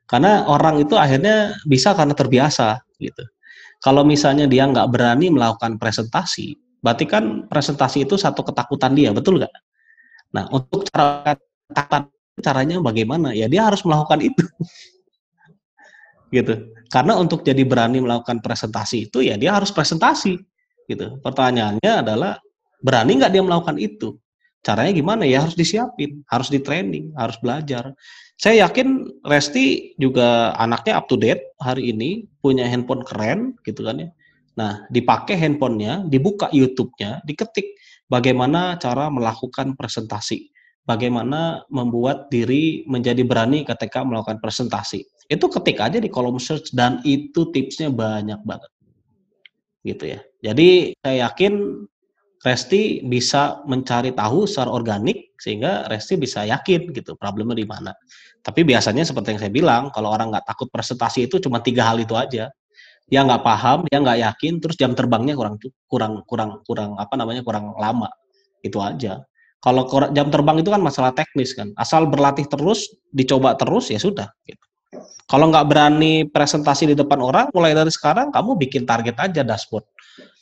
Karena 0.08 0.48
orang 0.48 0.80
itu 0.82 0.96
akhirnya 0.96 1.54
bisa 1.68 1.92
karena 1.92 2.16
terbiasa 2.16 2.80
gitu. 2.98 3.24
Kalau 3.82 4.02
misalnya 4.02 4.50
dia 4.50 4.66
nggak 4.66 4.90
berani 4.90 5.30
melakukan 5.30 5.78
presentasi, 5.78 6.58
berarti 6.82 7.04
kan 7.06 7.46
presentasi 7.46 8.04
itu 8.04 8.18
satu 8.18 8.42
ketakutan 8.42 8.94
dia, 8.94 9.14
betul 9.14 9.38
nggak? 9.38 9.54
Nah, 10.34 10.44
untuk 10.52 10.84
cara 10.90 11.38
ketakutan 11.70 12.12
caranya 12.42 12.78
bagaimana? 12.78 13.34
Ya 13.34 13.50
dia 13.50 13.66
harus 13.66 13.82
melakukan 13.82 14.22
itu. 14.22 14.44
gitu. 16.36 16.54
Karena 16.88 17.20
untuk 17.20 17.44
jadi 17.44 17.60
berani 17.68 18.00
melakukan 18.00 18.40
presentasi 18.40 19.10
itu 19.10 19.20
ya 19.20 19.36
dia 19.36 19.54
harus 19.54 19.74
presentasi. 19.74 20.38
Gitu. 20.88 21.20
Pertanyaannya 21.20 21.92
adalah 22.00 22.40
berani 22.80 23.20
nggak 23.20 23.32
dia 23.32 23.42
melakukan 23.44 23.76
itu? 23.76 24.16
Caranya 24.64 24.90
gimana? 24.90 25.22
Ya 25.28 25.44
harus 25.44 25.54
disiapin, 25.54 26.24
harus 26.26 26.48
di 26.48 26.58
training, 26.58 27.14
harus 27.14 27.36
belajar. 27.38 27.92
Saya 28.38 28.70
yakin 28.70 29.18
Resti 29.26 29.98
juga 29.98 30.54
anaknya 30.54 30.94
up 30.94 31.10
to 31.10 31.18
date 31.18 31.58
hari 31.58 31.90
ini, 31.90 32.30
punya 32.38 32.70
handphone 32.70 33.02
keren 33.02 33.58
gitu 33.66 33.82
kan 33.82 33.98
ya. 33.98 34.08
Nah, 34.54 34.86
dipakai 34.94 35.34
handphonenya, 35.34 36.06
dibuka 36.06 36.46
YouTube-nya, 36.54 37.26
diketik 37.26 37.74
bagaimana 38.06 38.78
cara 38.78 39.10
melakukan 39.10 39.74
presentasi, 39.74 40.54
bagaimana 40.86 41.66
membuat 41.66 42.30
diri 42.30 42.86
menjadi 42.86 43.26
berani 43.26 43.66
ketika 43.66 44.06
melakukan 44.06 44.38
presentasi. 44.38 45.02
Itu 45.26 45.50
ketik 45.50 45.82
aja 45.82 45.98
di 45.98 46.06
kolom 46.06 46.38
search 46.38 46.70
dan 46.70 47.02
itu 47.02 47.50
tipsnya 47.50 47.90
banyak 47.90 48.38
banget. 48.46 48.70
Gitu 49.82 50.14
ya. 50.14 50.20
Jadi 50.46 50.94
saya 51.02 51.26
yakin 51.26 51.86
Resti 52.38 53.02
bisa 53.02 53.66
mencari 53.66 54.14
tahu 54.14 54.46
secara 54.46 54.70
organik 54.70 55.34
sehingga 55.42 55.90
Resti 55.90 56.14
bisa 56.14 56.46
yakin 56.46 56.94
gitu 56.94 57.18
problemnya 57.18 57.58
di 57.58 57.66
mana. 57.66 57.90
Tapi 58.38 58.62
biasanya 58.62 59.02
seperti 59.02 59.34
yang 59.34 59.40
saya 59.42 59.52
bilang, 59.52 59.82
kalau 59.90 60.14
orang 60.14 60.30
nggak 60.30 60.46
takut 60.46 60.70
presentasi 60.70 61.26
itu 61.26 61.42
cuma 61.42 61.58
tiga 61.58 61.90
hal 61.90 61.98
itu 61.98 62.14
aja. 62.14 62.46
Dia 63.08 63.20
nggak 63.26 63.42
paham, 63.42 63.78
dia 63.90 63.98
nggak 63.98 64.18
yakin, 64.22 64.62
terus 64.62 64.78
jam 64.78 64.94
terbangnya 64.94 65.34
kurang 65.34 65.58
kurang 65.90 66.22
kurang 66.28 66.50
kurang 66.62 66.90
apa 66.94 67.14
namanya 67.18 67.42
kurang 67.42 67.74
lama. 67.74 68.06
Itu 68.62 68.78
aja. 68.78 69.24
Kalau 69.58 69.90
jam 70.14 70.30
terbang 70.30 70.62
itu 70.62 70.70
kan 70.70 70.78
masalah 70.78 71.10
teknis 71.10 71.50
kan. 71.58 71.74
Asal 71.74 72.06
berlatih 72.06 72.46
terus, 72.46 72.86
dicoba 73.10 73.58
terus 73.58 73.90
ya 73.90 73.98
sudah. 73.98 74.30
Gitu. 74.46 74.62
Kalau 75.28 75.50
nggak 75.50 75.66
berani 75.68 76.24
presentasi 76.30 76.88
di 76.88 76.96
depan 76.96 77.18
orang, 77.18 77.50
mulai 77.52 77.74
dari 77.74 77.90
sekarang 77.90 78.30
kamu 78.30 78.56
bikin 78.56 78.86
target 78.86 79.18
aja 79.18 79.42
dashboard. 79.42 79.84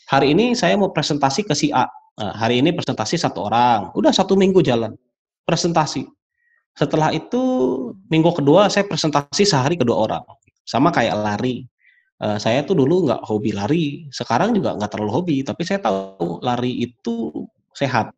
Hari 0.07 0.39
ini 0.39 0.55
saya 0.55 0.79
mau 0.79 0.95
presentasi 0.95 1.43
ke 1.43 1.55
si 1.59 1.75
A. 1.75 1.83
Nah, 2.17 2.33
hari 2.39 2.63
ini 2.63 2.71
presentasi 2.71 3.19
satu 3.19 3.51
orang. 3.51 3.91
Udah 3.99 4.15
satu 4.15 4.39
minggu 4.39 4.63
jalan 4.63 4.95
presentasi. 5.43 6.07
Setelah 6.79 7.11
itu 7.11 7.43
minggu 8.07 8.31
kedua 8.39 8.71
saya 8.71 8.87
presentasi 8.87 9.43
sehari 9.43 9.75
kedua 9.75 10.07
orang. 10.07 10.23
Sama 10.63 10.95
kayak 10.95 11.19
lari. 11.19 11.67
Eh, 12.23 12.39
saya 12.39 12.63
tuh 12.63 12.79
dulu 12.79 13.11
nggak 13.11 13.27
hobi 13.27 13.51
lari, 13.53 13.85
sekarang 14.15 14.55
juga 14.57 14.79
nggak 14.79 14.89
terlalu 14.95 15.13
hobi, 15.13 15.37
tapi 15.45 15.67
saya 15.67 15.83
tahu 15.83 16.39
lari 16.41 16.87
itu 16.87 17.45
sehat. 17.75 18.15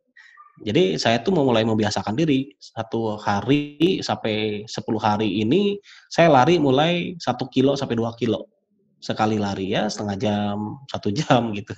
Jadi 0.62 1.00
saya 1.00 1.22
tuh 1.24 1.34
mau 1.34 1.46
mulai 1.48 1.64
membiasakan 1.64 2.14
diri. 2.14 2.52
Satu 2.60 3.16
hari 3.16 4.02
sampai 4.04 4.66
10 4.68 5.00
hari 5.00 5.40
ini 5.40 5.80
saya 6.12 6.28
lari 6.28 6.60
mulai 6.60 7.16
satu 7.16 7.48
kilo 7.48 7.78
sampai 7.78 7.96
dua 7.96 8.12
kilo 8.18 8.57
sekali 8.98 9.38
lari 9.38 9.74
ya 9.74 9.86
setengah 9.86 10.16
jam 10.18 10.56
satu 10.90 11.08
jam 11.14 11.50
gitu. 11.58 11.72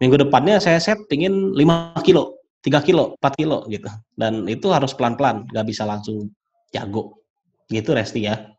Minggu 0.00 0.18
depannya 0.18 0.58
saya 0.58 0.82
set 0.82 0.98
pingin 1.06 1.54
5 1.54 2.06
kilo, 2.06 2.42
3 2.64 2.82
kilo, 2.82 3.14
4 3.22 3.38
kilo 3.38 3.64
gitu. 3.70 3.86
Dan 4.18 4.50
itu 4.50 4.66
harus 4.72 4.92
pelan-pelan, 4.96 5.46
nggak 5.50 5.66
bisa 5.68 5.86
langsung 5.86 6.32
jago. 6.74 7.22
Gitu 7.70 7.94
Resti 7.94 8.26
ya. 8.26 8.50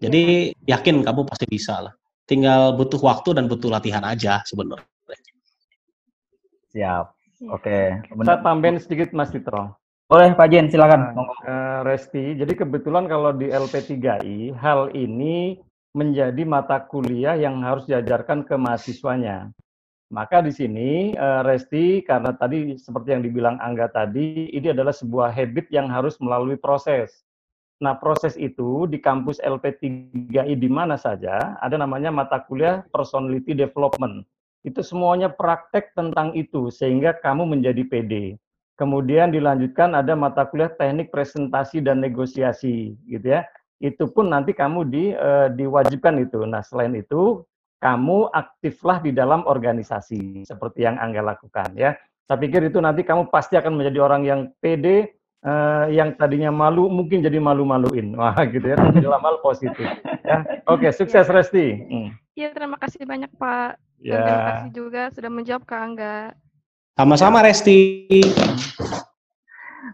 Jadi 0.00 0.52
yakin 0.64 1.04
kamu 1.04 1.28
pasti 1.28 1.44
bisa 1.48 1.80
lah. 1.84 1.94
Tinggal 2.26 2.74
butuh 2.74 2.98
waktu 3.00 3.36
dan 3.36 3.46
butuh 3.46 3.70
latihan 3.70 4.02
aja 4.02 4.42
sebenarnya. 4.48 4.88
Siap. 6.72 7.06
Oke. 7.52 8.00
Saya 8.04 8.40
tambahin 8.40 8.80
sedikit 8.80 9.12
Mas 9.12 9.32
Titro. 9.32 9.76
Boleh 10.06 10.38
Pak 10.38 10.46
Jen, 10.54 10.70
silakan. 10.70 11.18
Eh, 11.42 11.78
Resti, 11.82 12.38
jadi 12.38 12.52
kebetulan 12.54 13.10
kalau 13.10 13.34
di 13.34 13.50
LP3I, 13.50 14.54
hal 14.54 14.94
ini 14.94 15.58
menjadi 15.96 16.44
mata 16.44 16.76
kuliah 16.84 17.40
yang 17.40 17.64
harus 17.64 17.88
diajarkan 17.88 18.44
ke 18.44 18.52
mahasiswanya. 18.60 19.48
Maka 20.12 20.44
di 20.44 20.52
sini, 20.52 21.16
eh, 21.16 21.40
Resti, 21.42 22.04
karena 22.04 22.36
tadi 22.36 22.76
seperti 22.76 23.16
yang 23.16 23.24
dibilang 23.24 23.56
Angga 23.58 23.88
tadi, 23.90 24.52
ini 24.52 24.70
adalah 24.70 24.92
sebuah 24.92 25.32
habit 25.32 25.72
yang 25.72 25.88
harus 25.88 26.20
melalui 26.20 26.60
proses. 26.60 27.24
Nah, 27.82 27.96
proses 27.96 28.38
itu 28.38 28.86
di 28.86 29.02
kampus 29.02 29.40
LP3I 29.42 30.54
di 30.54 30.68
mana 30.70 30.94
saja, 31.00 31.58
ada 31.58 31.76
namanya 31.80 32.12
mata 32.12 32.38
kuliah 32.44 32.86
Personality 32.92 33.56
Development. 33.56 34.22
Itu 34.62 34.84
semuanya 34.84 35.32
praktek 35.32 35.96
tentang 35.96 36.36
itu, 36.38 36.70
sehingga 36.70 37.16
kamu 37.18 37.56
menjadi 37.56 37.82
PD. 37.82 38.38
Kemudian 38.76 39.32
dilanjutkan 39.32 39.96
ada 39.96 40.12
mata 40.14 40.44
kuliah 40.46 40.70
teknik 40.70 41.08
presentasi 41.10 41.82
dan 41.82 42.04
negosiasi, 42.04 42.94
gitu 43.08 43.26
ya. 43.40 43.48
Itu 43.76 44.08
pun 44.08 44.32
nanti 44.32 44.56
kamu 44.56 44.80
di, 44.88 45.12
eh, 45.12 45.48
diwajibkan 45.52 46.16
itu. 46.22 46.44
Nah, 46.48 46.64
selain 46.64 46.96
itu, 46.96 47.44
kamu 47.76 48.32
aktiflah 48.32 49.04
di 49.04 49.12
dalam 49.12 49.44
organisasi, 49.44 50.48
seperti 50.48 50.88
yang 50.88 50.96
Angga 50.96 51.20
lakukan 51.20 51.76
ya. 51.76 51.92
Saya 52.26 52.40
pikir 52.42 52.66
itu 52.66 52.82
nanti 52.82 53.06
kamu 53.06 53.30
pasti 53.30 53.54
akan 53.54 53.78
menjadi 53.78 53.98
orang 54.02 54.22
yang 54.26 54.40
pede, 54.58 55.14
eh, 55.44 55.86
yang 55.92 56.16
tadinya 56.16 56.50
malu, 56.50 56.88
mungkin 56.88 57.22
jadi 57.22 57.36
malu-maluin. 57.38 58.16
Wah, 58.16 58.34
gitu 58.54 58.64
ya, 58.64 58.76
tapi 58.80 59.04
dalam 59.04 59.22
hal 59.22 59.38
positif. 59.44 59.86
Ya. 60.24 60.42
Oke, 60.66 60.90
sukses 60.90 61.28
Resti. 61.28 61.66
Hmm. 61.86 62.08
Iya, 62.34 62.50
terima 62.56 62.80
kasih 62.80 63.04
banyak 63.06 63.30
Pak. 63.36 63.78
Ya. 63.96 64.20
terima 64.20 64.44
kasih 64.52 64.70
juga 64.76 65.02
sudah 65.08 65.30
menjawab 65.32 65.62
ke 65.64 65.74
Angga. 65.76 66.16
Sama-sama 66.96 67.44
Resti. 67.44 68.00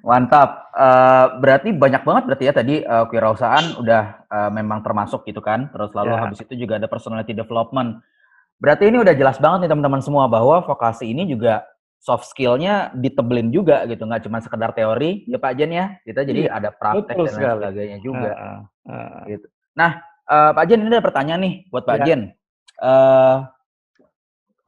Mantap. 0.03 0.73
Eh, 0.73 1.27
berarti 1.39 1.69
banyak 1.77 2.03
banget 2.03 2.23
berarti 2.27 2.45
ya 2.49 2.55
tadi 2.57 2.75
eh, 2.83 3.05
kewirausahaan 3.13 3.77
udah 3.79 4.03
eh, 4.27 4.51
memang 4.51 4.81
termasuk 4.81 5.23
gitu 5.29 5.45
kan. 5.45 5.69
Terus 5.71 5.93
lalu 5.93 6.15
Ya. 6.17 6.21
habis 6.27 6.41
itu 6.41 6.55
juga 6.57 6.81
ada 6.81 6.89
personality 6.89 7.37
development. 7.37 8.01
Berarti 8.63 8.89
ini 8.89 9.03
udah 9.03 9.15
jelas 9.15 9.37
banget 9.43 9.67
nih 9.67 9.71
teman-teman 9.75 10.03
semua 10.03 10.31
bahwa 10.31 10.63
vokasi 10.63 11.11
ini 11.11 11.27
juga 11.27 11.67
soft 12.03 12.27
skill-nya 12.31 12.91
ditebelin 12.99 13.55
juga 13.55 13.87
gitu, 13.87 14.03
nggak 14.03 14.27
cuma 14.27 14.43
sekedar 14.43 14.75
teori 14.75 15.23
ya 15.31 15.39
Pak 15.39 15.53
Jen 15.55 15.71
ya. 15.71 15.87
Kita 16.03 16.27
jadi 16.27 16.51
Iya, 16.51 16.59
ada 16.59 16.71
praktek 16.75 17.15
betul 17.15 17.27
dan 17.31 17.35
lain 17.39 17.55
sebagainya 17.63 17.99
juga. 18.03 18.31
Ah, 18.35 18.59
ah, 18.91 19.23
ah. 19.79 19.93
Eh, 20.33 20.51
Pak 20.55 20.65
Jen 20.67 20.81
ini 20.83 20.91
ada 20.91 21.05
pertanyaan 21.05 21.41
nih 21.43 21.55
buat 21.71 21.85
Pak 21.87 21.97
Ya. 22.03 22.05
Jen. 22.11 22.21
Eh, 22.83 23.37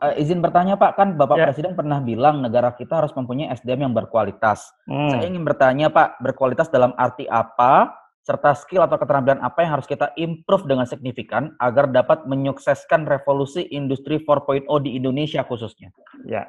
eh, 0.03 0.23
izin 0.23 0.43
bertanya 0.43 0.75
Pak, 0.75 0.99
kan 0.99 1.09
Bapak 1.15 1.37
Ya. 1.39 1.47
Presiden 1.51 1.79
pernah 1.79 2.03
bilang 2.03 2.43
negara 2.43 2.75
kita 2.75 3.05
harus 3.05 3.15
mempunyai 3.15 3.53
SDM 3.55 3.91
yang 3.91 3.95
berkualitas. 3.95 4.75
Hmm. 4.91 5.15
Saya 5.15 5.29
ingin 5.31 5.47
bertanya 5.47 5.93
Pak, 5.93 6.19
berkualitas 6.25 6.73
dalam 6.73 6.97
arti 6.99 7.29
apa, 7.31 7.95
serta 8.25 8.57
skill 8.57 8.81
atau 8.89 8.97
keterampilan 8.97 9.45
apa 9.45 9.61
yang 9.61 9.77
harus 9.77 9.85
kita 9.85 10.11
improve 10.17 10.65
dengan 10.65 10.89
signifikan 10.89 11.53
agar 11.61 11.93
dapat 11.93 12.25
menyukseskan 12.25 13.05
revolusi 13.05 13.69
industri 13.69 14.17
4.0 14.17 14.65
di 14.81 14.97
Indonesia 14.97 15.45
khususnya? 15.45 15.93
Ya. 16.25 16.49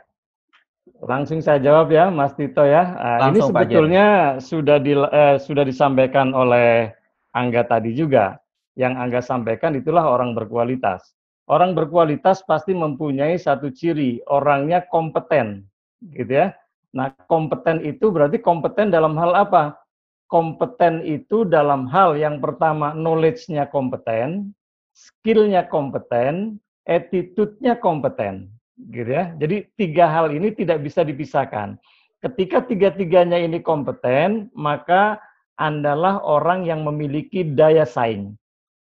Langsung 1.04 1.44
saya 1.44 1.60
jawab 1.60 1.92
ya, 1.92 2.08
Mas 2.08 2.32
Tito 2.40 2.64
ya. 2.64 2.96
Ini 2.96 3.36
Langsung, 3.36 3.36
Jen. 3.36 3.48
sebetulnya 3.52 4.08
sudah 4.40 4.78
di, 4.80 4.94
eh, 4.96 5.36
sudah 5.36 5.64
disampaikan 5.68 6.32
oleh 6.32 6.96
Angga 7.36 7.68
tadi 7.68 7.92
juga. 7.92 8.40
Yang 8.80 8.94
Angga 8.96 9.20
sampaikan 9.20 9.76
itulah 9.76 10.08
orang 10.08 10.32
berkualitas. 10.32 11.12
Orang 11.46 11.78
berkualitas 11.78 12.42
pasti 12.42 12.74
mempunyai 12.74 13.38
satu 13.38 13.70
ciri, 13.70 14.18
orangnya 14.26 14.82
kompeten, 14.90 15.62
gitu 16.10 16.42
ya. 16.42 16.58
Nah, 16.96 17.14
kompeten 17.30 17.86
itu 17.86 18.10
berarti 18.10 18.42
kompeten 18.42 18.90
dalam 18.90 19.14
hal 19.20 19.38
apa? 19.38 19.78
Kompeten 20.26 21.06
itu 21.06 21.46
dalam 21.46 21.86
hal 21.86 22.18
yang 22.18 22.42
pertama 22.42 22.98
knowledge-nya 22.98 23.70
kompeten, 23.70 24.58
skill-nya 24.98 25.70
kompeten, 25.70 26.58
attitude-nya 26.90 27.78
kompeten 27.78 28.50
gitu 28.90 29.08
ya. 29.08 29.32
Jadi 29.38 29.70
tiga 29.78 30.10
hal 30.10 30.34
ini 30.34 30.50
tidak 30.52 30.82
bisa 30.82 31.06
dipisahkan. 31.06 31.78
Ketika 32.26 32.66
tiga-tiganya 32.66 33.38
ini 33.38 33.62
kompeten, 33.62 34.50
maka 34.58 35.22
Andalah 35.56 36.20
orang 36.20 36.68
yang 36.68 36.84
memiliki 36.84 37.48
daya 37.48 37.88
saing. 37.88 38.36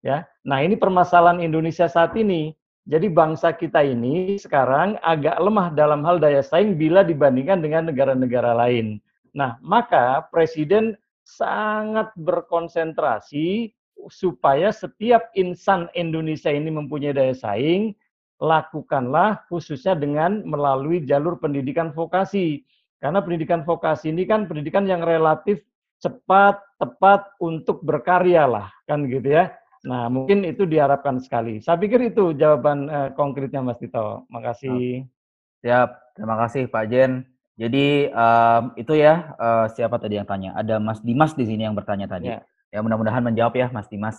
Ya. 0.02 0.26
Nah, 0.46 0.62
ini 0.62 0.78
permasalahan 0.78 1.42
Indonesia 1.42 1.90
saat 1.90 2.14
ini. 2.14 2.54
Jadi 2.86 3.10
bangsa 3.10 3.50
kita 3.50 3.82
ini 3.82 4.38
sekarang 4.38 4.94
agak 5.02 5.42
lemah 5.42 5.74
dalam 5.74 6.06
hal 6.06 6.22
daya 6.22 6.38
saing 6.38 6.78
bila 6.78 7.02
dibandingkan 7.02 7.58
dengan 7.58 7.90
negara-negara 7.90 8.54
lain. 8.54 9.02
Nah, 9.34 9.58
maka 9.58 10.22
presiden 10.30 10.94
sangat 11.26 12.14
berkonsentrasi 12.14 13.74
supaya 14.06 14.70
setiap 14.70 15.34
insan 15.34 15.90
Indonesia 15.98 16.54
ini 16.54 16.70
mempunyai 16.70 17.10
daya 17.10 17.34
saing, 17.34 17.90
lakukanlah 18.38 19.42
khususnya 19.50 19.98
dengan 19.98 20.46
melalui 20.46 21.02
jalur 21.02 21.42
pendidikan 21.42 21.90
vokasi. 21.90 22.62
Karena 23.02 23.18
pendidikan 23.18 23.66
vokasi 23.66 24.14
ini 24.14 24.22
kan 24.30 24.46
pendidikan 24.46 24.86
yang 24.86 25.02
relatif 25.02 25.58
cepat, 25.98 26.62
tepat 26.78 27.34
untuk 27.42 27.82
berkarya 27.82 28.46
lah, 28.46 28.70
kan 28.86 29.10
gitu 29.10 29.42
ya. 29.42 29.50
Nah, 29.86 30.10
mungkin 30.10 30.42
itu 30.42 30.66
diharapkan 30.66 31.22
sekali. 31.22 31.62
Saya 31.62 31.78
pikir 31.78 32.10
itu 32.10 32.34
jawaban 32.34 32.90
eh, 32.90 33.08
konkretnya 33.14 33.62
Mas 33.62 33.78
Tito. 33.78 34.26
Makasih. 34.26 35.06
Siap, 35.62 36.18
terima 36.18 36.34
kasih 36.42 36.66
Pak 36.66 36.84
Jen. 36.90 37.22
Jadi 37.56 38.10
em, 38.10 38.62
itu 38.76 38.92
ya 38.98 39.32
eh, 39.38 39.66
siapa 39.72 39.96
tadi 40.02 40.18
yang 40.18 40.26
tanya? 40.26 40.58
Ada 40.58 40.82
Mas 40.82 41.00
Dimas 41.00 41.32
di 41.38 41.46
sini 41.46 41.62
yang 41.64 41.78
bertanya 41.78 42.10
tadi. 42.10 42.34
Ya. 42.34 42.42
Ya 42.74 42.82
mudah-mudahan 42.82 43.22
menjawab 43.22 43.54
ya 43.54 43.70
Mas 43.70 43.86
Dimas. 43.86 44.18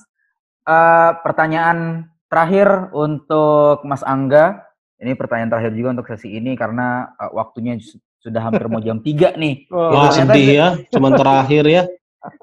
Eh, 0.63 1.11
pertanyaan 1.21 2.07
terakhir 2.31 2.89
untuk 2.95 3.83
Mas 3.83 4.01
Angga. 4.07 4.63
Ini 4.97 5.13
pertanyaan 5.13 5.51
terakhir 5.53 5.77
juga 5.77 5.99
untuk 5.99 6.07
sesi 6.07 6.31
ini 6.31 6.55
karena 6.55 7.11
eh, 7.19 7.31
waktunya 7.35 7.75
su- 7.83 7.99
sudah 8.23 8.39
hampir 8.49 8.71
mau 8.71 8.79
jam 8.79 9.03
3 9.03 9.35
nih. 9.35 9.67
Oh, 9.75 9.91
Wah, 9.93 10.15
sedih 10.15 10.47
ya. 10.55 10.67
Cuman 10.95 11.11
terakhir 11.19 11.63
ya. 11.67 11.83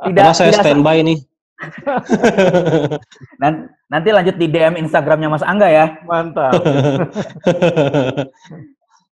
Tidak, 0.04 0.12
Karena 0.12 0.32
saya 0.36 0.52
tidak 0.52 0.60
standby 0.62 1.00
nih. 1.02 1.18
nan- 3.42 3.70
nanti 3.86 4.08
lanjut 4.10 4.36
di 4.36 4.46
DM 4.46 4.74
Instagramnya 4.78 5.28
Mas 5.30 5.44
Angga 5.44 5.68
ya. 5.70 5.86
Mantap. 6.04 6.52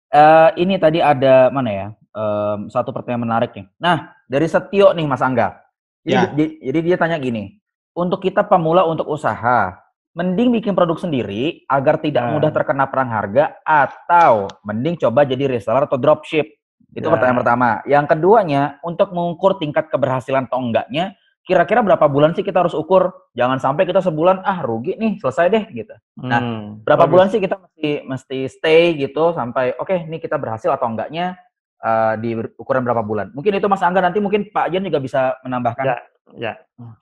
Eh, 0.07 0.49
ini 0.63 0.79
tadi 0.79 1.03
ada 1.03 1.51
mana 1.51 1.67
ya? 1.67 1.87
Em, 2.15 2.71
satu 2.71 2.95
pertanyaan 2.95 3.27
menarik 3.27 3.51
nih. 3.51 3.67
Nah, 3.75 4.15
dari 4.23 4.47
Setio 4.47 4.95
nih 4.95 5.03
Mas 5.03 5.19
Angga. 5.19 5.59
Jadi, 6.07 6.15
Ya. 6.15 6.31
di- 6.31 6.55
jadi 6.63 6.79
dia 6.79 6.95
tanya 6.95 7.19
gini, 7.19 7.59
untuk 7.91 8.23
kita 8.23 8.47
pemula 8.47 8.87
untuk 8.87 9.03
usaha, 9.11 9.75
mending 10.15 10.55
bikin 10.55 10.79
produk 10.79 10.95
sendiri 10.95 11.67
agar 11.67 11.99
tidak 11.99 12.23
Nah. 12.23 12.39
mudah 12.39 12.55
terkena 12.55 12.87
perang 12.87 13.11
harga 13.11 13.59
atau 13.67 14.47
mending 14.63 14.95
coba 14.95 15.27
jadi 15.27 15.43
reseller 15.43 15.83
atau 15.91 15.99
dropship. 15.99 16.55
Itu 16.95 17.03
Ya. 17.03 17.13
pertanyaan 17.13 17.39
pertama. 17.43 17.69
Yang 17.83 18.05
keduanya, 18.15 18.79
untuk 18.87 19.11
mengukur 19.11 19.59
tingkat 19.59 19.91
keberhasilan 19.91 20.47
atau 20.47 20.63
enggaknya, 20.63 21.19
kira-kira 21.47 21.79
berapa 21.79 22.05
bulan 22.05 22.35
sih 22.35 22.43
kita 22.43 22.59
harus 22.59 22.75
ukur? 22.75 23.31
Jangan 23.31 23.57
sampai 23.57 23.87
kita 23.87 24.03
sebulan 24.03 24.43
ah 24.43 24.59
rugi 24.59 24.99
nih, 24.99 25.15
selesai 25.17 25.47
deh 25.47 25.63
gitu. 25.71 25.95
Nah, 26.19 26.43
Hmm, 26.43 26.83
Berapa 26.83 27.07
bagus. 27.07 27.11
bulan 27.15 27.27
sih 27.31 27.39
kita 27.39 27.55
mesti 27.55 27.89
mesti 28.03 28.37
stay 28.51 28.99
gitu 28.99 29.31
sampai 29.31 29.71
oke 29.79 29.95
ini 29.95 30.19
kita 30.19 30.35
berhasil 30.35 30.67
atau 30.69 30.91
enggaknya 30.91 31.39
uh, 31.79 32.19
di 32.19 32.35
ukuran 32.59 32.83
berapa 32.83 32.99
bulan? 32.99 33.31
Mungkin 33.31 33.55
itu 33.55 33.65
Mas 33.65 33.79
Angga 33.79 34.03
nanti 34.03 34.19
mungkin 34.19 34.51
Pak 34.51 34.67
Jen 34.69 34.83
juga 34.83 34.99
bisa 34.99 35.39
menambahkan. 35.41 35.85
Ya, 35.87 35.97
ya. 36.35 36.51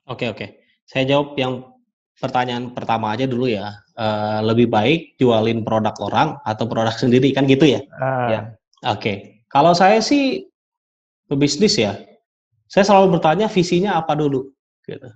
Oke 0.06 0.30
oke. 0.30 0.46
Saya 0.86 1.10
jawab 1.10 1.34
yang 1.36 1.66
pertanyaan 2.16 2.70
pertama 2.72 3.12
aja 3.12 3.26
dulu 3.26 3.50
ya. 3.50 3.74
Uh, 3.98 4.44
lebih 4.46 4.68
baik 4.70 5.16
jualin 5.18 5.64
produk 5.66 5.96
orang 6.04 6.38
atau 6.46 6.70
produk 6.70 6.94
sendiri 7.02 7.34
kan 7.34 7.50
gitu 7.50 7.66
ya? 7.66 7.82
Uh, 7.98 8.30
Ya. 8.30 8.42
Oke. 8.86 9.42
Kalau 9.50 9.74
saya 9.74 10.04
sih 10.04 10.46
pebisnis 11.26 11.80
ya, 11.80 11.98
saya 12.66 12.84
selalu 12.86 13.18
bertanya 13.20 13.48
visinya 13.50 13.98
apa 14.00 14.18
dulu. 14.18 14.50
Gitu. 14.86 15.10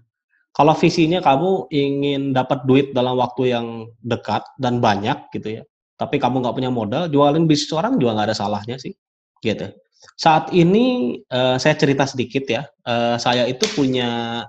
Kalau 0.50 0.74
visinya 0.76 1.22
kamu 1.22 1.70
ingin 1.72 2.22
dapat 2.34 2.66
duit 2.66 2.91
dalam 2.91 3.16
waktu 3.16 3.54
yang 3.54 3.68
dekat 4.02 4.43
dan 4.58 4.82
banyak 4.82 5.30
gitu 5.32 5.62
ya, 5.62 5.64
tapi 5.95 6.18
kamu 6.18 6.41
nggak 6.41 6.56
punya 6.58 6.72
modal, 6.74 7.08
jualin 7.08 7.45
bisnis 7.45 7.72
orang 7.72 7.95
juga 8.02 8.18
nggak 8.18 8.28
ada 8.34 8.38
salahnya 8.38 8.76
sih. 8.82 8.91
Gitu. 9.39 9.72
Saat 10.20 10.52
ini 10.56 11.20
uh, 11.32 11.56
saya 11.60 11.76
cerita 11.76 12.08
sedikit 12.08 12.43
ya, 12.50 12.68
uh, 12.88 13.16
saya 13.20 13.47
itu 13.47 13.68
punya 13.72 14.43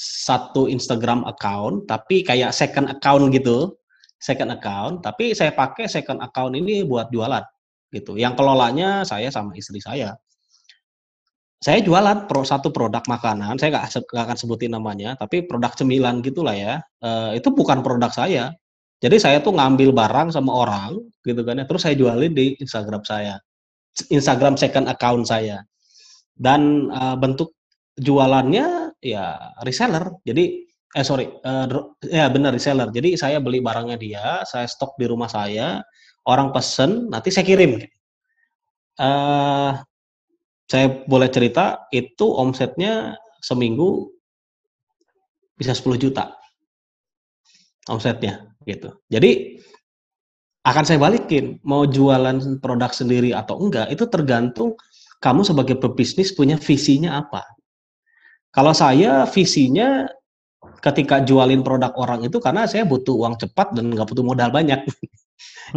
satu 0.00 0.68
Instagram 0.70 1.28
account, 1.28 1.84
tapi 1.84 2.24
kayak 2.24 2.56
second 2.56 2.88
account 2.88 3.28
gitu, 3.32 3.76
second 4.16 4.52
account, 4.52 5.04
tapi 5.04 5.36
saya 5.36 5.52
pakai 5.52 5.84
second 5.84 6.24
account 6.24 6.56
ini 6.56 6.80
buat 6.84 7.12
jualan 7.12 7.44
gitu. 7.92 8.16
Yang 8.16 8.40
kelolanya 8.40 9.04
saya 9.04 9.28
sama 9.28 9.52
istri 9.56 9.80
saya. 9.82 10.16
Saya 11.60 11.84
jualan 11.84 12.24
pro, 12.24 12.40
satu 12.40 12.72
produk 12.72 13.04
makanan, 13.04 13.60
saya 13.60 13.68
nggak 13.76 14.08
akan 14.16 14.36
sebutin 14.36 14.72
namanya, 14.72 15.12
tapi 15.20 15.44
produk 15.44 15.76
cemilan 15.76 16.24
gitulah 16.24 16.56
ya. 16.56 16.80
E, 17.04 17.36
itu 17.36 17.52
bukan 17.52 17.84
produk 17.84 18.08
saya. 18.08 18.56
Jadi 19.00 19.20
saya 19.20 19.44
tuh 19.44 19.52
ngambil 19.52 19.92
barang 19.92 20.32
sama 20.32 20.56
orang 20.56 20.96
gitu 21.20 21.44
kan 21.44 21.60
ya, 21.60 21.68
terus 21.68 21.84
saya 21.84 21.92
jualin 22.00 22.32
di 22.32 22.56
Instagram 22.56 23.04
saya. 23.04 23.36
Instagram 24.08 24.56
second 24.56 24.88
account 24.88 25.28
saya. 25.28 25.60
Dan 26.32 26.88
e, 26.88 27.02
bentuk 27.20 27.52
jualannya 28.00 28.96
ya 29.04 29.52
reseller. 29.60 30.16
Jadi 30.24 30.64
eh 30.90 31.06
sorry, 31.06 31.30
uh, 31.46 31.66
ya 32.02 32.26
benar 32.32 32.50
reseller. 32.50 32.90
Jadi 32.90 33.14
saya 33.14 33.38
beli 33.38 33.62
barangnya 33.62 33.96
dia, 34.00 34.42
saya 34.42 34.66
stok 34.66 34.98
di 34.98 35.06
rumah 35.06 35.30
saya, 35.30 35.78
orang 36.26 36.50
pesen, 36.50 37.06
nanti 37.06 37.30
saya 37.30 37.46
kirim. 37.46 37.78
Uh, 38.98 39.78
saya 40.70 41.02
boleh 41.10 41.26
cerita 41.26 41.90
itu 41.90 42.30
omsetnya 42.30 43.18
seminggu 43.42 44.06
bisa 45.58 45.74
10 45.74 45.98
juta 45.98 46.30
omsetnya 47.90 48.54
gitu. 48.62 48.94
Jadi 49.10 49.58
akan 50.62 50.84
saya 50.86 51.02
balikin 51.02 51.58
mau 51.66 51.88
jualan 51.90 52.62
produk 52.62 52.94
sendiri 52.94 53.34
atau 53.34 53.58
enggak 53.58 53.90
itu 53.90 54.06
tergantung 54.06 54.78
kamu 55.18 55.42
sebagai 55.42 55.74
pebisnis 55.80 56.30
punya 56.30 56.54
visinya 56.54 57.18
apa. 57.18 57.42
Kalau 58.54 58.70
saya 58.70 59.26
visinya 59.26 60.06
ketika 60.78 61.24
jualin 61.24 61.66
produk 61.66 61.90
orang 61.98 62.22
itu 62.22 62.38
karena 62.38 62.70
saya 62.70 62.86
butuh 62.86 63.16
uang 63.26 63.42
cepat 63.42 63.74
dan 63.74 63.90
nggak 63.90 64.06
butuh 64.06 64.24
modal 64.24 64.54
banyak 64.54 64.80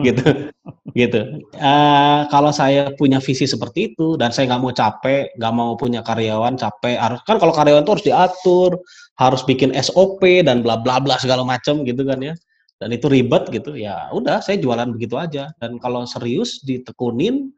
gitu. 0.05 0.51
Gitu. 0.93 1.19
Uh, 1.57 2.29
kalau 2.29 2.53
saya 2.53 2.93
punya 2.93 3.17
visi 3.17 3.49
seperti 3.49 3.93
itu 3.93 4.13
dan 4.17 4.29
saya 4.29 4.49
nggak 4.53 4.61
mau 4.61 4.73
capek 4.73 5.33
nggak 5.37 5.53
mau 5.53 5.73
punya 5.73 6.05
karyawan 6.05 6.53
capek 6.53 7.01
harus 7.01 7.19
kan 7.25 7.41
kalau 7.41 7.53
karyawan 7.53 7.81
itu 7.81 7.93
harus 7.97 8.05
diatur 8.05 8.71
harus 9.17 9.41
bikin 9.45 9.73
SOP 9.77 10.21
dan 10.45 10.61
bla 10.61 10.77
bla 10.77 11.01
bla 11.01 11.17
segala 11.17 11.41
macam 11.41 11.81
gitu 11.85 12.05
kan 12.05 12.21
ya. 12.21 12.33
Dan 12.77 12.91
itu 12.91 13.07
ribet 13.07 13.47
gitu 13.49 13.79
ya 13.79 14.11
udah 14.11 14.43
saya 14.43 14.59
jualan 14.59 14.91
begitu 14.93 15.15
aja. 15.17 15.49
Dan 15.57 15.79
kalau 15.81 16.03
serius 16.05 16.61
ditekunin 16.61 17.53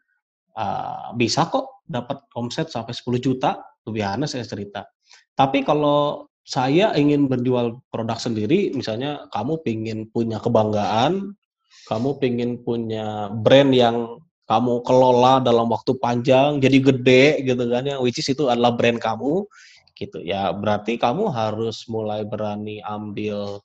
uh, 0.56 1.12
bisa 1.18 1.48
kok 1.48 1.84
dapat 1.86 2.22
omset 2.34 2.74
sampai 2.74 2.94
10 2.94 3.22
juta 3.22 3.62
lebih 3.86 4.04
aneh 4.06 4.30
saya 4.30 4.46
cerita. 4.46 4.86
Tapi 5.38 5.62
kalau 5.62 6.26
saya 6.46 6.94
ingin 6.94 7.26
berjual 7.26 7.82
produk 7.90 8.22
sendiri, 8.22 8.70
misalnya 8.74 9.26
kamu 9.34 9.62
ingin 9.66 10.00
punya 10.14 10.38
kebanggaan, 10.38 11.34
kamu 11.86 12.10
ingin 12.22 12.52
punya 12.66 13.30
brand 13.32 13.72
yang 13.72 14.20
kamu 14.46 14.86
kelola 14.86 15.42
dalam 15.42 15.66
waktu 15.74 15.98
panjang, 15.98 16.62
jadi 16.62 16.78
gede 16.94 17.26
gitu 17.46 17.66
kan 17.66 17.84
ya, 17.86 17.98
which 17.98 18.22
is 18.22 18.30
itu 18.30 18.46
adalah 18.46 18.78
brand 18.78 19.02
kamu, 19.02 19.46
gitu 19.98 20.22
ya. 20.22 20.54
Berarti 20.54 21.02
kamu 21.02 21.34
harus 21.34 21.90
mulai 21.90 22.22
berani 22.28 22.84
ambil 22.86 23.64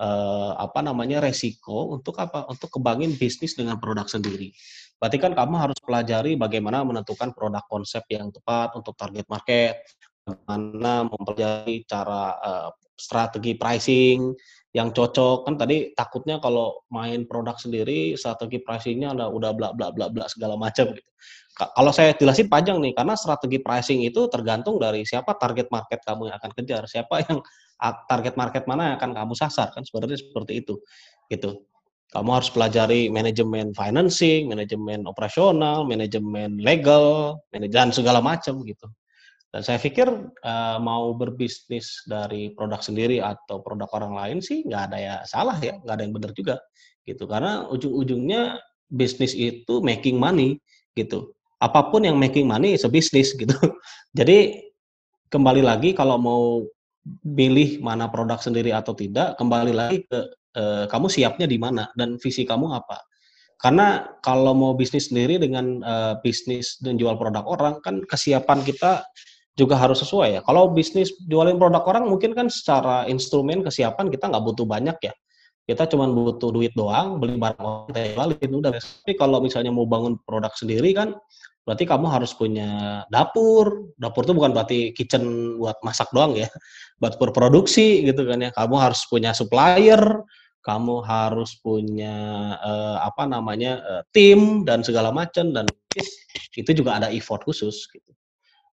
eh, 0.00 0.52
apa 0.56 0.80
namanya 0.80 1.20
resiko 1.20 1.92
untuk 1.92 2.16
apa? 2.16 2.48
Untuk 2.48 2.72
kebangin 2.72 3.12
bisnis 3.18 3.52
dengan 3.52 3.76
produk 3.76 4.08
sendiri. 4.08 4.56
Berarti 4.96 5.18
kan 5.18 5.34
kamu 5.34 5.54
harus 5.58 5.78
pelajari 5.82 6.38
bagaimana 6.38 6.86
menentukan 6.86 7.34
produk 7.34 7.66
konsep 7.66 8.06
yang 8.08 8.30
tepat 8.30 8.72
untuk 8.78 8.94
target 8.94 9.26
market, 9.26 9.82
bagaimana 10.22 11.10
mempelajari 11.10 11.82
cara 11.84 12.38
uh, 12.38 12.70
strategi 13.02 13.58
pricing 13.58 14.30
yang 14.72 14.88
cocok 14.88 15.44
kan 15.44 15.54
tadi 15.60 15.92
takutnya 15.92 16.40
kalau 16.40 16.86
main 16.88 17.28
produk 17.28 17.60
sendiri 17.60 18.16
strategi 18.16 18.56
pricingnya 18.62 19.12
ada 19.12 19.28
udah 19.28 19.52
bla 19.52 19.68
bla 19.76 19.92
bla 19.92 20.08
bla 20.08 20.24
segala 20.30 20.56
macam 20.56 20.96
gitu. 20.96 21.10
Kalau 21.52 21.92
saya 21.92 22.16
jelasin 22.16 22.48
panjang 22.48 22.80
nih 22.80 22.96
karena 22.96 23.12
strategi 23.12 23.60
pricing 23.60 24.00
itu 24.08 24.24
tergantung 24.32 24.80
dari 24.80 25.04
siapa 25.04 25.36
target 25.36 25.68
market 25.68 26.00
kamu 26.00 26.32
yang 26.32 26.36
akan 26.40 26.52
kejar, 26.56 26.82
siapa 26.88 27.20
yang 27.28 27.44
target 28.08 28.34
market 28.40 28.64
mana 28.64 28.94
yang 28.94 28.96
akan 28.96 29.12
kamu 29.12 29.32
sasar 29.36 29.68
kan 29.76 29.84
sebenarnya 29.84 30.16
seperti 30.16 30.64
itu 30.64 30.80
gitu. 31.28 31.68
Kamu 32.12 32.28
harus 32.32 32.48
pelajari 32.48 33.12
manajemen 33.12 33.76
financing, 33.76 34.48
manajemen 34.48 35.04
operasional, 35.04 35.84
manajemen 35.84 36.60
legal, 36.60 37.36
manajemen 37.52 37.92
segala 37.92 38.24
macam 38.24 38.64
gitu. 38.64 38.88
Dan 39.52 39.60
saya 39.60 39.76
pikir 39.76 40.08
uh, 40.08 40.78
mau 40.80 41.12
berbisnis 41.12 42.00
dari 42.08 42.56
produk 42.56 42.80
sendiri 42.80 43.20
atau 43.20 43.60
produk 43.60 43.84
orang 43.92 44.16
lain 44.16 44.38
sih 44.40 44.64
nggak 44.64 44.82
ada 44.88 44.96
ya 44.96 45.14
salah 45.28 45.60
ya, 45.60 45.76
nggak 45.76 45.92
ada 45.92 46.02
yang 46.08 46.14
benar 46.16 46.32
juga 46.32 46.56
gitu. 47.04 47.28
Karena 47.28 47.68
ujung-ujungnya 47.68 48.56
bisnis 48.88 49.36
itu 49.36 49.84
making 49.84 50.16
money 50.16 50.56
gitu. 50.96 51.36
Apa 51.60 51.92
pun 51.92 52.08
yang 52.08 52.16
making 52.16 52.48
money 52.48 52.80
itu 52.80 52.88
bisnis 52.88 53.36
gitu. 53.40 53.52
Jadi 54.16 54.56
kembali 55.28 55.60
lagi 55.60 55.92
kalau 55.92 56.16
mau 56.16 56.44
pilih 57.20 57.76
mana 57.84 58.08
produk 58.08 58.40
sendiri 58.40 58.72
atau 58.72 58.96
tidak, 58.96 59.36
kembali 59.36 59.72
lagi 59.76 60.00
ke 60.08 60.32
uh, 60.56 60.84
kamu 60.88 61.12
siapnya 61.12 61.44
di 61.44 61.60
mana 61.60 61.92
dan 61.92 62.16
visi 62.16 62.48
kamu 62.48 62.72
apa. 62.72 63.04
Karena 63.60 64.16
kalau 64.24 64.56
mau 64.56 64.72
bisnis 64.74 65.12
sendiri 65.12 65.38
dengan 65.38 65.84
uh, 65.84 66.18
bisnis 66.24 66.80
dan 66.82 66.98
jual 66.98 67.14
produk 67.14 67.46
orang 67.46 67.78
kan 67.84 68.02
kesiapan 68.02 68.64
kita 68.66 69.06
juga 69.52 69.76
harus 69.76 70.00
sesuai 70.00 70.28
ya. 70.38 70.40
Kalau 70.44 70.72
bisnis 70.72 71.12
jualin 71.28 71.60
produk 71.60 71.84
orang 71.84 72.08
mungkin 72.08 72.32
kan 72.32 72.48
secara 72.48 73.04
instrumen 73.08 73.60
kesiapan 73.60 74.08
kita 74.08 74.32
nggak 74.32 74.44
butuh 74.44 74.64
banyak 74.64 74.96
ya. 75.04 75.12
Kita 75.62 75.86
cuma 75.86 76.10
butuh 76.10 76.50
duit 76.50 76.74
doang, 76.74 77.22
beli 77.22 77.38
barang 77.38 77.62
orang, 77.62 77.94
jualin 78.18 78.50
udah. 78.58 78.70
Tapi 78.74 79.14
kalau 79.14 79.38
misalnya 79.38 79.70
mau 79.70 79.86
bangun 79.86 80.18
produk 80.26 80.50
sendiri 80.58 80.90
kan 80.96 81.14
berarti 81.62 81.86
kamu 81.86 82.10
harus 82.10 82.34
punya 82.34 83.02
dapur. 83.12 83.94
Dapur 83.94 84.26
itu 84.26 84.34
bukan 84.34 84.50
berarti 84.50 84.90
kitchen 84.90 85.54
buat 85.62 85.78
masak 85.86 86.10
doang 86.10 86.34
ya. 86.34 86.48
Buat 87.02 87.18
berproduksi 87.18 88.02
gitu 88.06 88.26
kan 88.26 88.42
ya. 88.42 88.50
Kamu 88.54 88.74
harus 88.78 89.06
punya 89.06 89.34
supplier, 89.34 90.02
kamu 90.62 91.02
harus 91.02 91.58
punya 91.58 92.14
uh, 92.62 93.02
apa 93.02 93.26
namanya 93.26 93.82
uh, 93.82 94.02
tim 94.14 94.62
dan 94.62 94.86
segala 94.86 95.10
macam 95.10 95.50
dan 95.50 95.66
itu 96.54 96.70
juga 96.70 97.02
ada 97.02 97.10
effort 97.10 97.42
khusus 97.42 97.90
gitu. 97.90 98.10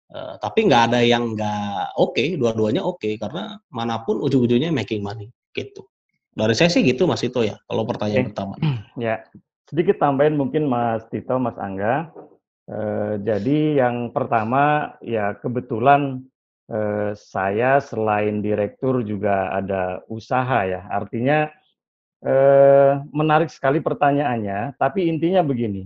Uh, 0.08 0.40
tapi 0.40 0.64
nggak 0.72 0.84
ada 0.88 1.04
yang 1.04 1.36
nggak 1.36 2.00
oke, 2.00 2.16
okay, 2.16 2.40
dua-duanya 2.40 2.80
oke 2.80 3.04
okay, 3.04 3.20
karena 3.20 3.60
mana 3.68 4.00
pun 4.08 4.24
ujung-ujungnya 4.24 4.72
making 4.72 5.04
money 5.04 5.28
gitu. 5.52 5.84
Dari 6.32 6.56
saya 6.56 6.72
sih 6.72 6.80
gitu 6.88 7.04
Mas 7.04 7.20
Tito 7.20 7.44
ya, 7.44 7.60
kalau 7.68 7.84
pertanyaan 7.84 8.24
okay. 8.24 8.32
pertama. 8.32 8.56
Ya, 8.96 9.28
sedikit 9.68 10.00
tambahin 10.00 10.40
mungkin 10.40 10.72
Mas 10.72 11.04
Tito, 11.12 11.36
Mas 11.44 11.60
Angga. 11.60 12.08
Uh, 12.72 13.20
jadi 13.20 13.84
yang 13.84 14.16
pertama 14.16 14.96
ya 15.04 15.36
kebetulan 15.44 16.24
uh, 16.72 17.12
saya 17.12 17.84
selain 17.84 18.40
direktur 18.40 19.04
juga 19.04 19.52
ada 19.52 20.00
usaha 20.08 20.64
ya. 20.64 20.88
Artinya 20.88 21.52
menarik 23.14 23.54
sekali 23.54 23.78
pertanyaannya, 23.78 24.74
tapi 24.82 25.06
intinya 25.06 25.46
begini. 25.46 25.86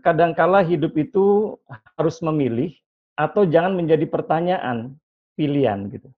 Kadangkala 0.00 0.64
hidup 0.64 0.96
itu 0.96 1.54
harus 1.92 2.24
memilih 2.24 2.72
atau 3.16 3.44
jangan 3.44 3.76
menjadi 3.76 4.04
pertanyaan 4.08 4.96
pilihan 5.36 5.88
gitu. 5.92 6.08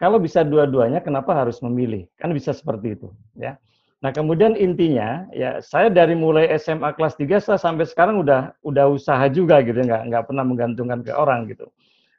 Kalau 0.00 0.16
bisa 0.16 0.40
dua-duanya, 0.40 1.04
kenapa 1.04 1.36
harus 1.36 1.60
memilih? 1.60 2.08
Kan 2.16 2.32
bisa 2.32 2.56
seperti 2.56 2.96
itu, 2.96 3.12
ya. 3.36 3.60
Nah, 4.00 4.16
kemudian 4.16 4.56
intinya, 4.56 5.28
ya 5.28 5.60
saya 5.60 5.92
dari 5.92 6.16
mulai 6.16 6.48
SMA 6.56 6.96
kelas 6.96 7.20
3 7.20 7.36
saya 7.36 7.60
sampai 7.60 7.84
sekarang 7.84 8.24
udah 8.24 8.56
udah 8.64 8.88
usaha 8.88 9.20
juga 9.28 9.60
gitu, 9.60 9.76
nggak 9.76 10.08
nggak 10.08 10.24
pernah 10.24 10.40
menggantungkan 10.40 11.04
ke 11.04 11.12
orang 11.12 11.52
gitu. 11.52 11.68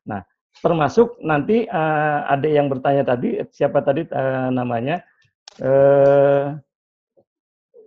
Nah, 0.06 0.22
termasuk 0.62 1.18
nanti 1.26 1.66
uh, 1.66 2.30
ada 2.30 2.46
yang 2.46 2.70
bertanya 2.70 3.02
tadi, 3.02 3.42
siapa 3.50 3.82
tadi 3.82 4.06
uh, 4.14 4.54
namanya? 4.54 5.02
Uh, 5.58 6.62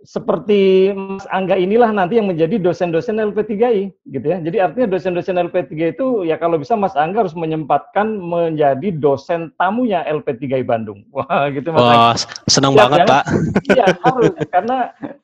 seperti 0.05 0.93
Mas 0.93 1.25
Angga 1.33 1.57
inilah 1.57 1.89
nanti 1.89 2.21
yang 2.21 2.29
menjadi 2.29 2.61
dosen-dosen 2.61 3.17
LP3I 3.17 3.89
gitu 4.13 4.25
ya. 4.29 4.37
Jadi 4.37 4.57
artinya 4.61 4.87
dosen-dosen 4.93 5.41
LP3 5.49 5.97
itu 5.97 6.07
ya 6.23 6.37
kalau 6.37 6.61
bisa 6.61 6.77
Mas 6.77 6.93
Angga 6.93 7.25
harus 7.25 7.33
menyempatkan 7.33 8.21
menjadi 8.21 8.93
dosen 8.93 9.49
tamunya 9.57 10.05
LP3I 10.05 10.61
Bandung. 10.61 11.01
Wah, 11.15 11.49
gitu 11.49 11.73
Mas. 11.73 11.81
Wah, 11.81 12.13
senang 12.45 12.77
banget, 12.77 13.03
ya? 13.03 13.05
Pak. 13.09 13.23
Iya, 13.75 13.85
harus 13.97 14.33
karena 14.53 14.77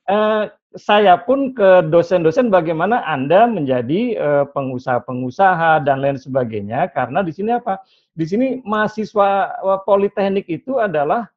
eh, 0.10 0.44
saya 0.74 1.14
pun 1.22 1.54
ke 1.54 1.86
dosen-dosen 1.94 2.50
bagaimana 2.50 3.06
Anda 3.06 3.46
menjadi 3.46 4.18
eh, 4.18 4.46
pengusaha-pengusaha 4.50 5.86
dan 5.86 6.02
lain 6.02 6.18
sebagainya 6.18 6.90
karena 6.90 7.22
di 7.22 7.32
sini 7.32 7.54
apa? 7.54 7.78
Di 8.18 8.26
sini 8.26 8.66
mahasiswa 8.66 9.62
eh, 9.62 9.80
politeknik 9.86 10.50
itu 10.50 10.82
adalah 10.82 11.30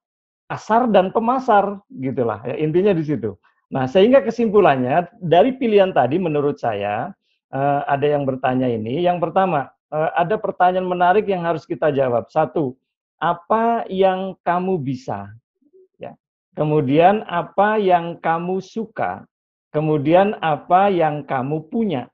pasar 0.45 0.87
dan 0.93 1.09
pemasar 1.09 1.81
gitulah 1.89 2.45
ya 2.45 2.57
intinya 2.61 2.93
di 2.93 3.05
situ. 3.05 3.33
Nah, 3.73 3.91
sehingga 3.91 4.23
kesimpulannya 4.23 5.09
dari 5.19 5.57
pilihan 5.57 5.91
tadi 5.91 6.21
menurut 6.21 6.61
saya 6.61 7.11
eh, 7.51 7.81
ada 7.91 8.07
yang 8.07 8.23
bertanya 8.29 8.71
ini. 8.71 9.03
Yang 9.03 9.31
pertama, 9.31 9.73
eh, 9.91 10.11
ada 10.15 10.39
pertanyaan 10.39 10.87
menarik 10.87 11.27
yang 11.27 11.43
harus 11.43 11.67
kita 11.67 11.91
jawab. 11.91 12.31
Satu, 12.31 12.79
apa 13.19 13.83
yang 13.91 14.39
kamu 14.47 14.79
bisa? 14.79 15.33
Ya. 15.99 16.15
Kemudian 16.55 17.27
apa 17.27 17.81
yang 17.81 18.21
kamu 18.23 18.63
suka? 18.63 19.27
Kemudian 19.75 20.39
apa 20.39 20.93
yang 20.93 21.27
kamu 21.27 21.67
punya? 21.67 22.07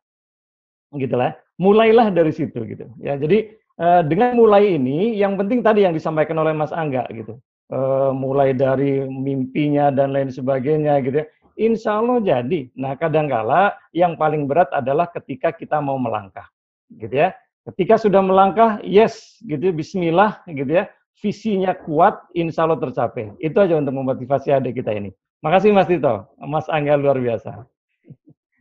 Gitulah. 0.97 1.37
Mulailah 1.61 2.09
dari 2.09 2.33
situ 2.33 2.65
gitu. 2.65 2.89
Ya, 3.05 3.21
jadi 3.21 3.53
eh, 3.53 4.03
dengan 4.09 4.33
mulai 4.39 4.81
ini 4.81 5.13
yang 5.19 5.37
penting 5.37 5.61
tadi 5.61 5.85
yang 5.85 5.93
disampaikan 5.93 6.41
oleh 6.41 6.57
Mas 6.57 6.73
Angga 6.73 7.05
gitu 7.13 7.37
eh, 7.71 8.11
mulai 8.13 8.53
dari 8.53 9.07
mimpinya 9.07 9.95
dan 9.95 10.11
lain 10.11 10.29
sebagainya 10.29 10.99
gitu 11.07 11.23
ya. 11.23 11.27
Insya 11.61 12.01
Allah 12.01 12.19
jadi. 12.25 12.73
Nah 12.75 12.97
kadangkala 12.97 13.77
yang 13.93 14.17
paling 14.17 14.49
berat 14.49 14.73
adalah 14.73 15.07
ketika 15.13 15.53
kita 15.53 15.79
mau 15.79 16.01
melangkah, 16.01 16.49
gitu 16.97 17.13
ya. 17.13 17.37
Ketika 17.69 18.01
sudah 18.01 18.25
melangkah, 18.25 18.81
yes, 18.81 19.37
gitu, 19.45 19.69
Bismillah, 19.71 20.41
gitu 20.49 20.81
ya. 20.81 20.89
Visinya 21.21 21.77
kuat, 21.77 22.17
insya 22.33 22.65
Allah 22.65 22.81
tercapai. 22.81 23.37
Itu 23.37 23.61
aja 23.61 23.77
untuk 23.77 23.93
memotivasi 23.93 24.57
adik 24.57 24.81
kita 24.81 24.97
ini. 24.97 25.13
Makasih 25.45 25.69
Mas 25.77 25.85
Tito, 25.85 26.33
Mas 26.41 26.65
Angga 26.73 26.97
luar 26.97 27.21
biasa. 27.21 27.69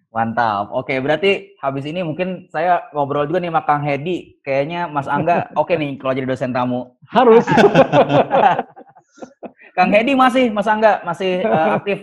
Mantap. 0.10 0.74
Oke, 0.74 0.98
berarti 1.00 1.54
habis 1.62 1.86
ini 1.86 2.02
mungkin 2.02 2.50
saya 2.50 2.90
ngobrol 2.92 3.30
juga 3.30 3.40
nih 3.40 3.54
sama 3.54 3.62
Kang 3.64 3.86
Hedi. 3.86 4.42
Kayaknya 4.42 4.90
Mas 4.90 5.06
Angga 5.06 5.48
oke 5.62 5.72
nih 5.78 6.02
kalau 6.02 6.18
jadi 6.18 6.28
dosen 6.28 6.52
tamu. 6.52 6.98
Harus. 7.08 7.46
Kang 9.78 9.92
Hedi 9.94 10.14
masih, 10.18 10.52
Mas 10.52 10.68
Angga 10.68 11.00
masih 11.04 11.44
eh, 11.44 11.70
aktif 11.78 12.00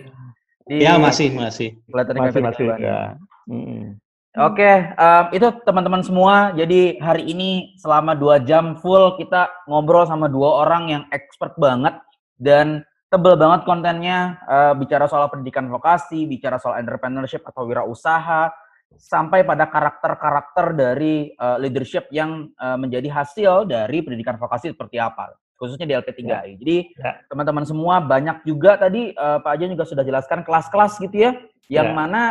di 0.67 0.83
Ya, 0.83 0.99
masih, 0.99 1.31
masih. 1.31 1.79
Masih 1.87 2.43
masih. 2.43 2.67
Ya. 2.83 3.14
Mm. 3.47 4.03
Oke, 4.37 4.69
em, 4.93 5.25
itu 5.33 5.49
teman-teman 5.64 6.05
semua. 6.05 6.53
Jadi 6.53 7.01
hari 7.01 7.25
ini 7.33 7.73
selama 7.81 8.12
dua 8.12 8.37
jam 8.43 8.77
full 8.77 9.17
kita 9.17 9.49
ngobrol 9.64 10.05
sama 10.05 10.29
dua 10.29 10.67
orang 10.67 10.93
yang 10.93 11.03
expert 11.09 11.57
banget 11.57 11.97
dan 12.37 12.85
tebel 13.09 13.39
banget 13.39 13.64
kontennya. 13.64 14.37
eh, 14.45 14.75
bicara 14.77 15.09
soal 15.09 15.33
pendidikan 15.33 15.71
vokasi, 15.73 16.29
bicara 16.29 16.61
soal 16.61 16.77
entrepreneurship 16.83 17.47
atau 17.49 17.64
wirausaha, 17.64 18.53
sampai 18.99 19.45
pada 19.45 19.73
karakter-karakter 19.73 20.77
dari 20.77 21.33
eh, 21.33 21.57
leadership 21.62 22.11
yang 22.12 22.51
eh, 22.57 22.77
menjadi 22.77 23.09
hasil 23.09 23.64
dari 23.64 24.05
pendidikan 24.05 24.37
vokasi 24.37 24.77
seperti 24.77 25.01
apa, 25.01 25.33
khususnya 25.57 25.85
di 25.85 25.95
LP3I. 25.97 26.57
Jadi 26.57 26.77
Ya. 26.95 27.21
teman-teman 27.27 27.65
semua 27.65 27.99
banyak 27.99 28.45
juga 28.45 28.77
tadi 28.77 29.11
eh, 29.11 29.39
Pak 29.41 29.53
Ajan 29.53 29.73
juga 29.73 29.85
sudah 29.85 30.05
jelaskan 30.05 30.45
kelas-kelas 30.45 31.01
gitu 31.01 31.17
ya, 31.17 31.31
yang 31.67 31.91
Ya. 31.91 31.97
mana 31.97 32.23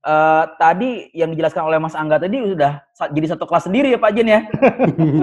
eh, 0.00 0.44
tadi 0.56 0.90
yang 1.12 1.28
dijelaskan 1.28 1.60
oleh 1.62 1.76
Mas 1.76 1.92
Angga 1.92 2.16
tadi 2.16 2.40
sudah 2.40 2.80
jadi 3.12 3.26
satu 3.30 3.44
kelas 3.44 3.68
sendiri 3.68 3.92
ya 3.92 3.98
Pak 4.00 4.10
Jen 4.12 4.28
ya. 4.28 4.40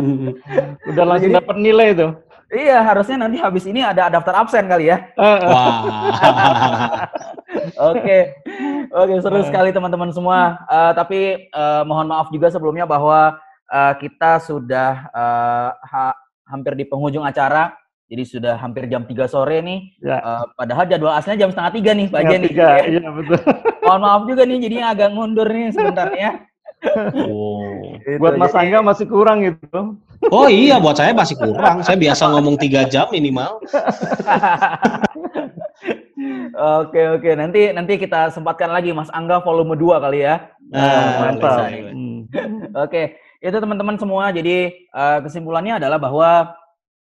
Udah 0.90 1.04
langsung 1.04 1.34
dapat 1.34 1.56
nilai 1.58 1.98
tuh. 1.98 2.12
iya, 2.48 2.80
harusnya 2.80 3.28
nanti 3.28 3.44
habis 3.44 3.68
ini 3.68 3.84
ada 3.84 4.08
daftar 4.08 4.40
absen 4.40 4.72
kali 4.72 4.88
ya. 4.88 5.04
Wah. 5.20 5.84
Oke, 7.78 8.34
oke 8.90 9.14
seru 9.20 9.44
sekali 9.44 9.70
teman-teman 9.70 10.10
semua. 10.10 10.58
Eh, 10.66 10.92
tapi 10.96 11.20
eh, 11.50 11.82
mohon 11.86 12.08
maaf 12.08 12.30
juga 12.30 12.48
sebelumnya 12.50 12.88
bahwa 12.88 13.36
eh, 13.68 13.94
kita 14.00 14.40
sudah 14.42 14.92
eh, 15.12 15.70
ha- 15.76 16.18
hampir 16.48 16.74
di 16.74 16.84
penghujung 16.88 17.24
acara. 17.24 17.76
Jadi 18.08 18.24
sudah 18.24 18.56
hampir 18.56 18.88
jam 18.88 19.04
3 19.04 19.28
sore 19.28 19.60
nih. 19.60 19.80
Ya. 20.00 20.18
Eh, 20.24 20.46
padahal 20.56 20.88
jadwal 20.88 21.12
aslinya 21.12 21.44
jam 21.44 21.50
setengah 21.52 21.74
tiga 21.76 21.92
nih 21.92 22.08
Pak 22.08 22.22
Jen 22.24 22.42
tiga, 22.48 22.68
Iya 22.88 23.08
betul. 23.12 23.40
Mohon 23.84 24.00
maaf 24.00 24.22
juga 24.24 24.42
nih 24.48 24.58
jadinya 24.64 24.88
agak 24.96 25.10
mundur 25.12 25.48
nih 25.52 25.76
sebentar 25.76 26.08
ya. 26.16 26.32
Oh. 27.28 28.00
Gitu, 28.00 28.16
Buat 28.22 28.40
Mas 28.40 28.56
jadi- 28.56 28.64
Angga 28.64 28.80
masih 28.80 29.06
kurang 29.12 29.44
gitu. 29.44 29.80
Oh 30.34 30.50
iya, 30.50 30.82
buat 30.82 30.98
saya 30.98 31.14
masih 31.14 31.38
kurang. 31.38 31.86
Saya 31.86 31.94
biasa 32.00 32.32
ngomong 32.34 32.58
tiga 32.58 32.90
jam 32.90 33.06
minimal. 33.14 33.62
Oke 36.58 37.02
oke 37.14 37.30
nanti 37.38 37.70
nanti 37.70 38.02
kita 38.02 38.34
sempatkan 38.34 38.74
lagi 38.74 38.90
Mas 38.90 39.14
Angga 39.14 39.38
volume 39.46 39.78
2 39.78 40.02
kali 40.02 40.26
ya. 40.26 40.50
Nah, 40.74 41.30
mantap. 41.30 41.70
Hmm. 41.70 42.26
Oke 42.74 43.14
itu 43.42 43.58
teman-teman 43.58 43.96
semua. 44.00 44.30
Jadi 44.34 44.74
eh, 44.88 45.20
kesimpulannya 45.24 45.78
adalah 45.82 46.00
bahwa 46.02 46.30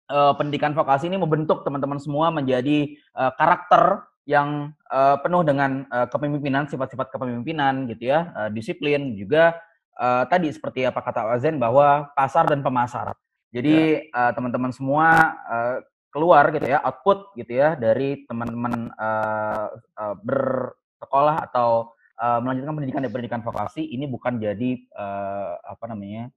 eh, 0.09 0.33
pendidikan 0.37 0.73
vokasi 0.73 1.09
ini 1.09 1.17
membentuk 1.21 1.61
teman-teman 1.65 1.99
semua 2.01 2.33
menjadi 2.33 2.93
eh, 2.95 3.31
karakter 3.37 4.07
yang 4.23 4.71
eh, 4.87 5.17
penuh 5.19 5.43
dengan 5.43 5.83
eh, 5.87 6.07
kepemimpinan, 6.07 6.67
sifat-sifat 6.71 7.11
kepemimpinan 7.11 7.85
gitu 7.91 8.11
ya, 8.11 8.31
eh, 8.45 8.49
disiplin 8.55 9.13
juga 9.19 9.57
eh, 9.99 10.23
tadi 10.31 10.47
seperti 10.49 10.87
apa 10.87 10.99
kata 11.03 11.27
Wazen 11.33 11.59
bahwa 11.59 12.11
pasar 12.15 12.47
dan 12.47 12.63
pemasar. 12.63 13.13
Jadi 13.53 14.09
eh, 14.09 14.31
teman-teman 14.33 14.71
semua 14.73 15.37
eh, 15.51 15.77
keluar 16.13 16.53
gitu 16.53 16.69
ya, 16.69 16.79
output 16.85 17.33
gitu 17.33 17.57
ya 17.57 17.73
dari 17.73 18.23
teman-teman 18.29 18.93
eh, 18.93 19.65
eh, 19.75 20.15
bersekolah 20.23 21.49
atau 21.51 21.93
eh, 22.15 22.39
melanjutkan 22.41 22.73
pendidikan 22.75 23.01
dan 23.01 23.11
pendidikan 23.11 23.41
vokasi 23.41 23.81
ini 23.83 24.05
bukan 24.05 24.37
jadi 24.37 24.71
eh, 24.77 25.51
apa 25.63 25.85
namanya? 25.87 26.29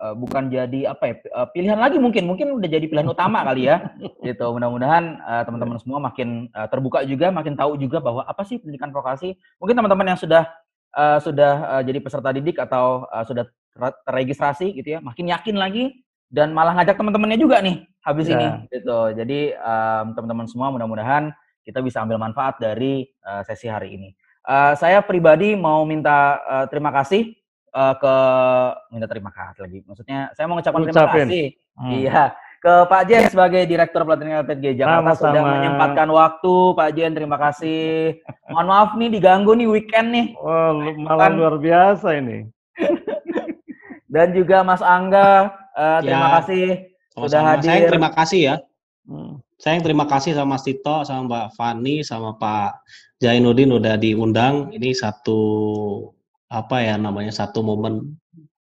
eh, 0.00 0.14
bukan 0.16 0.48
jadi 0.48 0.80
apa 0.96 1.04
ya 1.06 1.14
eh, 1.20 1.46
pilihan 1.52 1.76
lagi 1.76 2.00
mungkin 2.00 2.24
mungkin 2.24 2.56
udah 2.56 2.68
jadi 2.72 2.86
pilihan 2.88 3.04
utama 3.04 3.44
kali 3.48 3.68
ya 3.68 3.92
gitu 4.24 4.48
mudah-mudahan 4.56 5.04
eh, 5.20 5.42
teman-teman 5.44 5.76
semua 5.76 6.00
makin 6.00 6.48
eh, 6.48 6.66
terbuka 6.72 7.04
juga 7.04 7.28
makin 7.28 7.52
tahu 7.52 7.76
juga 7.76 8.00
bahwa 8.00 8.24
apa 8.24 8.40
sih 8.48 8.56
pendidikan 8.56 8.88
vokasi 8.90 9.36
mungkin 9.60 9.76
teman-teman 9.76 10.16
yang 10.16 10.20
sudah 10.20 10.48
eh, 10.96 11.18
sudah 11.20 11.52
eh, 11.76 11.82
jadi 11.84 11.98
peserta 12.00 12.32
didik 12.32 12.56
atau 12.56 13.04
eh, 13.12 13.24
sudah 13.28 13.44
ter- 13.70 13.98
terregistrasi 14.08 14.72
gitu 14.72 14.96
ya 14.96 15.04
makin 15.04 15.28
yakin 15.28 15.56
lagi 15.60 16.00
dan 16.30 16.54
malah 16.54 16.78
ngajak 16.78 16.94
teman-temannya 16.96 17.36
juga 17.36 17.58
nih 17.60 17.84
habis 18.00 18.24
Ya. 18.24 18.38
ini 18.38 18.46
gitu 18.70 19.12
jadi 19.12 19.40
em, 19.58 20.06
teman-teman 20.14 20.46
semua 20.48 20.70
mudah-mudahan 20.70 21.34
kita 21.60 21.82
bisa 21.84 22.00
ambil 22.00 22.16
manfaat 22.16 22.56
dari 22.56 23.04
eh, 23.04 23.42
sesi 23.44 23.68
hari 23.68 23.98
ini 23.98 24.14
Eh, 24.50 24.72
saya 24.74 24.98
pribadi 25.00 25.54
mau 25.54 25.84
minta 25.84 26.18
eh, 26.42 26.66
terima 26.66 26.90
kasih 26.90 27.38
eh, 27.70 27.94
ke 27.96 28.14
minta 28.90 29.06
terima 29.06 29.30
kasih 29.30 29.62
lagi. 29.62 29.78
Maksudnya 29.86 30.34
saya 30.34 30.44
mau 30.44 30.58
mengucapkan 30.58 30.82
terima 30.82 31.06
kasih. 31.08 31.46
Hmm. 31.78 31.90
Iya, 31.94 32.22
ke 32.58 32.74
Pak 32.84 33.02
Jen 33.06 33.22
sebagai 33.30 33.62
Direktur 33.62 34.02
Pelatihan 34.02 34.42
LPG 34.42 34.64
Jakarta 34.76 35.10
sudah 35.14 35.32
Sama-sama. 35.32 35.54
menyempatkan 35.54 36.08
waktu. 36.10 36.54
Pak 36.74 36.88
Jen, 36.92 37.12
terima 37.14 37.38
kasih. 37.38 38.18
Mohon 38.50 38.66
maaf 38.66 38.90
nih 38.94 39.08
diganggu 39.08 39.52
nih 39.54 39.68
weekend 39.70 40.08
nih. 40.10 40.26
Wah, 40.36 40.74
lu- 40.74 40.98
malah 40.98 41.30
Kan- 41.30 41.38
luar 41.38 41.54
biasa 41.56 42.08
ini. 42.18 42.50
Dan 44.10 44.34
juga 44.34 44.60
Mas 44.60 44.82
Angga, 44.82 45.54
eh, 45.72 45.98
terima 46.02 46.26
Ya. 46.26 46.34
kasih 46.36 46.64
sudah 47.08 47.30
Sama-sama. 47.38 47.48
hadir. 47.54 47.62
Saya 47.64 47.76
yang 47.78 47.88
terima 47.88 48.10
kasih 48.10 48.40
ya. 48.42 48.54
Hmm. 49.06 49.32
Saya 49.54 49.72
yang 49.76 49.84
terima 49.84 50.04
kasih 50.04 50.30
sama 50.32 50.48
Mas 50.50 50.64
Tito, 50.64 50.96
sama 51.04 51.20
Mbak 51.22 51.46
Fani, 51.54 51.96
sama 52.02 52.34
Pak 52.34 52.70
Jainuddin 53.20 53.70
udah 53.70 54.00
diundang. 54.00 54.72
Ini 54.72 54.96
satu 54.96 55.40
apa 56.50 56.82
ya 56.82 56.98
namanya 56.98 57.30
satu 57.30 57.62
momen 57.62 58.18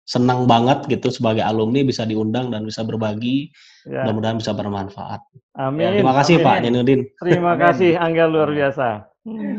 senang 0.08 0.48
banget 0.48 0.88
gitu 0.88 1.12
sebagai 1.12 1.44
alumni 1.44 1.84
bisa 1.84 2.08
diundang 2.08 2.50
dan 2.50 2.64
bisa 2.64 2.82
berbagi. 2.88 3.52
Ya. 3.84 4.08
Mudah-muhadan 4.08 4.40
bisa 4.40 4.56
bermanfaat. 4.56 5.22
Amin. 5.60 6.00
Terima 6.00 6.16
kasih 6.16 6.40
Amin. 6.40 6.48
Pak 6.48 6.58
Jainuddin. 6.64 7.02
Terima 7.20 7.54
kasih 7.60 7.92
Angga 8.00 8.26
luar 8.26 8.50
biasa. 8.56 8.88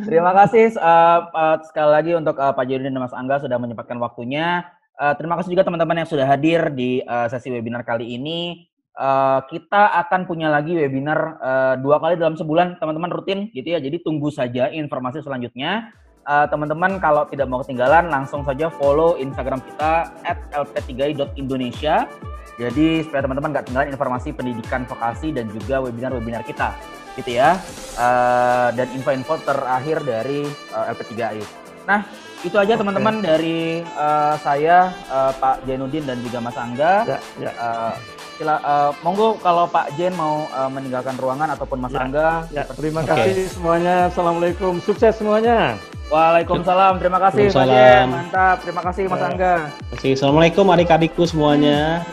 Terima 0.08 0.32
kasih 0.32 0.72
eh, 0.72 1.20
eh, 1.20 1.56
sekali 1.68 1.90
lagi 1.92 2.12
untuk 2.16 2.40
eh, 2.40 2.52
Pak 2.56 2.64
Jainuddin 2.64 2.96
dan 2.96 3.04
Mas 3.04 3.12
Angga 3.12 3.44
sudah 3.44 3.60
menyempatkan 3.60 4.00
waktunya. 4.00 4.64
Eh, 4.98 5.14
terima 5.14 5.38
kasih 5.38 5.54
juga 5.54 5.62
teman-teman 5.68 6.02
yang 6.02 6.08
sudah 6.08 6.26
hadir 6.26 6.72
di 6.72 7.04
eh, 7.04 7.26
sesi 7.28 7.52
webinar 7.52 7.84
kali 7.84 8.16
ini. 8.16 8.67
Eh, 8.98 9.40
kita 9.46 9.94
akan 9.94 10.26
punya 10.26 10.50
lagi 10.50 10.74
webinar 10.74 11.38
eh, 11.38 11.74
dua 11.78 12.02
kali 12.02 12.18
dalam 12.18 12.34
sebulan, 12.34 12.82
teman-teman 12.82 13.14
rutin 13.14 13.46
gitu 13.54 13.70
ya. 13.70 13.78
Jadi 13.78 14.02
tunggu 14.02 14.26
saja 14.34 14.74
informasi 14.74 15.22
selanjutnya. 15.22 15.94
Eh, 16.26 16.46
teman-teman 16.50 16.98
kalau 16.98 17.22
tidak 17.30 17.46
mau 17.46 17.62
ketinggalan, 17.62 18.10
langsung 18.10 18.42
saja 18.42 18.66
follow 18.66 19.14
Instagram 19.22 19.62
kita 19.62 20.10
@lp3i.indonesia. 20.50 22.10
Jadi 22.58 23.06
supaya 23.06 23.22
teman-teman 23.22 23.54
nggak 23.54 23.70
ketinggalan 23.70 23.94
informasi 23.94 24.34
pendidikan 24.34 24.82
vokasi 24.82 25.30
dan 25.30 25.46
juga 25.46 25.78
webinar-webinar 25.78 26.42
kita. 26.42 26.74
gitu 27.18 27.34
ya. 27.34 27.58
Uh, 27.98 28.70
dan 28.78 28.86
info-info 28.94 29.42
terakhir 29.42 30.06
dari 30.06 30.46
uh, 30.70 30.86
LP3I. 30.94 31.42
Nah, 31.82 32.06
itu 32.46 32.54
aja 32.54 32.78
teman-teman 32.78 33.18
dari 33.18 33.82
uh, 33.98 34.38
saya 34.38 34.94
uh, 35.10 35.34
Pak 35.34 35.66
Jainuddin 35.66 36.06
dan 36.06 36.22
juga 36.22 36.38
Mas 36.38 36.54
Angga. 36.54 37.02
Ya, 37.02 37.18
ya. 37.42 37.50
Uh, 37.58 38.17
sila, 38.38 38.62
uh, 38.62 38.94
monggo 39.02 39.34
kalau 39.42 39.66
Pak 39.66 39.98
Jen 39.98 40.14
mau 40.14 40.46
uh, 40.54 40.70
meninggalkan 40.70 41.18
ruangan 41.18 41.50
ataupun 41.58 41.82
Mas 41.82 41.90
Ya. 41.90 42.06
Angga. 42.06 42.46
Ya, 42.54 42.62
terima 42.70 43.02
Oke. 43.02 43.10
kasih 43.10 43.50
semuanya. 43.50 44.06
Assalamualaikum. 44.06 44.78
Sukses 44.78 45.18
semuanya. 45.18 45.74
Waalaikumsalam. 46.08 47.02
Terima 47.02 47.18
kasih 47.18 47.50
Pak 47.50 47.66
Jen. 47.66 48.06
Mantap. 48.08 48.56
Terima 48.62 48.80
kasih 48.86 49.02
Mas 49.10 49.18
Ya. 49.18 49.26
Angga. 49.26 49.54
Oke, 49.90 50.08
Assalamualaikum 50.14 50.64
adik-adikku 50.70 51.26
semuanya. 51.26 52.06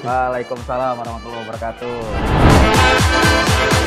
Waalaikumsalam 0.00 0.96
warahmatullahi 0.96 1.44
wabarakatuh. 1.44 3.84